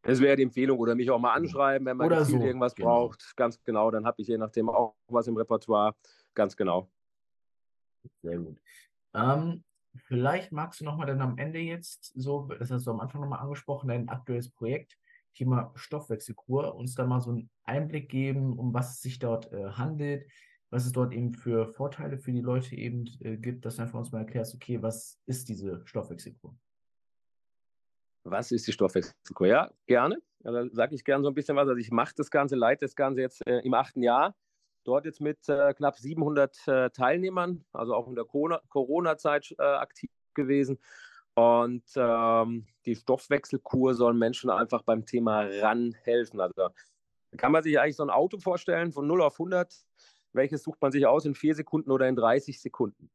Das 0.03 0.19
wäre 0.19 0.35
die 0.35 0.43
Empfehlung 0.43 0.77
oder 0.79 0.95
mich 0.95 1.09
auch 1.09 1.19
mal 1.19 1.33
anschreiben, 1.33 1.87
wenn 1.87 1.97
man 1.97 2.25
so. 2.25 2.37
irgendwas 2.37 2.75
genau. 2.75 3.07
braucht. 3.07 3.35
Ganz 3.37 3.61
genau, 3.63 3.89
dann 3.89 4.05
habe 4.05 4.21
ich 4.21 4.27
je 4.27 4.37
nachdem 4.37 4.69
auch 4.69 4.95
was 5.07 5.27
im 5.27 5.37
Repertoire. 5.37 5.95
Ganz 6.33 6.55
genau. 6.55 6.89
Sehr 8.21 8.37
gut. 8.37 8.59
Ähm, 9.13 9.63
vielleicht 9.95 10.51
magst 10.51 10.81
du 10.81 10.85
nochmal 10.85 11.07
dann 11.07 11.21
am 11.21 11.37
Ende 11.37 11.59
jetzt, 11.59 12.11
so, 12.15 12.49
das 12.59 12.69
hast 12.69 12.85
du 12.85 12.91
am 12.91 12.99
Anfang 12.99 13.21
nochmal 13.21 13.39
angesprochen, 13.39 13.87
dein 13.87 14.09
aktuelles 14.09 14.49
Projekt, 14.49 14.97
Thema 15.35 15.71
Stoffwechselkur, 15.75 16.75
uns 16.75 16.95
da 16.95 17.05
mal 17.05 17.21
so 17.21 17.31
einen 17.31 17.49
Einblick 17.63 18.09
geben, 18.09 18.59
um 18.59 18.73
was 18.73 18.95
es 18.95 19.01
sich 19.01 19.19
dort 19.19 19.51
äh, 19.53 19.69
handelt, 19.71 20.27
was 20.69 20.85
es 20.85 20.91
dort 20.91 21.13
eben 21.13 21.33
für 21.33 21.67
Vorteile 21.67 22.17
für 22.17 22.31
die 22.31 22.41
Leute 22.41 22.75
eben 22.75 23.05
äh, 23.21 23.37
gibt, 23.37 23.65
dass 23.65 23.77
du 23.77 23.83
einfach 23.83 23.99
uns 23.99 24.11
mal 24.11 24.19
erklärst, 24.19 24.53
okay, 24.53 24.81
was 24.81 25.19
ist 25.25 25.47
diese 25.47 25.81
Stoffwechselkur? 25.85 26.55
Was 28.23 28.51
ist 28.51 28.67
die 28.67 28.71
Stoffwechselkur? 28.71 29.47
Ja, 29.47 29.71
gerne. 29.85 30.17
Ja, 30.43 30.51
da 30.51 30.65
sage 30.71 30.95
ich 30.95 31.03
gerne 31.03 31.23
so 31.23 31.29
ein 31.29 31.33
bisschen 31.33 31.55
was. 31.55 31.67
Also 31.67 31.79
ich 31.79 31.91
mache 31.91 32.13
das 32.15 32.29
Ganze, 32.29 32.55
leite 32.55 32.85
das 32.85 32.95
Ganze 32.95 33.21
jetzt 33.21 33.45
äh, 33.47 33.59
im 33.59 33.73
achten 33.73 34.01
Jahr. 34.01 34.35
Dort 34.85 35.05
jetzt 35.05 35.21
mit 35.21 35.47
äh, 35.47 35.73
knapp 35.73 35.97
700 35.97 36.67
äh, 36.67 36.89
Teilnehmern, 36.89 37.63
also 37.71 37.95
auch 37.95 38.07
in 38.07 38.15
der 38.15 38.25
Corona-Zeit 38.25 39.55
äh, 39.57 39.63
aktiv 39.63 40.09
gewesen. 40.33 40.79
Und 41.35 41.83
ähm, 41.95 42.65
die 42.85 42.95
Stoffwechselkur 42.95 43.95
soll 43.95 44.13
Menschen 44.13 44.49
einfach 44.49 44.83
beim 44.83 45.05
Thema 45.05 45.47
ran 45.61 45.95
helfen. 46.03 46.39
Also 46.39 46.69
kann 47.37 47.51
man 47.51 47.63
sich 47.63 47.79
eigentlich 47.79 47.95
so 47.95 48.03
ein 48.03 48.09
Auto 48.09 48.37
vorstellen 48.39 48.91
von 48.91 49.07
0 49.07 49.21
auf 49.21 49.35
100. 49.35 49.73
Welches 50.33 50.63
sucht 50.63 50.81
man 50.81 50.91
sich 50.91 51.05
aus 51.07 51.25
in 51.25 51.35
vier 51.35 51.55
Sekunden 51.55 51.91
oder 51.91 52.07
in 52.07 52.15
30 52.15 52.61
Sekunden? 52.61 53.09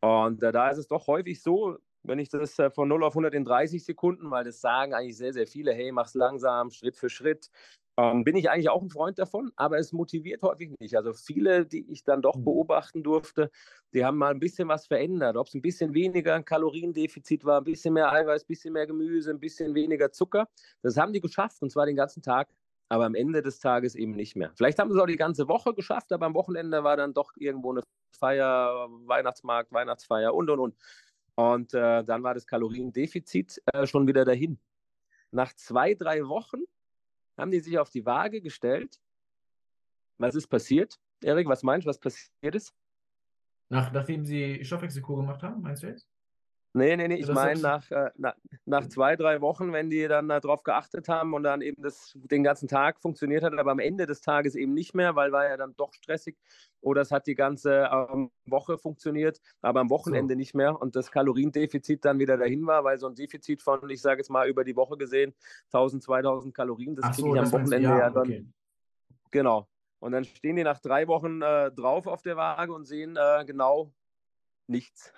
Und 0.00 0.42
äh, 0.42 0.52
da 0.52 0.70
ist 0.70 0.78
es 0.78 0.88
doch 0.88 1.06
häufig 1.06 1.42
so, 1.42 1.78
wenn 2.06 2.18
ich 2.18 2.28
das 2.28 2.58
äh, 2.58 2.70
von 2.70 2.88
0 2.88 3.04
auf 3.04 3.12
100 3.12 3.34
in 3.34 3.44
30 3.44 3.84
Sekunden, 3.84 4.30
weil 4.30 4.44
das 4.44 4.60
sagen 4.60 4.94
eigentlich 4.94 5.16
sehr, 5.16 5.32
sehr 5.32 5.46
viele, 5.46 5.72
hey, 5.72 5.92
mach's 5.92 6.14
langsam, 6.14 6.70
Schritt 6.70 6.96
für 6.96 7.10
Schritt, 7.10 7.50
ähm, 7.98 8.24
bin 8.24 8.36
ich 8.36 8.50
eigentlich 8.50 8.68
auch 8.68 8.82
ein 8.82 8.90
Freund 8.90 9.18
davon, 9.18 9.52
aber 9.56 9.78
es 9.78 9.92
motiviert 9.92 10.42
häufig 10.42 10.70
nicht. 10.80 10.96
Also 10.96 11.14
viele, 11.14 11.64
die 11.64 11.90
ich 11.90 12.04
dann 12.04 12.20
doch 12.20 12.36
mhm. 12.36 12.44
beobachten 12.44 13.02
durfte, 13.02 13.50
die 13.94 14.04
haben 14.04 14.18
mal 14.18 14.30
ein 14.30 14.38
bisschen 14.38 14.68
was 14.68 14.86
verändert. 14.86 15.36
Ob 15.36 15.46
es 15.46 15.54
ein 15.54 15.62
bisschen 15.62 15.94
weniger 15.94 16.34
ein 16.34 16.44
Kaloriendefizit 16.44 17.44
war, 17.44 17.58
ein 17.60 17.64
bisschen 17.64 17.94
mehr 17.94 18.12
Eiweiß, 18.12 18.44
ein 18.44 18.48
bisschen 18.48 18.74
mehr 18.74 18.86
Gemüse, 18.86 19.30
ein 19.30 19.40
bisschen 19.40 19.74
weniger 19.74 20.12
Zucker. 20.12 20.46
Das 20.82 20.98
haben 20.98 21.14
die 21.14 21.22
geschafft 21.22 21.62
und 21.62 21.70
zwar 21.70 21.86
den 21.86 21.96
ganzen 21.96 22.22
Tag, 22.22 22.48
aber 22.90 23.06
am 23.06 23.14
Ende 23.14 23.40
des 23.40 23.60
Tages 23.60 23.94
eben 23.94 24.12
nicht 24.12 24.36
mehr. 24.36 24.52
Vielleicht 24.56 24.78
haben 24.78 24.90
sie 24.90 24.96
es 24.96 25.02
auch 25.02 25.06
die 25.06 25.16
ganze 25.16 25.48
Woche 25.48 25.72
geschafft, 25.72 26.12
aber 26.12 26.26
am 26.26 26.34
Wochenende 26.34 26.84
war 26.84 26.98
dann 26.98 27.14
doch 27.14 27.32
irgendwo 27.36 27.72
eine 27.72 27.82
Feier, 28.12 28.88
Weihnachtsmarkt, 29.06 29.72
Weihnachtsfeier 29.72 30.34
und 30.34 30.50
und 30.50 30.60
und. 30.60 30.76
Und 31.36 31.74
äh, 31.74 32.02
dann 32.02 32.22
war 32.22 32.34
das 32.34 32.46
Kaloriendefizit 32.46 33.62
äh, 33.66 33.86
schon 33.86 34.06
wieder 34.06 34.24
dahin. 34.24 34.58
Nach 35.30 35.52
zwei, 35.52 35.94
drei 35.94 36.26
Wochen 36.26 36.62
haben 37.36 37.50
die 37.50 37.60
sich 37.60 37.78
auf 37.78 37.90
die 37.90 38.04
Waage 38.04 38.40
gestellt. 38.40 38.98
Was 40.18 40.34
ist 40.34 40.46
passiert? 40.46 40.98
Erik, 41.22 41.46
was 41.46 41.62
meinst 41.62 41.86
du, 41.86 41.90
was 41.90 41.98
passiert 41.98 42.54
ist? 42.54 42.74
Nach, 43.68 43.92
nachdem 43.92 44.24
sie 44.24 44.64
Stoffwechselkur 44.64 45.16
gemacht 45.16 45.42
haben, 45.42 45.60
meinst 45.60 45.82
du 45.82 45.88
jetzt? 45.88 46.08
Nee, 46.76 46.94
nee, 46.94 47.08
nee, 47.08 47.14
ich 47.14 47.28
meine 47.28 47.58
nach, 47.58 47.90
äh, 47.90 48.10
nach, 48.18 48.34
nach, 48.66 48.86
zwei, 48.88 49.16
drei 49.16 49.40
Wochen, 49.40 49.72
wenn 49.72 49.88
die 49.88 50.06
dann 50.08 50.28
darauf 50.28 50.62
geachtet 50.62 51.08
haben 51.08 51.32
und 51.32 51.42
dann 51.42 51.62
eben 51.62 51.82
das 51.82 52.12
den 52.16 52.44
ganzen 52.44 52.68
Tag 52.68 53.00
funktioniert 53.00 53.42
hat, 53.42 53.58
aber 53.58 53.70
am 53.70 53.78
Ende 53.78 54.04
des 54.04 54.20
Tages 54.20 54.54
eben 54.54 54.74
nicht 54.74 54.94
mehr, 54.94 55.16
weil 55.16 55.32
war 55.32 55.48
ja 55.48 55.56
dann 55.56 55.74
doch 55.78 55.94
stressig 55.94 56.36
oder 56.82 57.00
es 57.00 57.10
hat 57.10 57.26
die 57.26 57.34
ganze 57.34 57.88
ähm, 57.90 58.30
Woche 58.44 58.76
funktioniert, 58.76 59.40
aber 59.62 59.80
am 59.80 59.88
Wochenende 59.88 60.34
so. 60.34 60.38
nicht 60.38 60.54
mehr 60.54 60.78
und 60.78 60.96
das 60.96 61.10
Kaloriendefizit 61.10 62.04
dann 62.04 62.18
wieder 62.18 62.36
dahin 62.36 62.66
war, 62.66 62.84
weil 62.84 62.98
so 62.98 63.06
ein 63.06 63.14
Defizit 63.14 63.62
von, 63.62 63.88
ich 63.88 64.02
sage 64.02 64.20
jetzt 64.20 64.28
mal 64.28 64.46
über 64.46 64.62
die 64.62 64.76
Woche 64.76 64.98
gesehen, 64.98 65.32
1000, 65.72 66.02
2000 66.02 66.54
Kalorien, 66.54 66.94
das 66.94 67.16
kriege 67.16 67.28
so, 67.28 67.34
ich 67.34 67.40
am 67.40 67.52
Wochenende 67.52 67.88
ja, 67.88 67.98
ja 67.98 68.10
dann. 68.10 68.26
Okay. 68.26 68.46
Genau. 69.30 69.66
Und 69.98 70.12
dann 70.12 70.24
stehen 70.24 70.56
die 70.56 70.62
nach 70.62 70.80
drei 70.80 71.08
Wochen 71.08 71.40
äh, 71.40 71.72
drauf 71.72 72.06
auf 72.06 72.20
der 72.20 72.36
Waage 72.36 72.74
und 72.74 72.84
sehen 72.84 73.16
äh, 73.16 73.46
genau, 73.46 73.94
nichts. 74.68 75.12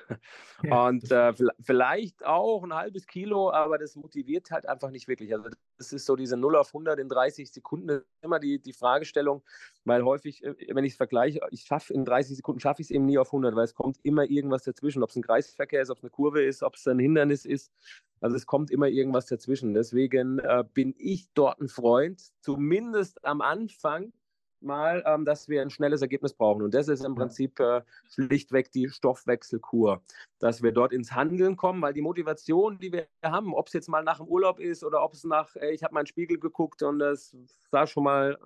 Ja, 0.62 0.88
und 0.88 1.10
äh, 1.12 1.32
vielleicht 1.60 2.24
auch 2.24 2.64
ein 2.64 2.74
halbes 2.74 3.06
Kilo, 3.06 3.52
aber 3.52 3.78
das 3.78 3.94
motiviert 3.94 4.50
halt 4.50 4.66
einfach 4.66 4.90
nicht 4.90 5.06
wirklich. 5.06 5.32
Also 5.32 5.50
das 5.76 5.92
ist 5.92 6.04
so 6.04 6.16
diese 6.16 6.36
0 6.36 6.56
auf 6.56 6.68
100 6.68 6.98
in 6.98 7.08
30 7.08 7.52
Sekunden 7.52 8.02
immer 8.22 8.40
die, 8.40 8.60
die 8.60 8.72
Fragestellung, 8.72 9.44
weil 9.84 10.02
häufig, 10.04 10.42
äh, 10.42 10.54
wenn 10.74 10.84
ich 10.84 10.92
es 10.92 10.96
vergleiche, 10.96 11.40
ich 11.50 11.62
schaffe 11.62 11.94
in 11.94 12.04
30 12.04 12.36
Sekunden 12.36 12.60
schaffe 12.60 12.82
ich 12.82 12.88
es 12.88 12.90
eben 12.90 13.06
nie 13.06 13.18
auf 13.18 13.28
100, 13.28 13.54
weil 13.54 13.64
es 13.64 13.74
kommt 13.74 13.98
immer 14.02 14.24
irgendwas 14.24 14.64
dazwischen, 14.64 15.02
ob 15.02 15.10
es 15.10 15.16
ein 15.16 15.22
Kreisverkehr 15.22 15.82
ist, 15.82 15.90
ob 15.90 15.98
es 15.98 16.04
eine 16.04 16.10
Kurve 16.10 16.42
ist, 16.42 16.62
ob 16.62 16.74
es 16.74 16.86
ein 16.88 16.98
Hindernis 16.98 17.44
ist. 17.44 17.72
Also 18.20 18.34
es 18.34 18.46
kommt 18.46 18.70
immer 18.70 18.88
irgendwas 18.88 19.26
dazwischen. 19.26 19.74
Deswegen 19.74 20.40
äh, 20.40 20.64
bin 20.74 20.94
ich 20.98 21.28
dort 21.34 21.60
ein 21.60 21.68
Freund, 21.68 22.20
zumindest 22.40 23.24
am 23.24 23.40
Anfang 23.40 24.12
mal, 24.62 25.02
ähm, 25.06 25.24
dass 25.24 25.48
wir 25.48 25.62
ein 25.62 25.70
schnelles 25.70 26.02
Ergebnis 26.02 26.34
brauchen. 26.34 26.62
Und 26.62 26.74
das 26.74 26.88
ist 26.88 27.04
im 27.04 27.14
Prinzip 27.14 27.58
äh, 27.60 27.82
schlichtweg 28.10 28.70
die 28.72 28.88
Stoffwechselkur, 28.88 30.02
dass 30.38 30.62
wir 30.62 30.72
dort 30.72 30.92
ins 30.92 31.12
Handeln 31.12 31.56
kommen, 31.56 31.82
weil 31.82 31.94
die 31.94 32.02
Motivation, 32.02 32.78
die 32.78 32.92
wir 32.92 33.06
haben, 33.22 33.54
ob 33.54 33.68
es 33.68 33.72
jetzt 33.72 33.88
mal 33.88 34.02
nach 34.04 34.18
dem 34.18 34.26
Urlaub 34.26 34.60
ist 34.60 34.84
oder 34.84 35.02
ob 35.02 35.14
es 35.14 35.24
nach, 35.24 35.54
äh, 35.56 35.70
ich 35.70 35.82
habe 35.82 35.94
meinen 35.94 36.06
Spiegel 36.06 36.38
geguckt 36.38 36.82
und 36.82 37.00
es 37.00 37.36
sah 37.70 37.86
schon 37.86 38.04
mal 38.04 38.38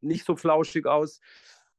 nicht 0.00 0.24
so 0.24 0.36
flauschig 0.36 0.86
aus, 0.86 1.20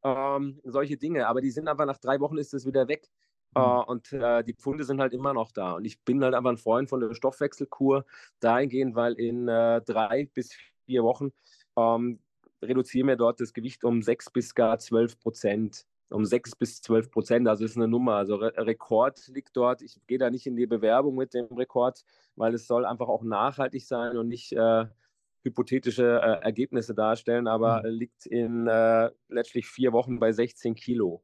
ähm, 0.03 0.59
solche 0.63 0.97
Dinge. 0.97 1.27
Aber 1.27 1.41
die 1.41 1.51
sind 1.51 1.67
einfach 1.67 1.85
nach 1.85 1.99
drei 1.99 2.19
Wochen 2.19 2.37
ist 2.37 2.53
es 2.53 2.65
wieder 2.65 2.87
weg. 2.87 3.09
Mhm. 3.55 3.61
Uh, 3.61 3.83
und 3.85 4.13
uh, 4.13 4.41
die 4.43 4.53
Pfunde 4.53 4.85
sind 4.85 5.01
halt 5.01 5.13
immer 5.13 5.33
noch 5.33 5.51
da. 5.51 5.73
Und 5.73 5.85
ich 5.85 6.01
bin 6.03 6.23
halt 6.23 6.33
einfach 6.33 6.51
ein 6.51 6.57
Freund 6.57 6.89
von 6.89 7.01
der 7.01 7.13
Stoffwechselkur 7.13 8.05
dahingehend, 8.39 8.95
weil 8.95 9.13
in 9.13 9.49
uh, 9.49 9.81
drei 9.85 10.29
bis 10.33 10.53
vier 10.85 11.03
Wochen 11.03 11.31
um, 11.73 11.83
ähm, 11.83 12.19
reduzieren 12.61 13.07
wir 13.07 13.15
dort 13.15 13.39
das 13.39 13.53
Gewicht 13.53 13.83
um 13.83 14.01
sechs 14.01 14.29
bis 14.29 14.55
gar 14.55 14.79
zwölf 14.79 15.19
Prozent. 15.19 15.85
Um 16.09 16.25
sechs 16.25 16.55
bis 16.55 16.81
zwölf 16.81 17.09
Prozent, 17.09 17.47
also 17.47 17.63
ist 17.63 17.77
eine 17.77 17.87
Nummer. 17.87 18.15
Also 18.15 18.35
Re 18.35 18.53
Rekord 18.57 19.27
liegt 19.29 19.55
dort. 19.55 19.81
Ich 19.81 19.95
gehe 20.07 20.17
da 20.17 20.29
nicht 20.29 20.45
in 20.45 20.57
die 20.57 20.67
Bewerbung 20.67 21.15
mit 21.15 21.33
dem 21.33 21.45
Rekord, 21.45 22.03
weil 22.35 22.53
es 22.53 22.67
soll 22.67 22.85
einfach 22.85 23.07
auch 23.07 23.23
nachhaltig 23.23 23.85
sein 23.85 24.17
und 24.17 24.27
nicht 24.27 24.53
hypothetische 25.43 26.03
Ergebnisse 26.43 26.93
darstellen, 26.93 27.47
aber 27.47 27.83
mhm. 27.83 27.89
liegt 27.89 28.25
in 28.25 28.65
letztlich 29.29 29.67
vier 29.67 29.93
Wochen 29.93 30.19
bei 30.19 30.33
16 30.33 30.75
Kilo. 30.75 31.23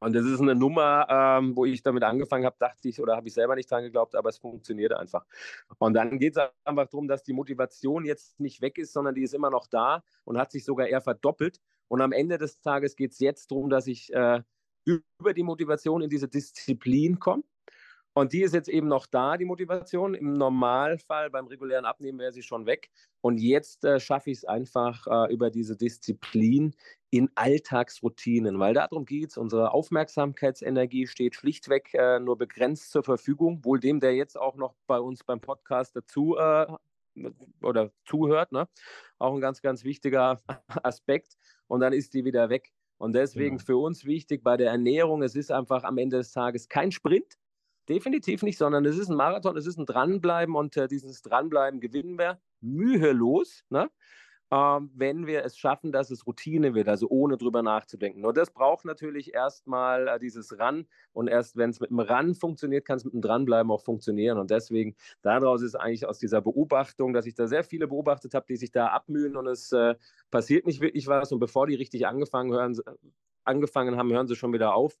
Und 0.00 0.14
das 0.14 0.24
ist 0.24 0.40
eine 0.40 0.54
Nummer, 0.54 1.06
ähm, 1.08 1.56
wo 1.56 1.64
ich 1.64 1.82
damit 1.82 2.02
angefangen 2.02 2.44
habe, 2.44 2.56
dachte 2.58 2.88
ich, 2.88 3.00
oder 3.00 3.16
habe 3.16 3.28
ich 3.28 3.34
selber 3.34 3.54
nicht 3.54 3.70
dran 3.70 3.82
geglaubt, 3.82 4.14
aber 4.14 4.28
es 4.28 4.38
funktioniert 4.38 4.92
einfach. 4.92 5.24
Und 5.78 5.94
dann 5.94 6.18
geht 6.18 6.36
es 6.36 6.42
einfach 6.64 6.86
darum, 6.88 7.08
dass 7.08 7.22
die 7.22 7.32
Motivation 7.32 8.04
jetzt 8.04 8.38
nicht 8.40 8.60
weg 8.60 8.78
ist, 8.78 8.92
sondern 8.92 9.14
die 9.14 9.22
ist 9.22 9.34
immer 9.34 9.50
noch 9.50 9.66
da 9.66 10.02
und 10.24 10.38
hat 10.38 10.52
sich 10.52 10.64
sogar 10.64 10.86
eher 10.86 11.00
verdoppelt. 11.00 11.60
Und 11.88 12.00
am 12.00 12.12
Ende 12.12 12.38
des 12.38 12.60
Tages 12.60 12.96
geht 12.96 13.12
es 13.12 13.20
jetzt 13.20 13.50
darum, 13.50 13.70
dass 13.70 13.86
ich 13.86 14.12
äh, 14.12 14.42
über 14.84 15.34
die 15.34 15.42
Motivation 15.42 16.02
in 16.02 16.10
diese 16.10 16.28
Disziplin 16.28 17.18
komme. 17.18 17.42
Und 18.16 18.32
die 18.32 18.40
ist 18.40 18.54
jetzt 18.54 18.70
eben 18.70 18.88
noch 18.88 19.04
da, 19.06 19.36
die 19.36 19.44
Motivation. 19.44 20.14
Im 20.14 20.32
Normalfall 20.32 21.28
beim 21.28 21.48
regulären 21.48 21.84
Abnehmen 21.84 22.18
wäre 22.18 22.32
sie 22.32 22.42
schon 22.42 22.64
weg. 22.64 22.88
Und 23.20 23.36
jetzt 23.36 23.84
äh, 23.84 24.00
schaffe 24.00 24.30
ich 24.30 24.38
es 24.38 24.44
einfach 24.46 25.06
äh, 25.06 25.30
über 25.30 25.50
diese 25.50 25.76
Disziplin 25.76 26.74
in 27.10 27.28
Alltagsroutinen, 27.34 28.58
weil 28.58 28.72
darum 28.72 29.04
geht 29.04 29.32
es. 29.32 29.36
Unsere 29.36 29.74
Aufmerksamkeitsenergie 29.74 31.06
steht 31.08 31.34
schlichtweg 31.34 31.92
äh, 31.92 32.18
nur 32.18 32.38
begrenzt 32.38 32.90
zur 32.90 33.02
Verfügung, 33.04 33.62
wohl 33.66 33.80
dem, 33.80 34.00
der 34.00 34.14
jetzt 34.14 34.40
auch 34.40 34.56
noch 34.56 34.74
bei 34.86 34.98
uns 34.98 35.22
beim 35.22 35.42
Podcast 35.42 35.94
dazu 35.94 36.38
äh, 36.38 36.66
oder 37.60 37.90
zuhört. 38.06 38.50
Ne? 38.50 38.66
Auch 39.18 39.34
ein 39.34 39.42
ganz, 39.42 39.60
ganz 39.60 39.84
wichtiger 39.84 40.40
Aspekt. 40.82 41.36
Und 41.66 41.80
dann 41.80 41.92
ist 41.92 42.14
die 42.14 42.24
wieder 42.24 42.48
weg. 42.48 42.72
Und 42.96 43.12
deswegen 43.12 43.58
genau. 43.58 43.66
für 43.66 43.76
uns 43.76 44.06
wichtig 44.06 44.42
bei 44.42 44.56
der 44.56 44.70
Ernährung, 44.70 45.22
es 45.22 45.36
ist 45.36 45.52
einfach 45.52 45.84
am 45.84 45.98
Ende 45.98 46.16
des 46.16 46.32
Tages 46.32 46.70
kein 46.70 46.90
Sprint, 46.90 47.36
Definitiv 47.88 48.42
nicht, 48.42 48.58
sondern 48.58 48.84
es 48.84 48.98
ist 48.98 49.08
ein 49.08 49.16
Marathon, 49.16 49.56
es 49.56 49.66
ist 49.66 49.78
ein 49.78 49.86
Dranbleiben 49.86 50.56
und 50.56 50.76
äh, 50.76 50.88
dieses 50.88 51.22
Dranbleiben 51.22 51.80
gewinnen 51.80 52.18
wir 52.18 52.40
mühelos, 52.60 53.64
ne? 53.68 53.90
ähm, 54.50 54.90
wenn 54.94 55.26
wir 55.26 55.44
es 55.44 55.58
schaffen, 55.58 55.90
dass 55.90 56.10
es 56.10 56.26
Routine 56.26 56.74
wird, 56.74 56.88
also 56.88 57.08
ohne 57.08 57.36
drüber 57.36 57.62
nachzudenken. 57.62 58.20
Nur 58.20 58.32
das 58.32 58.50
braucht 58.50 58.84
natürlich 58.84 59.34
erstmal 59.34 60.06
äh, 60.08 60.18
dieses 60.18 60.58
Ran 60.58 60.86
und 61.12 61.28
erst 61.28 61.56
wenn 61.56 61.70
es 61.70 61.80
mit 61.80 61.90
dem 61.90 61.98
Ran 61.98 62.34
funktioniert, 62.34 62.84
kann 62.84 62.96
es 62.96 63.04
mit 63.04 63.14
dem 63.14 63.22
Dranbleiben 63.22 63.70
auch 63.72 63.82
funktionieren. 63.82 64.38
Und 64.38 64.50
deswegen, 64.50 64.94
daraus 65.22 65.62
ist 65.62 65.74
eigentlich 65.74 66.06
aus 66.06 66.18
dieser 66.18 66.40
Beobachtung, 66.40 67.12
dass 67.12 67.26
ich 67.26 67.34
da 67.34 67.48
sehr 67.48 67.64
viele 67.64 67.88
beobachtet 67.88 68.34
habe, 68.34 68.46
die 68.48 68.56
sich 68.56 68.70
da 68.70 68.88
abmühen 68.88 69.36
und 69.36 69.48
es 69.48 69.72
äh, 69.72 69.96
passiert 70.30 70.66
nicht 70.66 70.80
wirklich 70.80 71.08
was. 71.08 71.32
Und 71.32 71.40
bevor 71.40 71.66
die 71.66 71.74
richtig 71.74 72.06
angefangen, 72.06 72.52
hören, 72.52 72.78
angefangen 73.44 73.96
haben, 73.96 74.12
hören 74.12 74.28
sie 74.28 74.36
schon 74.36 74.52
wieder 74.52 74.74
auf. 74.74 74.98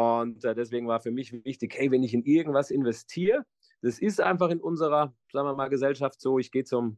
Und 0.00 0.44
äh, 0.46 0.54
deswegen 0.54 0.88
war 0.88 1.00
für 1.00 1.10
mich 1.10 1.30
wichtig, 1.44 1.74
hey, 1.76 1.90
wenn 1.90 2.02
ich 2.02 2.14
in 2.14 2.22
irgendwas 2.22 2.70
investiere, 2.70 3.44
das 3.82 3.98
ist 3.98 4.18
einfach 4.18 4.48
in 4.48 4.60
unserer, 4.60 5.12
sagen 5.30 5.46
wir 5.46 5.54
mal, 5.54 5.68
Gesellschaft 5.68 6.22
so, 6.22 6.38
ich 6.38 6.50
gehe 6.50 6.64
zum 6.64 6.96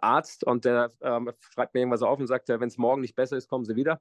Arzt 0.00 0.44
und 0.44 0.64
der 0.64 0.90
ähm, 1.02 1.30
schreibt 1.38 1.72
mir 1.72 1.80
irgendwas 1.80 2.02
auf 2.02 2.18
und 2.18 2.26
sagt, 2.26 2.48
wenn 2.48 2.66
es 2.66 2.78
morgen 2.78 3.00
nicht 3.00 3.14
besser 3.14 3.36
ist, 3.36 3.48
kommen 3.48 3.64
Sie 3.64 3.76
wieder. 3.76 4.00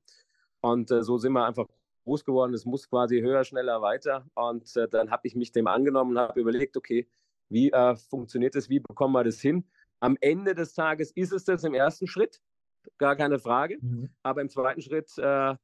Und 0.62 0.90
äh, 0.90 1.04
so 1.04 1.20
sind 1.20 1.34
wir 1.34 1.46
einfach 1.46 1.68
groß 2.06 2.26
geworden. 2.26 2.56
Es 2.56 2.66
muss 2.66 2.90
quasi 2.90 3.20
höher, 3.20 3.44
schneller, 3.44 3.82
weiter. 3.84 4.26
Und 4.34 4.76
äh, 4.76 4.88
dann 4.88 5.12
habe 5.12 5.28
ich 5.28 5.36
mich 5.36 5.52
dem 5.52 5.68
angenommen 5.68 6.12
und 6.12 6.18
habe 6.18 6.40
überlegt, 6.40 6.76
okay, 6.78 7.08
wie 7.50 7.72
äh, 7.72 7.96
funktioniert 7.96 8.56
das, 8.56 8.70
wie 8.70 8.80
bekommen 8.80 9.14
wir 9.14 9.24
das 9.24 9.40
hin? 9.40 9.66
Am 10.00 10.18
Ende 10.20 10.56
des 10.56 10.74
Tages 10.74 11.12
ist 11.12 11.32
es 11.32 11.46
das 11.46 11.64
im 11.64 11.76
ersten 11.76 12.08
Schritt, 12.08 12.42
gar 12.98 13.16
keine 13.16 13.38
Frage. 13.38 13.78
Mhm. 13.82 14.10
Aber 14.24 14.42
im 14.42 14.50
zweiten 14.50 14.82
Schritt 14.82 15.16
äh, 15.18 15.56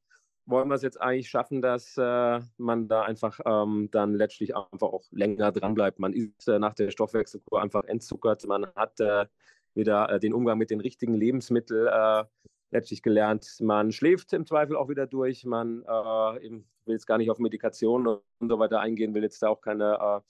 wollen 0.46 0.68
wir 0.68 0.74
es 0.74 0.82
jetzt 0.82 1.00
eigentlich 1.00 1.28
schaffen, 1.28 1.62
dass 1.62 1.96
äh, 1.96 2.40
man 2.56 2.88
da 2.88 3.02
einfach 3.02 3.40
ähm, 3.44 3.88
dann 3.92 4.14
letztlich 4.14 4.56
einfach 4.56 4.88
auch 4.88 5.04
länger 5.10 5.52
dran 5.52 5.74
bleibt. 5.74 5.98
Man 5.98 6.12
ist 6.12 6.48
äh, 6.48 6.58
nach 6.58 6.74
der 6.74 6.90
Stoffwechselkur 6.90 7.62
einfach 7.62 7.84
entzuckert, 7.84 8.44
man 8.46 8.66
hat 8.74 8.98
äh, 9.00 9.26
wieder 9.74 10.10
äh, 10.10 10.20
den 10.20 10.34
Umgang 10.34 10.58
mit 10.58 10.70
den 10.70 10.80
richtigen 10.80 11.14
Lebensmitteln 11.14 11.86
äh, 11.86 12.24
letztlich 12.70 13.02
gelernt. 13.02 13.46
Man 13.60 13.92
schläft 13.92 14.32
im 14.32 14.46
Zweifel 14.46 14.76
auch 14.76 14.88
wieder 14.88 15.06
durch, 15.06 15.44
man 15.44 15.82
äh, 15.82 15.86
will 15.86 16.64
jetzt 16.86 17.06
gar 17.06 17.18
nicht 17.18 17.30
auf 17.30 17.38
Medikation 17.38 18.06
und 18.06 18.48
so 18.48 18.58
weiter 18.58 18.80
eingehen, 18.80 19.14
will 19.14 19.22
jetzt 19.22 19.42
da 19.42 19.48
auch 19.48 19.60
keine 19.60 20.22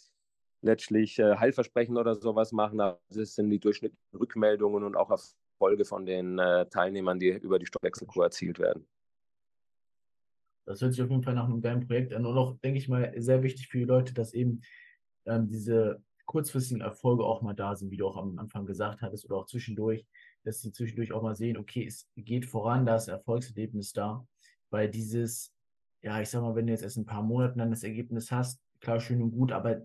letztlich 0.63 1.19
Heilversprechen 1.19 1.97
oder 1.97 2.15
sowas 2.17 2.53
machen. 2.53 2.77
Das 2.77 3.35
sind 3.35 3.49
die 3.49 3.59
durchschnittlichen 3.59 4.19
Rückmeldungen 4.19 4.85
und 4.85 4.95
auch 4.95 5.11
Erfolge 5.11 5.87
von 5.87 6.05
den 6.05 6.37
Teilnehmern, 6.71 7.19
die 7.19 7.31
über 7.31 7.59
die 7.59 7.65
Stoffwechselkur 7.65 8.25
erzielt 8.25 8.59
werden. 8.59 8.87
Das 10.67 10.81
hört 10.81 10.93
sich 10.93 11.03
auf 11.03 11.11
jeden 11.11 11.23
Fall 11.23 11.35
nach 11.35 11.47
einem 11.47 11.61
geilen 11.61 11.87
Projekt 11.87 12.13
an 12.13 12.27
und 12.27 12.37
auch, 12.37 12.59
denke 12.61 12.79
ich 12.79 12.89
mal, 12.89 13.13
sehr 13.17 13.43
wichtig 13.43 13.69
für 13.69 13.79
die 13.79 13.85
Leute, 13.85 14.15
dass 14.15 14.35
eben 14.35 14.61
ähm, 15.27 15.49
diese 15.49 16.03
kurzfristigen 16.27 16.81
Erfolge 16.81 17.25
auch 17.25 17.43
mal 17.43 17.55
da 17.55 17.75
sind, 17.75 17.91
wie 17.91 17.97
du 17.97 18.07
auch 18.07 18.17
am 18.17 18.39
Anfang 18.39 18.65
gesagt 18.65 19.03
hattest 19.03 19.25
oder 19.25 19.37
auch 19.37 19.47
zwischendurch, 19.47 20.07
dass 20.45 20.61
sie 20.61 20.71
zwischendurch 20.71 21.13
auch 21.13 21.23
mal 21.23 21.35
sehen, 21.35 21.57
okay, 21.57 21.85
es 21.85 22.09
geht 22.17 22.47
voran, 22.47 22.87
da 22.87 22.97
ist 22.97 23.09
Erfolgserlebnis 23.09 23.93
da, 23.93 24.25
weil 24.71 24.89
dieses, 24.89 25.53
ja, 26.03 26.21
ich 26.21 26.29
sag 26.29 26.43
mal, 26.43 26.55
wenn 26.55 26.67
du 26.67 26.73
jetzt 26.73 26.85
erst 26.85 26.99
ein 26.99 27.05
paar 27.05 27.23
Monate 27.25 27.59
dann 27.59 27.71
das 27.71 27.83
Ergebnis 27.83 28.31
hast, 28.31 28.63
klar, 28.79 29.01
schön 29.01 29.23
und 29.23 29.33
gut, 29.33 29.51
aber 29.51 29.83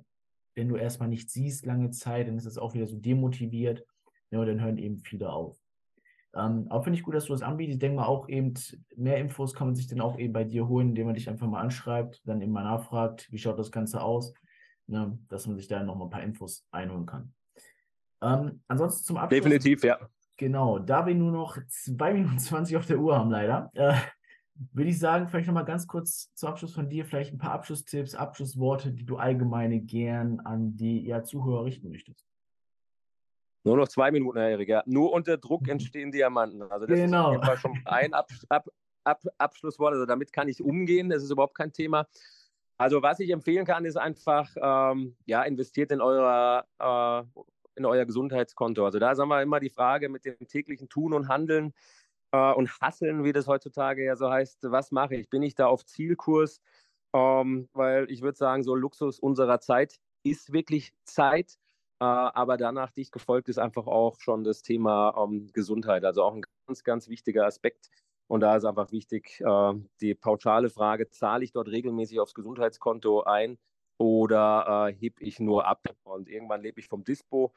wenn 0.53 0.69
du 0.69 0.75
erstmal 0.75 1.09
nicht 1.09 1.31
siehst 1.31 1.65
lange 1.65 1.89
Zeit, 1.89 2.27
dann 2.27 2.37
ist 2.37 2.45
es 2.45 2.59
auch 2.59 2.75
wieder 2.75 2.85
so 2.85 2.95
demotiviert, 2.95 3.83
ja, 4.29 4.39
und 4.39 4.45
dann 4.45 4.61
hören 4.61 4.77
eben 4.77 4.99
viele 4.99 5.31
auf. 5.31 5.57
Ähm, 6.35 6.67
auch 6.69 6.83
finde 6.83 6.99
ich 6.99 7.03
gut, 7.03 7.15
dass 7.15 7.25
du 7.25 7.33
das 7.33 7.41
anbietest. 7.41 7.75
Ich 7.75 7.79
denke 7.79 7.97
mal 7.97 8.05
auch 8.05 8.27
eben, 8.27 8.53
mehr 8.97 9.17
Infos 9.17 9.53
kann 9.53 9.67
man 9.67 9.75
sich 9.75 9.87
dann 9.87 10.01
auch 10.01 10.19
eben 10.19 10.33
bei 10.33 10.43
dir 10.43 10.67
holen, 10.67 10.89
indem 10.89 11.05
man 11.05 11.15
dich 11.15 11.29
einfach 11.29 11.47
mal 11.47 11.61
anschreibt, 11.61 12.21
dann 12.25 12.41
eben 12.41 12.51
mal 12.51 12.63
nachfragt, 12.63 13.31
wie 13.31 13.37
schaut 13.37 13.57
das 13.57 13.71
Ganze 13.71 14.01
aus, 14.01 14.33
ne, 14.87 15.17
dass 15.29 15.47
man 15.47 15.55
sich 15.55 15.67
da 15.67 15.81
nochmal 15.81 16.07
ein 16.07 16.11
paar 16.11 16.23
Infos 16.23 16.67
einholen 16.71 17.05
kann. 17.05 17.33
Ähm, 18.21 18.61
ansonsten 18.67 19.05
zum 19.05 19.17
Abschluss. 19.17 19.41
Definitiv, 19.41 19.83
ja. 19.83 19.97
Genau, 20.37 20.79
da 20.79 21.05
wir 21.05 21.15
nur 21.15 21.31
noch 21.31 21.57
2 21.67 22.13
Minuten 22.13 22.39
20 22.39 22.75
auf 22.75 22.85
der 22.85 22.99
Uhr 22.99 23.17
haben, 23.17 23.31
leider, 23.31 23.69
äh, 23.73 23.95
würde 24.73 24.89
ich 24.89 24.99
sagen, 24.99 25.29
vielleicht 25.29 25.47
nochmal 25.47 25.65
ganz 25.65 25.87
kurz 25.87 26.33
zum 26.33 26.49
Abschluss 26.49 26.73
von 26.73 26.89
dir, 26.89 27.05
vielleicht 27.05 27.33
ein 27.33 27.37
paar 27.37 27.51
Abschlusstipps, 27.51 28.15
Abschlussworte, 28.15 28.91
die 28.91 29.05
du 29.05 29.17
allgemeine 29.17 29.79
gern 29.79 30.41
an 30.41 30.75
die 30.75 31.05
ja, 31.05 31.23
Zuhörer 31.23 31.65
richten 31.65 31.89
möchtest. 31.89 32.25
Nur 33.65 33.77
noch 33.77 33.87
zwei 33.87 34.11
Minuten, 34.11 34.37
Herr 34.37 34.49
Erik. 34.49 34.69
Ja. 34.69 34.83
Nur 34.85 35.11
unter 35.11 35.37
Druck 35.37 35.67
entstehen 35.67 36.11
Diamanten. 36.11 36.61
Also 36.61 36.85
das 36.85 36.99
genau. 36.99 37.41
ist 37.41 37.59
schon 37.61 37.77
ein 37.85 38.13
Ab 38.13 38.29
Ab 38.47 38.69
Ab 39.03 39.23
Abschlusswort. 39.39 39.93
Also 39.93 40.05
damit 40.05 40.31
kann 40.31 40.47
ich 40.47 40.61
umgehen. 40.61 41.09
Das 41.09 41.23
ist 41.23 41.31
überhaupt 41.31 41.55
kein 41.55 41.73
Thema. 41.73 42.07
Also 42.77 43.01
was 43.01 43.19
ich 43.19 43.31
empfehlen 43.31 43.65
kann, 43.65 43.85
ist 43.85 43.97
einfach, 43.97 44.49
ähm, 44.61 45.15
ja, 45.25 45.43
investiert 45.43 45.91
in 45.91 46.01
eurer 46.01 46.65
äh, 46.79 47.41
in 47.75 47.85
euer 47.85 48.05
Gesundheitskonto. 48.05 48.85
Also 48.85 48.99
da 48.99 49.15
sagen 49.15 49.29
wir 49.29 49.41
immer 49.41 49.59
die 49.59 49.69
Frage 49.69 50.09
mit 50.09 50.25
dem 50.25 50.47
täglichen 50.47 50.87
Tun 50.87 51.13
und 51.13 51.27
Handeln 51.27 51.73
äh, 52.31 52.53
und 52.53 52.69
Hasseln, 52.81 53.23
wie 53.23 53.33
das 53.33 53.47
heutzutage 53.47 54.05
ja 54.05 54.15
so 54.15 54.29
heißt. 54.29 54.59
Was 54.69 54.91
mache 54.91 55.15
ich? 55.15 55.29
Bin 55.29 55.41
ich 55.41 55.55
da 55.55 55.65
auf 55.65 55.85
Zielkurs? 55.85 56.61
Ähm, 57.13 57.67
weil 57.73 58.11
ich 58.11 58.21
würde 58.21 58.37
sagen, 58.37 58.63
so 58.63 58.75
Luxus 58.75 59.19
unserer 59.19 59.59
Zeit 59.59 59.99
ist 60.23 60.53
wirklich 60.53 60.93
Zeit. 61.03 61.57
Äh, 61.99 62.03
aber 62.05 62.57
danach 62.57 62.91
dicht 62.91 63.11
gefolgt 63.11 63.47
ist 63.49 63.57
einfach 63.57 63.87
auch 63.87 64.19
schon 64.19 64.43
das 64.43 64.61
Thema 64.61 65.15
ähm, 65.17 65.47
Gesundheit, 65.53 66.03
also 66.03 66.23
auch 66.23 66.33
ein 66.35 66.43
ganz, 66.67 66.83
ganz 66.83 67.07
wichtiger 67.07 67.45
Aspekt. 67.45 67.89
Und 68.27 68.41
da 68.41 68.55
ist 68.55 68.65
einfach 68.65 68.91
wichtig, 68.91 69.39
äh, 69.41 69.73
die 70.01 70.15
pauschale 70.15 70.69
Frage, 70.69 71.09
zahle 71.09 71.43
ich 71.43 71.51
dort 71.53 71.69
regelmäßig 71.69 72.19
aufs 72.19 72.33
Gesundheitskonto 72.33 73.23
ein 73.23 73.57
oder 73.97 74.89
äh, 74.89 74.93
heb 74.93 75.21
ich 75.21 75.39
nur 75.39 75.65
ab? 75.67 75.83
Und 76.03 76.27
irgendwann 76.27 76.61
lebe 76.61 76.79
ich 76.81 76.87
vom 76.87 77.03
Dispo. 77.05 77.53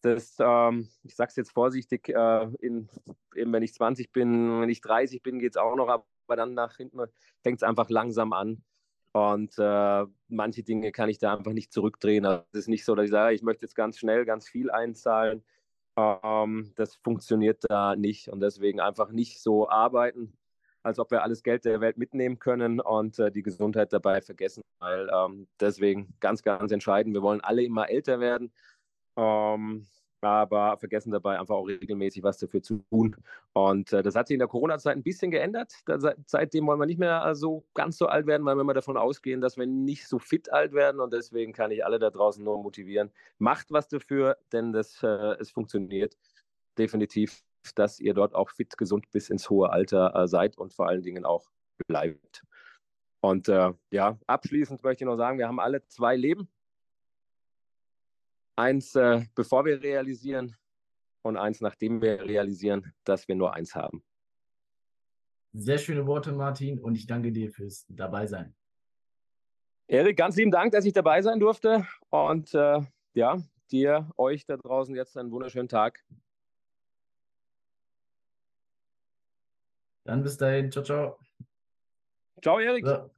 Das, 0.00 0.36
ähm, 0.40 0.88
ich 1.02 1.14
sage 1.14 1.28
es 1.30 1.36
jetzt 1.36 1.52
vorsichtig, 1.52 2.08
in, 2.08 2.88
wenn 3.34 3.62
ich 3.62 3.74
20 3.74 4.10
bin, 4.10 4.60
wenn 4.60 4.68
ich 4.68 4.80
30 4.80 5.22
bin, 5.22 5.38
geht 5.38 5.52
es 5.52 5.56
auch 5.56 5.76
noch, 5.76 5.88
aber 5.88 6.36
dann 6.36 6.54
nach 6.54 6.76
hinten 6.76 7.00
fängt 7.42 7.58
es 7.58 7.62
einfach 7.62 7.88
langsam 7.90 8.32
an. 8.32 8.64
Und 9.12 9.58
äh, 9.58 10.06
manche 10.28 10.62
Dinge 10.62 10.90
kann 10.90 11.10
ich 11.10 11.18
da 11.18 11.36
einfach 11.36 11.52
nicht 11.52 11.72
zurückdrehen. 11.72 12.24
Also 12.24 12.44
es 12.52 12.60
ist 12.60 12.68
nicht 12.68 12.84
so, 12.84 12.94
dass 12.94 13.04
ich 13.04 13.10
sage, 13.10 13.34
ich 13.34 13.42
möchte 13.42 13.64
jetzt 13.66 13.74
ganz 13.74 13.98
schnell 13.98 14.24
ganz 14.24 14.48
viel 14.48 14.70
einzahlen. 14.70 15.42
Ähm, 15.96 16.72
das 16.76 16.96
funktioniert 16.96 17.62
da 17.68 17.94
nicht. 17.94 18.28
Und 18.28 18.40
deswegen 18.40 18.80
einfach 18.80 19.10
nicht 19.10 19.42
so 19.42 19.68
arbeiten, 19.68 20.32
als 20.82 20.98
ob 20.98 21.10
wir 21.10 21.22
alles 21.22 21.42
Geld 21.42 21.64
der 21.66 21.80
Welt 21.80 21.98
mitnehmen 21.98 22.38
können 22.38 22.80
und 22.80 23.18
äh, 23.18 23.30
die 23.30 23.42
Gesundheit 23.42 23.92
dabei 23.92 24.22
vergessen. 24.22 24.62
Weil 24.78 25.10
ähm, 25.12 25.46
deswegen 25.60 26.14
ganz, 26.20 26.42
ganz 26.42 26.72
entscheidend, 26.72 27.14
wir 27.14 27.22
wollen 27.22 27.42
alle 27.42 27.62
immer 27.62 27.90
älter 27.90 28.18
werden. 28.18 28.50
Ähm, 29.16 29.86
aber 30.22 30.76
vergessen 30.76 31.10
dabei 31.10 31.38
einfach 31.38 31.56
auch 31.56 31.66
regelmäßig 31.66 32.22
was 32.22 32.38
dafür 32.38 32.62
zu 32.62 32.78
tun. 32.90 33.16
Und 33.52 33.92
äh, 33.92 34.02
das 34.02 34.14
hat 34.14 34.28
sich 34.28 34.34
in 34.34 34.38
der 34.38 34.48
Corona-Zeit 34.48 34.96
ein 34.96 35.02
bisschen 35.02 35.30
geändert. 35.30 35.74
Da, 35.86 36.14
seitdem 36.26 36.66
wollen 36.66 36.78
wir 36.78 36.86
nicht 36.86 37.00
mehr 37.00 37.34
so 37.34 37.64
ganz 37.74 37.98
so 37.98 38.06
alt 38.06 38.26
werden, 38.26 38.44
weil 38.44 38.54
wir 38.54 38.62
immer 38.62 38.74
davon 38.74 38.96
ausgehen, 38.96 39.40
dass 39.40 39.56
wir 39.56 39.66
nicht 39.66 40.06
so 40.06 40.18
fit 40.18 40.52
alt 40.52 40.72
werden. 40.72 41.00
Und 41.00 41.12
deswegen 41.12 41.52
kann 41.52 41.70
ich 41.70 41.84
alle 41.84 41.98
da 41.98 42.10
draußen 42.10 42.42
nur 42.42 42.62
motivieren. 42.62 43.10
Macht 43.38 43.72
was 43.72 43.88
dafür, 43.88 44.36
denn 44.52 44.72
das, 44.72 45.02
äh, 45.02 45.06
es 45.40 45.50
funktioniert 45.50 46.16
definitiv, 46.78 47.42
dass 47.74 48.00
ihr 48.00 48.14
dort 48.14 48.34
auch 48.34 48.50
fit, 48.50 48.76
gesund 48.78 49.10
bis 49.10 49.28
ins 49.28 49.50
hohe 49.50 49.70
Alter 49.70 50.14
äh, 50.14 50.28
seid 50.28 50.56
und 50.56 50.72
vor 50.72 50.88
allen 50.88 51.02
Dingen 51.02 51.24
auch 51.24 51.50
bleibt. 51.88 52.44
Und 53.20 53.48
äh, 53.48 53.72
ja, 53.90 54.18
abschließend 54.26 54.82
möchte 54.82 55.04
ich 55.04 55.06
noch 55.06 55.16
sagen, 55.16 55.38
wir 55.38 55.48
haben 55.48 55.60
alle 55.60 55.86
zwei 55.86 56.16
Leben. 56.16 56.48
Eins, 58.56 58.94
äh, 58.94 59.24
bevor 59.34 59.64
wir 59.64 59.82
realisieren 59.82 60.56
und 61.22 61.36
eins, 61.36 61.60
nachdem 61.60 62.02
wir 62.02 62.20
realisieren, 62.22 62.92
dass 63.04 63.26
wir 63.28 63.34
nur 63.34 63.54
eins 63.54 63.74
haben. 63.74 64.02
Sehr 65.54 65.78
schöne 65.78 66.06
Worte, 66.06 66.32
Martin, 66.32 66.78
und 66.78 66.94
ich 66.94 67.06
danke 67.06 67.30
dir 67.30 67.50
fürs 67.50 67.84
Dabeisein. 67.88 68.54
Erik, 69.86 70.16
ganz 70.16 70.36
lieben 70.36 70.50
Dank, 70.50 70.72
dass 70.72 70.86
ich 70.86 70.94
dabei 70.94 71.20
sein 71.20 71.38
durfte. 71.38 71.86
Und 72.08 72.54
äh, 72.54 72.80
ja, 73.14 73.42
dir, 73.70 74.10
euch 74.16 74.46
da 74.46 74.56
draußen 74.56 74.94
jetzt 74.94 75.18
einen 75.18 75.30
wunderschönen 75.30 75.68
Tag. 75.68 76.02
Dann 80.04 80.22
bis 80.22 80.36
dahin. 80.36 80.70
Ciao, 80.72 80.84
ciao. 80.84 81.18
Ciao, 82.40 82.58
Erik. 82.58 82.86
So. 82.86 83.10